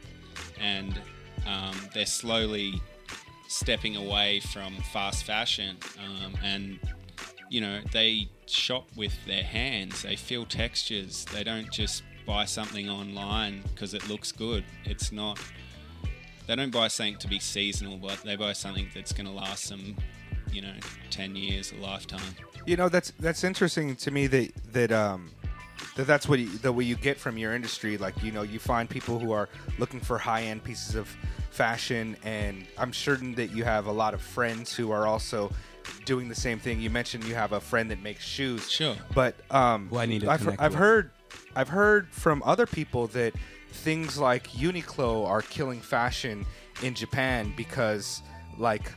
[0.59, 0.99] and
[1.47, 2.81] um, they're slowly
[3.47, 6.79] stepping away from fast fashion um, and
[7.49, 12.87] you know they shop with their hands they feel textures they don't just buy something
[12.89, 15.39] online because it looks good it's not
[16.45, 19.67] they don't buy something to be seasonal but they buy something that's going to last
[19.69, 19.95] them
[20.51, 20.73] you know
[21.09, 22.21] 10 years a lifetime
[22.65, 25.31] You know, that's that's interesting to me that that um
[25.95, 27.97] that that's what you, the way you get from your industry.
[27.97, 29.49] Like you know, you find people who are
[29.79, 31.07] looking for high end pieces of
[31.49, 35.51] fashion, and I'm certain that you have a lot of friends who are also
[36.05, 36.79] doing the same thing.
[36.79, 38.69] You mentioned you have a friend that makes shoes.
[38.69, 38.95] Sure.
[39.15, 41.11] But um, Who I need I've, I've heard
[41.59, 43.33] I've heard from other people that
[43.71, 46.45] things like Uniqlo are killing fashion
[46.81, 48.21] in Japan because
[48.57, 48.93] like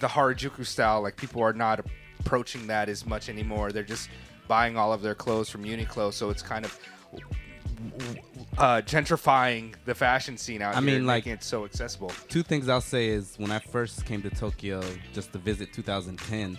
[0.00, 1.84] the Harajuku style, like people are not
[2.20, 3.72] approaching that as much anymore.
[3.72, 4.08] They're just
[4.48, 6.78] buying all of their clothes from Uniqlo, so it's kind of
[8.56, 12.10] uh, gentrifying the fashion scene out I here, mean, like- making it so accessible.
[12.30, 14.82] two things I'll say is when I first came to Tokyo
[15.12, 16.56] just to visit 2010,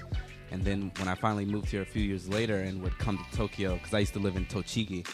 [0.51, 3.35] and then when I finally moved here a few years later and would come to
[3.37, 5.07] Tokyo because I used to live in Tochigi,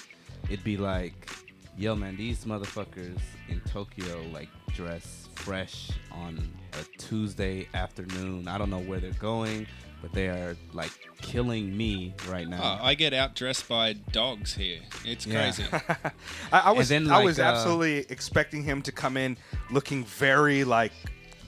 [0.49, 1.29] it'd be like,
[1.77, 6.37] yo man, these motherfuckers in Tokyo like dress fresh on
[6.73, 8.47] a Tuesday afternoon.
[8.47, 9.65] I don't know where they're going,
[10.01, 12.79] but they are like killing me right now.
[12.81, 15.41] oh, i get outdressed by dogs here it's Yeah.
[15.51, 15.65] crazy
[16.53, 19.35] I, I was then, I was uh, absolutely expecting him to come in
[19.69, 20.93] looking very like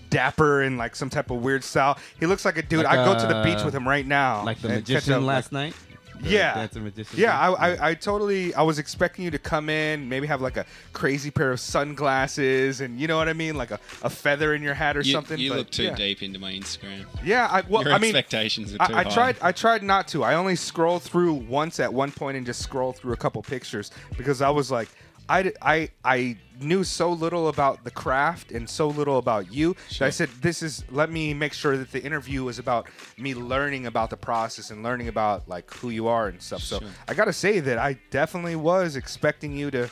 [0.10, 1.98] dapper in like some type of weird style.
[2.19, 2.84] He looks like a dude.
[2.84, 4.44] Like, I go to the beach uh, with him right now.
[4.44, 5.76] like the and catch magician up, last like- night.
[6.22, 6.53] The Yeah.
[6.56, 7.19] dancer magician.
[7.19, 7.52] Yeah, I.
[7.73, 8.53] I, I totally.
[8.53, 12.81] I was expecting you to come in, maybe have like a crazy pair of sunglasses,
[12.81, 15.11] and you know what I mean, like a, a feather in your hat or you,
[15.14, 15.39] something.
[15.39, 15.95] you but look too yeah.
[15.95, 19.03] deep into my instagram Yeah, I, well, your I mean, expectations are too I, I
[19.03, 19.10] high.
[19.14, 19.35] tried.
[19.41, 20.23] I tried not to.
[20.23, 23.91] I only scrolled through once at one point and just scrolled through a couple pictures
[24.18, 24.89] because I was like,
[25.32, 30.02] I, I, I knew so little about the craft and so little about you that
[30.08, 30.84] I said, this is.
[30.91, 32.88] Let me make sure that the interview is about
[33.18, 36.62] me learning about the process and learning about like who you are and stuff.
[36.62, 39.90] So I got to say that I definitely was expecting you to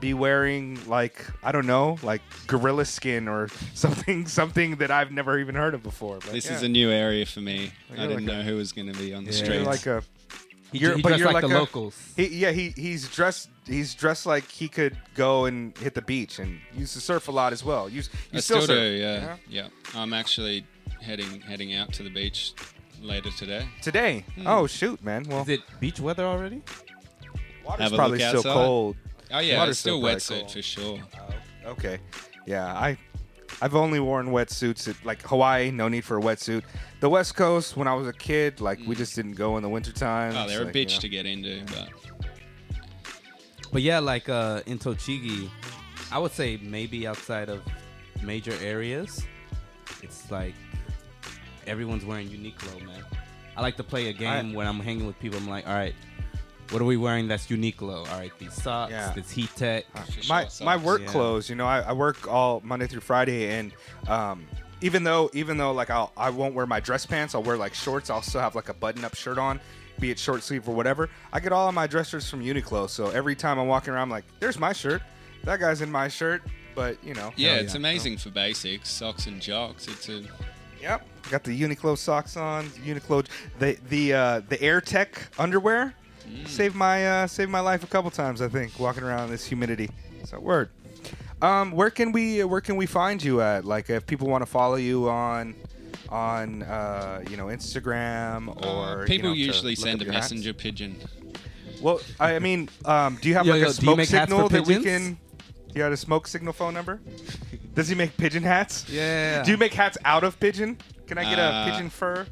[0.00, 5.38] be wearing like I don't know, like gorilla skin or something, something that I've never
[5.38, 6.18] even heard of before.
[6.20, 6.54] But This yeah.
[6.56, 7.72] is a new area for me.
[7.90, 9.36] You're I didn't like a- know who was going to be on the Yeah.
[9.36, 9.54] streets.
[9.54, 10.02] You're like a
[10.72, 12.12] He, You're- he but dressed you're like, like the a- locals.
[12.16, 16.38] He, yeah, he he's dressed he's dressed like he could go and hit the beach
[16.38, 17.88] and used to surf a lot as well.
[17.88, 19.68] You, you I still, still, surf, do, yeah, yeah.
[19.94, 20.66] I'm actually
[21.00, 22.52] heading heading out to the beach
[23.00, 23.66] later today.
[23.82, 24.24] Today.
[24.34, 24.46] Hmm.
[24.46, 25.24] Oh shoot, man.
[25.28, 26.62] Well, Is it beach weather already?
[27.64, 28.96] water's Have probably still cold.
[29.30, 30.98] Oh yeah, Water's it's still still wetsuit for sure.
[31.66, 31.98] Okay.
[32.46, 32.96] Yeah, I
[33.60, 36.62] I've only worn wetsuits at like Hawaii, no need for a wetsuit.
[37.00, 39.68] The West Coast, when I was a kid, like we just didn't go in the
[39.68, 40.34] wintertime.
[40.36, 41.00] Oh, they're a like, bitch you know.
[41.00, 41.88] to get into, but
[43.72, 45.50] But yeah, like uh, in Tochigi,
[46.10, 47.62] I would say maybe outside of
[48.22, 49.26] major areas,
[50.02, 50.54] it's like
[51.66, 53.04] everyone's wearing Uniqlo, man.
[53.56, 55.38] I like to play a game when I'm hanging with people.
[55.38, 55.94] I'm like, all right,
[56.70, 58.08] what are we wearing that's Uniqlo?
[58.10, 59.12] All right, these socks, Yeah.
[59.14, 59.84] this Heat Tech.
[59.92, 61.08] For my sure, my work Yeah.
[61.08, 61.48] clothes.
[61.48, 63.72] You know, I, I work all Monday through Friday, and
[64.06, 64.46] um,
[64.80, 67.74] even though even though like I'll I won't wear my dress pants, I'll wear like
[67.74, 68.10] shorts.
[68.10, 69.60] I'll still have like a button up shirt on,
[70.00, 71.08] be it short sleeve or whatever.
[71.32, 72.88] I get all of my dressers from Uniqlo.
[72.88, 75.02] So every time I'm walking around, I'm like, there's my shirt.
[75.44, 76.42] That guy's in my shirt.
[76.74, 79.88] But you know, yeah, hell it's amazing for basics, socks and jocks.
[79.88, 80.22] It's a
[80.80, 82.66] Yep, got the Uniqlo socks on.
[82.86, 83.26] Uniqlo,
[83.58, 85.28] the the uh, the Air Tech
[86.28, 88.40] underwear saved my uh, saved my life a couple times.
[88.42, 89.90] I think walking around in this humidity.
[90.24, 90.70] So word.
[91.40, 93.64] Um, where can we where can we find you at?
[93.64, 95.54] Like if people want to follow you on
[96.08, 100.30] on uh, you know Instagram or uh, people you know, usually send a your hats?
[100.32, 100.96] messenger pigeon.
[101.80, 104.30] Well, I I mean, um, do you have Yo, like yo, a smoke make hats
[104.32, 104.84] for signal that we pigeons?
[104.84, 105.18] can?
[105.68, 106.98] You got a smoke signal phone number?
[107.74, 108.86] Does he make pigeon hats?
[108.88, 109.44] Yeah.
[109.44, 110.78] Do you make hats out of pigeon?
[111.06, 112.26] Can I get Uh, a pigeon fur?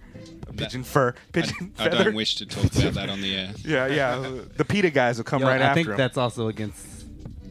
[0.57, 2.05] Pigeon fur, pigeon I feather.
[2.05, 3.51] don't wish to talk about that on the air.
[3.65, 4.31] yeah, yeah.
[4.57, 5.97] The PETA guys will come Yo, right I after I think him.
[5.97, 6.87] that's also against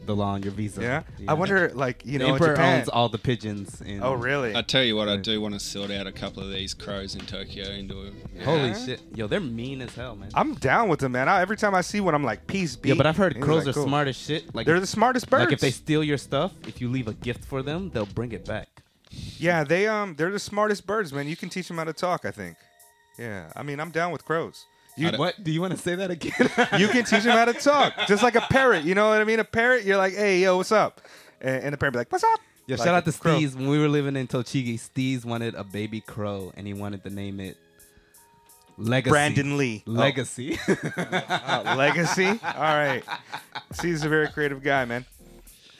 [0.06, 0.80] the law on your visa.
[0.80, 1.02] yeah?
[1.26, 2.78] I wonder, like you the know, in emperor Japan.
[2.78, 3.80] owns all the pigeons.
[3.80, 4.54] In, oh, really?
[4.54, 7.16] I tell you what, I do want to sort out a couple of these crows
[7.16, 8.02] in Tokyo into
[8.38, 8.44] a.
[8.44, 10.30] Holy shit, yo, they're mean as hell, man.
[10.34, 11.28] I'm down with them, man.
[11.28, 12.90] I, every time I see one, I'm like, peace be.
[12.90, 13.88] yeah, but I've heard And crows like, are cool.
[13.88, 14.54] smart as shit.
[14.54, 15.46] Like They're the smartest birds.
[15.46, 18.30] like if they steal your stuff, if you leave a gift for them, they'll bring
[18.30, 18.68] it back.
[19.38, 21.26] Yeah, they um, they're the smartest birds, man.
[21.28, 22.24] You can teach them how to talk.
[22.24, 22.56] I think.
[23.18, 24.66] Yeah, I mean, I'm down with crows.
[24.96, 25.42] You, What?
[25.42, 26.32] Do you want to say that again?
[26.78, 28.84] you can teach them how to talk, just like a parrot.
[28.84, 29.40] You know what I mean?
[29.40, 31.02] A parrot, you're like, hey, yo, what's up?
[31.40, 32.40] And, and the parrot be like, what's up?
[32.66, 33.38] Yo, Like shout out to crow.
[33.38, 33.54] Steez.
[33.54, 37.10] When we were living in Tochigi, Steez wanted a baby crow, and he wanted to
[37.10, 37.58] name it
[38.78, 39.10] Legacy.
[39.10, 39.82] Brandon Lee.
[39.86, 39.90] Oh.
[39.92, 40.58] Legacy.
[40.68, 42.26] Uh, Legacy.
[42.26, 43.02] All right.
[43.72, 45.04] See, he's a very creative guy, man.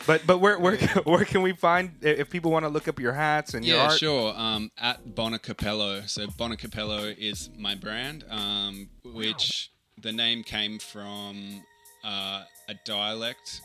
[0.07, 3.13] But but where where where can we find if people want to look up your
[3.13, 3.99] hats and your Yeah, art?
[3.99, 4.35] sure.
[4.37, 6.09] Um, at Bonacapello.
[6.09, 9.71] So Bonacapello is my brand, um, which
[10.01, 11.63] the name came from
[12.05, 13.61] uh, a dialect,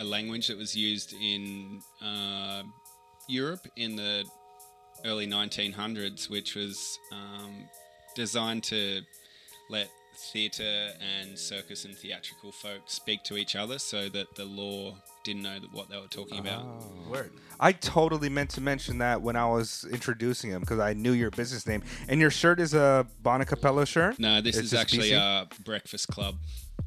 [0.00, 2.62] a language that was used in uh,
[3.28, 4.24] Europe in the
[5.04, 7.68] early 1900s, which was um,
[8.14, 9.00] designed to
[9.70, 9.88] let
[10.32, 14.92] theatre and circus and theatrical folk speak to each other so that the law
[15.28, 16.64] didn't know what they were talking about.
[16.64, 17.10] Oh.
[17.10, 17.30] Word.
[17.60, 21.30] I totally meant to mention that when I was introducing him because I knew your
[21.30, 21.82] business name.
[22.08, 24.18] And your shirt is a Bonacapello shirt.
[24.18, 25.18] No, this It's is actually BC?
[25.18, 26.36] a breakfast club.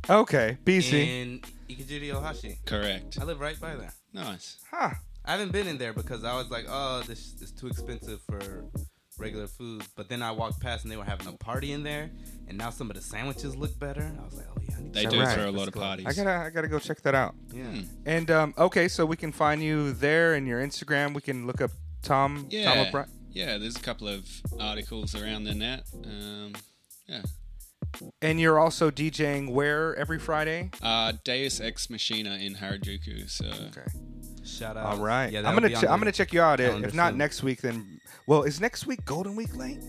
[0.10, 0.94] Okay, BC.
[0.94, 2.58] In Ikejiri Ohashi.
[2.66, 3.20] Correct.
[3.22, 3.94] I live right by there.
[4.14, 4.58] Nice.
[4.72, 4.92] Huh.
[5.24, 8.66] I haven't been in there because I was like, oh, this is too expensive for
[9.22, 9.84] regular food.
[9.96, 12.10] But then I walked past and they were having a party in there,
[12.48, 14.12] and now some of the sandwiches look better.
[14.22, 15.34] I was like, oh yeah, They do right?
[15.34, 16.06] throw a lot of parties.
[16.08, 17.36] I gotta I gotta go check that out.
[17.54, 17.64] Yeah.
[17.64, 17.82] Hmm.
[18.06, 21.14] And um, okay, so we can find you there and your Instagram.
[21.14, 21.72] We can look up
[22.02, 22.86] Tom Tom yeah.
[22.88, 23.10] O'Brien.
[23.32, 24.28] yeah, there's a couple of
[24.60, 25.84] articles around the net.
[26.04, 26.54] Um,
[27.08, 27.22] yeah.
[28.22, 30.72] And you're also DJing where every Friday?
[30.82, 33.30] Uh, Deus Ex Machina in Harajuku.
[33.30, 33.86] So Okay.
[34.46, 34.86] Shout out.
[34.86, 35.32] All right.
[35.32, 36.60] Yeah, I'm gonna be on che- I'm gonna check you out.
[36.60, 37.18] If if not soon.
[37.20, 39.80] next week, then well, is next week Golden Week late?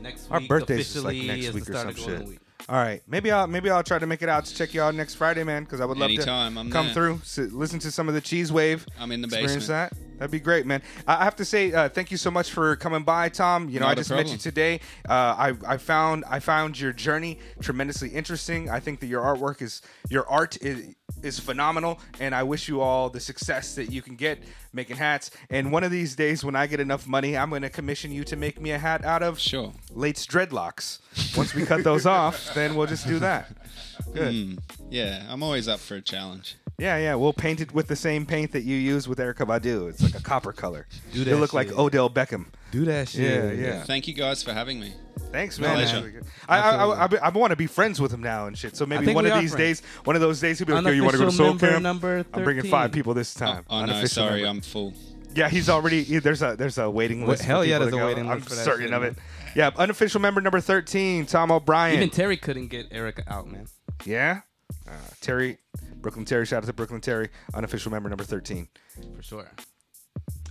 [0.00, 2.08] Next Our week birthday's just, like, officially next is week the or start some of
[2.08, 2.28] Golden shit.
[2.28, 2.38] Week.
[2.68, 3.02] All right.
[3.06, 5.42] Maybe I'll maybe I'll try to make it out to check you out next Friday,
[5.44, 6.94] man, because I would love Anytime, to I'm come there.
[6.94, 8.86] through, sit, listen to some of the Cheese Wave.
[9.00, 9.90] I'm in the experience basement.
[9.90, 10.11] that.
[10.22, 10.82] That'd be great, man.
[11.04, 13.68] I have to say uh, thank you so much for coming by, Tom.
[13.68, 14.78] You know, Not I just met you today.
[15.08, 18.70] Uh, I I found I found your journey tremendously interesting.
[18.70, 20.94] I think that your artwork is your art is
[21.24, 24.38] is phenomenal, and I wish you all the success that you can get
[24.72, 25.32] making hats.
[25.50, 28.22] And one of these days, when I get enough money, I'm going to commission you
[28.22, 29.72] to make me a hat out of Sure.
[29.90, 31.00] Late's dreadlocks.
[31.36, 33.50] Once we cut those off, then we'll just do that.
[34.14, 34.32] Good.
[34.34, 34.58] Mm,
[34.88, 36.56] yeah, I'm always up for a challenge.
[36.78, 37.14] Yeah, yeah.
[37.14, 39.88] We'll paint it with the same paint that you use with Erykah Badu.
[39.88, 40.86] It's like a copper color.
[41.12, 41.26] Do that.
[41.28, 41.70] It'll that look like.
[41.78, 42.46] Odell Beckham.
[42.70, 43.20] Do that shit.
[43.20, 43.82] Yeah, yeah.
[43.84, 44.94] Thank you guys for having me.
[45.30, 45.74] Thanks, man.
[45.74, 45.92] Pleasure.
[45.92, 46.24] That's really good.
[46.48, 48.76] I, I, I, I, I want to be friends with him now and shit.
[48.76, 49.80] So maybe one of these friends.
[49.80, 51.44] days, one of those days, he'll be like, "Yo, you want to go to Unofficial
[51.44, 53.64] Soul member Camp?" number I'm bringing five people this time.
[53.70, 54.48] Oh, no, sorry, member.
[54.48, 54.94] I'm full.
[55.34, 56.02] Yeah, he's already.
[56.02, 57.42] he- There's a there's a waiting list.
[57.42, 58.06] for hell yeah, there's a go.
[58.06, 59.12] waiting I'm for certain shit, of man.
[59.12, 59.18] it.
[59.54, 61.96] Yeah, unofficial member number thirteen, Tom O'Brien.
[61.96, 63.66] Even Terry couldn't get Erykah out, man.
[64.04, 64.40] yeah,
[64.86, 65.58] uh, Terry,
[66.02, 66.44] Brooklyn Terry.
[66.44, 68.68] Shout out to Brooklyn Terry, unofficial member number thirteen.
[69.16, 69.50] For sure.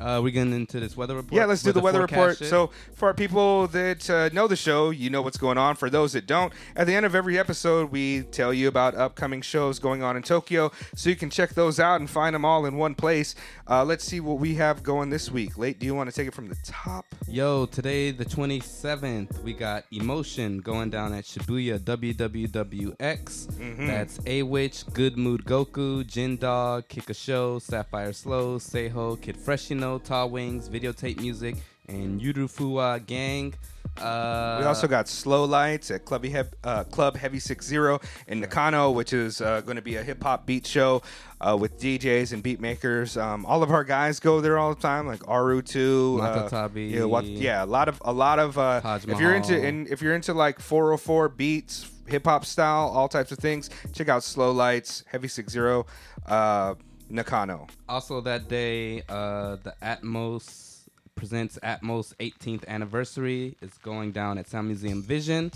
[0.01, 1.33] Uh, we getting into this weather report?
[1.33, 2.37] Yeah, let's do the weather report.
[2.37, 2.47] shit?
[2.47, 5.75] So, for our people that uh, know the show, you know what's going on.
[5.75, 9.41] For those that don't, at the end of every episode, we tell you about upcoming
[9.41, 12.65] shows going on in Tokyo, so you can check those out and find them all
[12.65, 13.35] in one place.
[13.69, 15.57] Uh, let's see what we have going this week.
[15.57, 17.05] Late, do you want to take it from the top?
[17.27, 22.95] Yo, today the 27th, we got Emotion going down at Shibuya WWWX.
[22.97, 23.87] Mm-hmm.
[23.87, 29.90] That's Awich, Good Mood Goku, Jin Dogg, Kick a Show, Sapphire Slow, Seiho, Kid Fresino,
[29.99, 31.55] Tall Wings, Videotape Music,
[31.88, 33.53] and Yurufuwa Gang.
[33.97, 38.39] Uh, We also got Slow Lights at Club, Heavy, uh, Club Heavy Sick Zero in
[38.39, 41.01] Nakano, which is uh, going to be a hip hop beat show
[41.41, 43.18] uh, with DJs and beat makers.
[43.18, 46.19] Um, all of our guys go there all the time, like Aru too.
[46.22, 46.91] uh, Matatabi.
[46.91, 48.57] yeah, what, yeah, a lot of a lot of.
[48.57, 53.09] Uh, if you're into and if you're into like 404 beats, hip hop style, all
[53.09, 55.85] types of things, check out Slow Lights, Heavy Sick Zero,
[56.27, 56.76] uh,
[57.11, 57.67] Nakano.
[57.88, 60.79] Also that day, uh, the Atmos
[61.15, 63.55] presents Atmos 18th anniversary.
[63.61, 65.51] It's going down at Sound Museum Vision,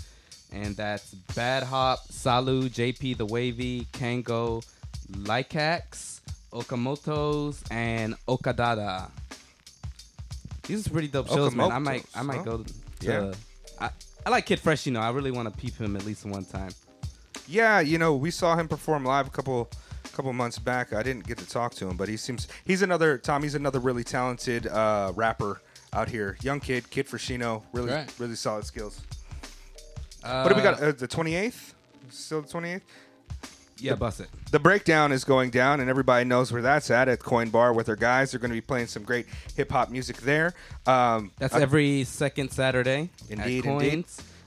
[0.52, 4.64] and that's Bad Hop, Salu, JP the Wavy, Kango,
[5.12, 6.20] Lycax,
[6.52, 9.10] Okamoto's, and Okadada.
[10.66, 11.72] These are pretty dope shows, man.
[11.72, 13.06] I might, I might Okamoto's, go to.
[13.06, 13.32] Yeah.
[13.80, 13.90] I,
[14.24, 15.00] I like Kid Fresh, you know.
[15.00, 16.70] I really want to peep him at least one time.
[17.48, 19.70] Yeah, you know, we saw him perform live a couple
[20.16, 20.92] couple months back.
[20.92, 23.42] I didn't get to talk to him, but he seems he's another Tom.
[23.42, 25.60] He's another really talented uh, rapper
[25.92, 26.36] out here.
[26.42, 27.62] Young kid, Kid Fresino.
[27.72, 28.10] Really, Right.
[28.18, 29.00] really solid skills.
[30.22, 30.82] what do we got?
[30.82, 31.74] Uh, the 28th?
[32.10, 32.80] Still the 28th?
[33.78, 34.28] Yeah, bust it.
[34.52, 37.86] The breakdown is going down, and everybody knows where that's at at Coin Bar with
[37.86, 38.30] their guys.
[38.30, 40.54] They're going to be playing some great hip hop music there.
[40.86, 43.10] Um, That's uh, every second Saturday.
[43.28, 44.04] Indeed, indeed.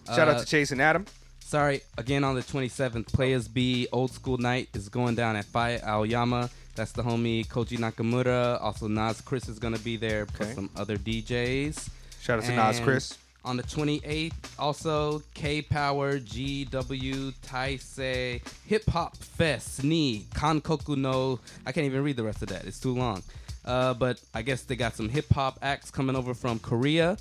[0.07, 1.05] Shout out Uh, to Chase and Adam.
[1.49, 5.81] Sorry, again on the 27th, Players B Old School Night is going down at Fire
[5.83, 6.47] Aoyama.
[6.75, 8.61] That's the homie Koji Nakamura.
[8.61, 10.53] Also, Nas Chris is going to be there, plus Okay.
[10.55, 11.89] some other DJs.
[12.21, 13.17] Shout out to Nas Chris.
[13.43, 21.39] On the 28th, also K Power, GW, Taisei, Hip Hop Fest, Ni, Kankoku no.
[21.65, 23.23] I can't even read the rest of that, it's too long.
[23.65, 27.17] Uh, but I guess they got some hip hop acts coming over from Korea.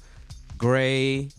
[0.59, 1.30] Gray,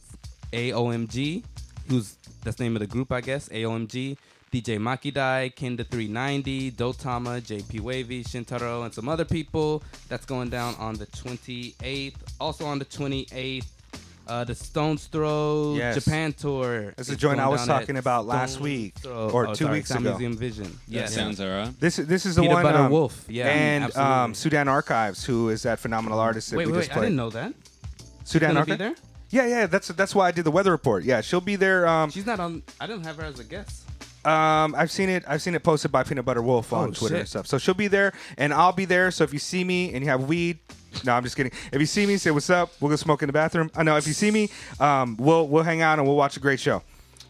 [0.54, 1.44] AOMG,
[1.90, 3.50] who's that's the name of the group, I guess.
[3.50, 4.18] AOMG,
[4.52, 9.84] DJ Makidai, Ken the 390, Dotama, JP Wavy, Shintaro, and some other people.
[10.08, 12.16] That's going down on the 28th.
[12.40, 13.66] Also on the 28th,
[14.28, 16.04] uh, the Stones Throw Yes.
[16.04, 16.94] Japan tour.
[16.96, 19.66] That's the is joint I was talking about last Stones week, Throw- or oh, two
[19.66, 20.12] sorry, weeks Sound ago.
[20.18, 20.80] Museum Vision.
[20.88, 21.80] Yeah, That sounds all right.
[21.80, 22.64] This this is the Peanut one.
[22.64, 23.26] Butter um, Wolf.
[23.28, 24.34] Yeah, and um.
[24.36, 27.16] Sudan Archives, who is that phenomenal artist that Wait, we wait, just wait, I didn't
[27.16, 27.54] know that.
[28.24, 29.02] Sudan Gonna be Archives.
[29.30, 29.66] Yeah, yeah.
[29.68, 31.04] That's that's why I did the weather report.
[31.04, 31.88] Yeah, she'll be there.
[31.88, 32.64] Um, She's not on.
[32.80, 33.86] I didn't have her as a guest.
[34.26, 35.24] Um, I've seen it.
[35.28, 37.48] I've seen it posted by Peanut Butter Wolf on Oh, Twitter and stuff.
[37.48, 39.12] So she'll be there, and I'll be there.
[39.12, 40.60] So if you see me and you have weed,
[41.06, 41.52] no, I'm just kidding.
[41.72, 42.72] If you see me, say what's up.
[42.82, 43.72] We'll go smoke in the bathroom.
[43.76, 43.96] I know.
[43.98, 44.50] If you see me,
[44.80, 46.82] um, we'll we'll hang out and we'll watch a great show.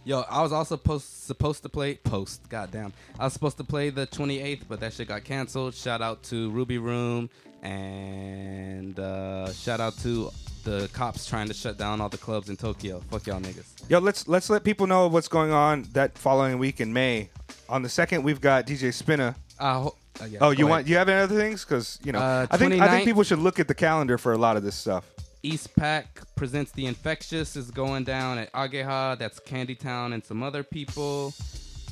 [0.06, 2.48] Yo, I was also post, supposed to play post.
[2.50, 5.76] Goddamn, I was supposed to play the 28th, but that shit got canceled.
[5.76, 7.30] Shout out to Ruby Room
[7.62, 10.32] and uh, shout out to
[10.64, 13.02] the cops trying to shut down all the clubs in Tokyo.
[13.10, 13.90] Fuck y'all niggas.
[13.90, 17.30] Yo, let's let's let people know what's going on that following week in May.
[17.68, 19.36] On the second, we've got DJ Spinna.
[19.60, 20.70] Uh, ho- uh, yeah, Oh, you ahead.
[20.70, 21.64] want you have any other things?
[21.64, 24.34] Because you know, Uh, I think I think people should look at the calendar for
[24.34, 25.06] a lot of this stuff.
[25.44, 29.18] East Pack presents the Infectious is going down at Ageha.
[29.18, 31.34] That's Candy Town and some other people.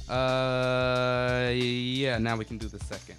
[0.09, 2.17] Uh, yeah.
[2.17, 3.15] Now we can do the second.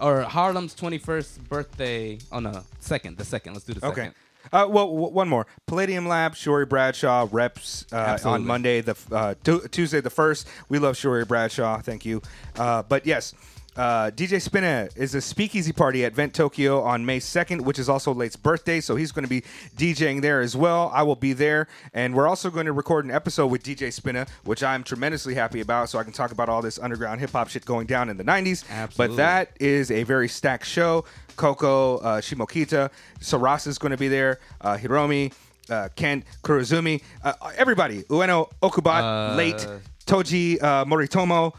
[0.00, 2.18] Or Harlem's 21st birthday.
[2.30, 3.16] Oh no, second.
[3.18, 3.54] The second.
[3.54, 4.10] Let's do the Okay.
[4.52, 5.46] Uh, well, w- one more.
[5.66, 10.46] Palladium Lab, Shory Bradshaw reps uh, on Monday, the uh, tu- Tuesday the first.
[10.68, 11.80] We love Shory Bradshaw.
[11.80, 12.22] Thank you.
[12.56, 13.34] Uh, but yes,
[13.78, 17.88] uh, DJ Spinna is a speakeasy party at Vent Tokyo on May 2nd, which is
[17.88, 18.80] also Late's birthday.
[18.80, 19.42] So he's going to be
[19.76, 20.90] DJing there as well.
[20.92, 21.68] I will be there.
[21.94, 25.60] And we're also going to record an episode with DJ Spinna, which I'm tremendously happy
[25.60, 25.88] about.
[25.90, 28.24] So I can talk about all this underground hip hop shit going down in the
[28.24, 28.64] 90s.
[28.96, 31.04] But that is a very stacked show.
[31.36, 32.90] Coco, uh, Shimokita,
[33.20, 34.40] Sarasa is going to be there.
[34.60, 35.32] Uh, Hiromi,
[35.70, 38.02] uh, Ken Kurozumi, uh, everybody.
[38.04, 39.66] Ueno Okubat, Uh, late.
[40.06, 41.54] Toji uh, Moritomo,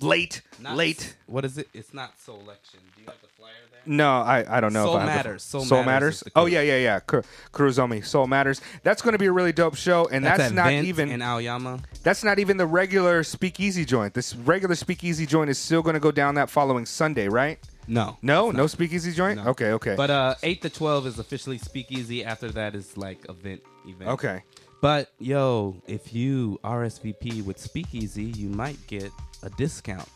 [0.00, 1.16] late, Not- late.
[1.26, 1.68] What is it?
[1.74, 2.80] It's not Selection.
[2.96, 3.80] Do you have the flyer there?
[3.86, 4.84] No, I, I don't know.
[4.84, 5.42] Soul if I have the- Matters.
[5.42, 6.32] Soul Soul Matters Matters.
[6.36, 7.00] Oh yeah, yeah, yeah.
[7.00, 8.04] Kur- Kurozumi.
[8.04, 8.60] Soul Matters.
[8.82, 11.80] That's going to be a really dope show, and that's, at not even in Aoyama.
[12.02, 14.14] that's not even the regular Speakeasy joint.
[14.14, 17.58] This regular Speakeasy joint is still going to go down that following Sunday, right?
[17.86, 18.18] No.
[18.20, 19.42] No, no Speakeasy joint.
[19.42, 19.50] No.
[19.50, 19.94] Okay, okay.
[19.96, 22.24] But uh, eight to twelve is officially Speakeasy.
[22.24, 24.10] After that is like event event.
[24.10, 24.42] okay.
[24.80, 29.10] But yo, if you RSVP with Speakeasy, you might get
[29.42, 30.08] a discount.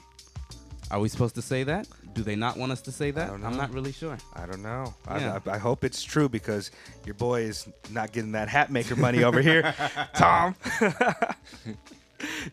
[0.91, 1.89] Are we supposed to say that?
[2.13, 3.31] Do they not want us to say that?
[3.31, 4.19] I'm not really sure.
[4.35, 4.93] I don't know.
[5.09, 5.39] Yeah.
[5.47, 6.71] I, I, I hope it's true because
[7.07, 9.75] your boy is not getting that hat maker money over here,
[10.15, 10.55] Tom.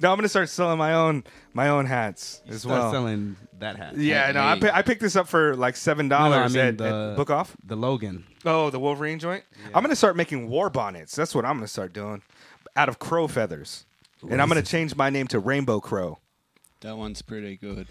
[0.01, 1.23] no, I'm gonna start selling my own
[1.53, 2.91] my own hats as Start well.
[2.91, 3.97] selling that hat.
[3.97, 4.61] Yeah, no, I, Hey.
[4.61, 7.09] pi- I picked this up for like seven No, no, dollars I mean at, the,
[7.11, 7.55] at Book Off.
[7.65, 8.23] the Logan.
[8.45, 9.43] Oh, the Wolverine joint.
[9.73, 11.15] I'm gonna start making war bonnets.
[11.15, 12.21] That's what I'm gonna start doing,
[12.77, 13.85] out of crow feathers,
[14.21, 14.65] and I'm gonna it?
[14.65, 16.19] change my name to Rainbow Crow.
[16.81, 17.88] That one's pretty good.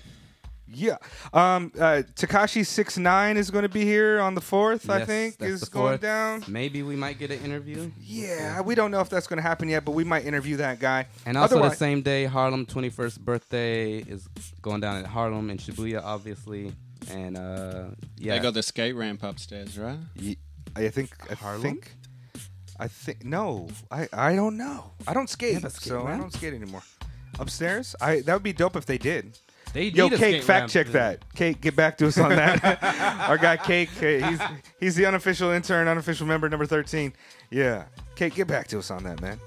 [0.70, 0.96] Yeah.
[1.32, 4.88] Um, uh, Takashi six nine is going to be here on the fourth.
[4.90, 6.00] I Yes, think that's is the going fourth.
[6.02, 6.44] down.
[6.46, 7.90] Maybe we might get an interview.
[8.00, 10.78] Yeah, we don't know if that's going to happen yet, but we might interview that
[10.78, 11.06] guy.
[11.24, 14.28] And also Otherwise- the same day, Harlem 21st birthday is
[14.60, 16.72] going down at Harlem and Shibuya, obviously.
[17.10, 17.84] And uh,
[18.18, 19.98] yeah, They got the skate ramp upstairs, right?
[20.16, 20.36] Ye-
[20.76, 21.10] I think.
[21.30, 21.62] I Harlem?
[21.62, 21.92] think.
[22.78, 23.68] I think no.
[23.90, 24.92] I I don't know.
[25.06, 26.20] I don't skate, have skate so I ramp?
[26.22, 26.82] don't skate anymore.
[27.38, 29.38] Upstairs, I that would be dope if they did.
[29.72, 29.98] they do.
[29.98, 31.34] Yo, need a Cake, fact ramp check to- that.
[31.34, 32.82] Cake, get back to us on that.
[33.28, 34.40] Our guy Cake, uh, he's
[34.80, 37.12] he's the unofficial intern, unofficial member number thirteen.
[37.50, 37.84] Yeah,
[38.16, 39.38] Cake, get back to us on that, man.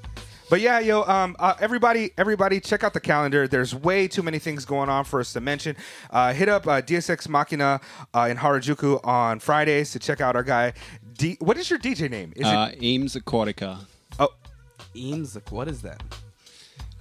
[0.49, 3.47] But yeah, yo, um, uh, everybody, everybody, check out the calendar.
[3.47, 5.77] There's way too many things going on for us to mention.
[6.09, 7.79] Uh, hit up uh, Deus Ex Machina
[8.13, 10.73] uh, in Harajuku on Fridays to check out our guy.
[11.17, 12.33] D- what is your DJ name?
[12.35, 12.83] Is Uh, it?
[12.83, 13.79] Eames Aquatica.
[14.19, 14.27] Oh,
[14.93, 16.03] Eames, like, what is that?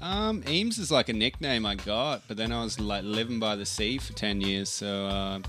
[0.01, 3.57] Um, Eames is like a nickname I got, but then I was like living by
[3.57, 5.41] the sea for ten years, so uh,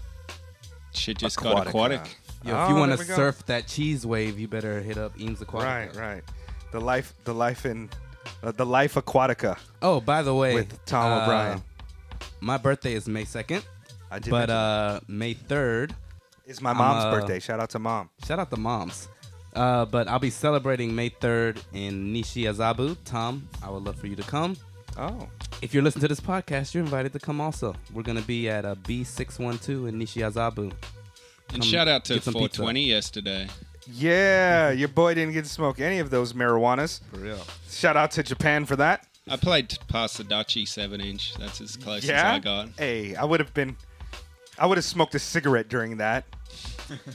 [0.93, 1.69] shit just got Aquatica.
[1.69, 2.17] aquatic.
[2.43, 3.15] Yo, Oh, if you want to we go.
[3.15, 5.63] surf that cheese wave, you better hit up Eames Aquatica.
[5.63, 6.23] Right, right.
[6.71, 7.89] The life, the life in,
[8.43, 11.63] uh, the life aquatica Oh, by the way, with Tom uh, O'Brien.
[12.39, 13.63] My birthday is May second,
[14.09, 15.91] I did but mention uh, May third.
[15.91, 15.95] that.
[16.45, 17.39] it's my mom's uh, birthday.
[17.39, 18.09] Shout out to mom.
[18.25, 19.07] Shout out to moms.
[19.55, 22.97] Uh, but I'll be celebrating May 3rd in Nishiazabu.
[23.05, 24.55] Tom, I would love for you to come.
[24.97, 25.27] Oh,
[25.61, 27.75] If you're listening to this podcast, you're invited to come also.
[27.93, 30.71] We're going to be at a B612 in Nishiazabu.
[31.53, 32.57] And shout out to get some pizza.
[32.59, 33.47] 420 yesterday.
[33.87, 34.71] yeah.
[34.71, 37.01] Your boy didn't get to smoke any of those marijuanas.
[37.11, 37.39] For real.
[37.69, 39.05] Shout out to Japan for that.
[39.29, 41.35] I played past the Dutchy 7 inch.
[41.35, 42.69] That's as close as I got.
[42.77, 43.75] Hey, I would have been.
[44.57, 46.25] I would have smoked a cigarette during that.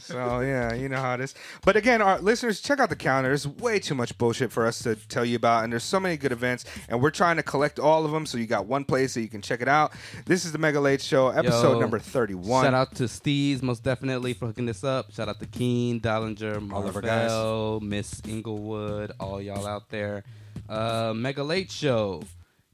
[0.01, 1.35] So yeah, you know how it is.
[1.65, 3.31] But again, our listeners, check out the calendar.
[3.31, 6.17] There's way too much bullshit for us to tell you about, and there's so many
[6.17, 8.27] good events, and we're trying to collect all of them.
[8.27, 9.93] So you got one place that you can check it out.
[10.25, 12.65] This is the Mega Late Show, episode Yo, number 31.
[12.65, 15.13] Shout out to Steez, most definitely, for hooking this up.
[15.13, 17.31] Shout out to Keen, Dollinger, All of our guys.
[17.31, 20.25] Marvell, Miss Inglewood, all y'all out there.
[20.69, 22.23] Uh, Mega Late Show.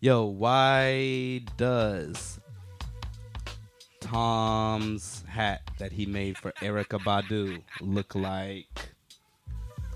[0.01, 2.41] Yo, why does
[4.03, 8.91] Tom's hat that he made for Erykah Badu look like?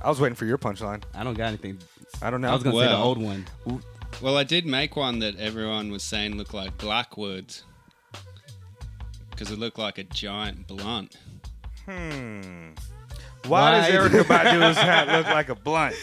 [0.02, 1.02] I was waiting for your punchline.
[1.14, 1.78] I don't got anything.
[2.22, 2.48] I don't know.
[2.50, 3.02] I was gonna say the Well.
[3.02, 3.44] old one.
[4.22, 7.54] Well, I did make one that everyone was saying looked like Blackwood.
[9.30, 11.16] Because it looked like a giant blunt.
[11.84, 12.70] hmm.
[13.46, 15.94] Why, Why- does Erykah Badu's hat look like a blunt?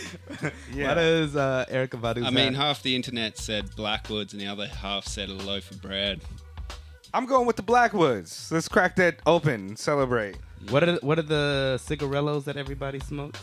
[0.74, 0.90] yeah.
[0.90, 2.62] Why does uh, Erykah Badu's I mean, hat?
[2.64, 6.22] half the internet said Blackwoods and the other half said a loaf of bread.
[7.14, 8.50] I'm going with the Blackwoods.
[8.52, 10.36] Let's crack that open celebrate.
[10.70, 13.40] What are what are the cigarellos that everybody smokes?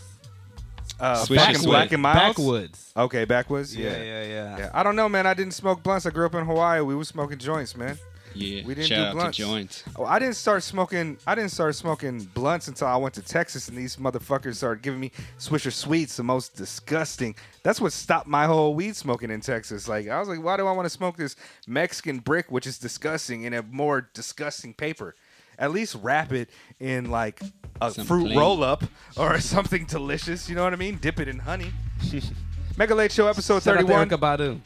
[0.99, 1.71] Uh, Swisher Black and Sweet.
[1.71, 2.17] Black and Mild.
[2.37, 2.93] Backwoods.
[2.97, 3.75] Okay, backwoods.
[3.77, 4.03] Yeah, Yeah.
[4.03, 4.59] yeah, yeah.
[4.59, 5.27] Yeah, I don't know, man.
[5.27, 6.05] I didn't smoke blunts.
[6.05, 6.81] I grew up in Hawaii.
[6.83, 7.97] We were smoking joints, man.
[8.35, 9.37] Yeah, We didn't shout do out blunts.
[9.39, 9.85] to joints.
[9.97, 11.19] Oh, I didn't start smoking.
[11.27, 15.01] I didn't start smoking blunts until I went to Texas, and these motherfuckers started giving
[15.01, 17.35] me Swisher Sweets, the most disgusting.
[17.65, 19.89] That's what stopped my whole weed smoking in Texas.
[19.89, 21.35] Like I was like, why do I want to smoke this
[21.67, 25.15] Mexican brick, which is disgusting, in a more disgusting paper?
[25.59, 26.49] At least wrap it
[26.79, 27.41] in like
[27.83, 28.85] a Some fruit plain- roll up
[29.17, 30.49] or something delicious.
[30.49, 30.97] You know what I mean?
[30.99, 31.73] Dip it in honey.
[32.79, 34.09] Mega Late Show episode Shout out to thirty-one.
[34.09, 34.63] Thank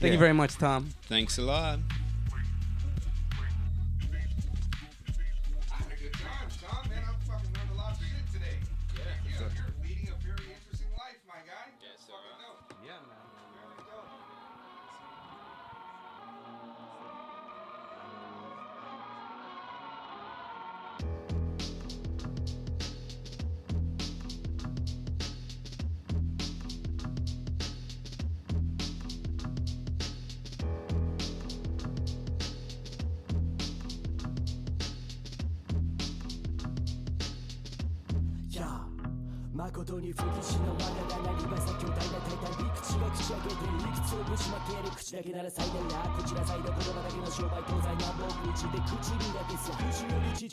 [0.00, 0.10] Yeah.
[0.12, 0.90] you very much, Tom.
[1.08, 1.78] Thanks a lot.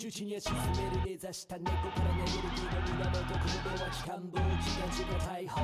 [0.10, 5.62] 中地には沈める根ざした猫からエネルギーの源雲では機関棒機関銃が大砲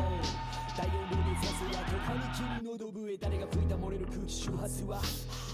[0.77, 5.01] 第四ルネサスや巨漢に君のど笛誰が吹いた漏れる空気周波数は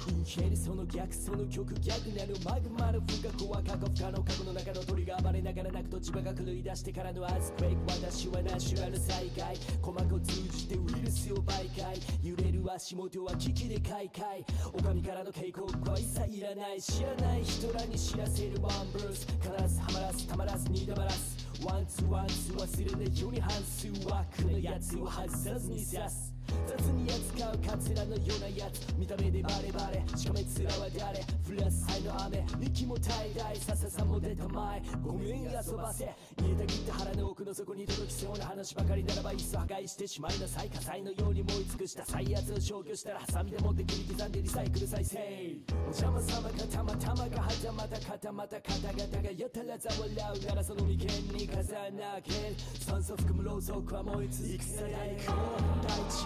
[0.09, 14.43] インヘルその逆その曲逆なるマグマの不可抗は過去不可能過去の中の鳥が暴れながら泣くと千葉が狂い出してからのアースクレイク私はナチュラル災害鼓膜を通じてウイルスを媒介揺れる足元は危機で開会
[14.73, 26.31] 狼からの警告は一切いらない知らない人らに知らせるワンブルース必ずハマらずたまらずに黙らすワンツーワンツー忘れないように半数枠のやつを外さずに刺す
[26.68, 28.93] 雑に扱うカツラのようなやつ。
[28.97, 30.03] 見た目でバレバレ。
[30.18, 31.23] しかめ面は誰？
[31.43, 32.45] フラス灰の雨。
[32.61, 33.55] 息も怠大。
[33.57, 34.81] さささも出たまえ。
[35.03, 36.09] ごめん遊ばせ。
[36.39, 40.69] 煮えたぎった腹の奥の底に届きそうな話ばかりならばいっそ破壊してしまいなさい。
[40.69, 52.31] 火災のように燃え尽くした最圧を消去したらハサミで持って切り刻んでリサイクル再生お邪魔様がたまたまがはたまた固また方々がやたらざわらうならその眉間に風なけ。
[52.80, 55.38] 酸素含むろうそくは燃え続く世代この
[55.84, 56.26] 大地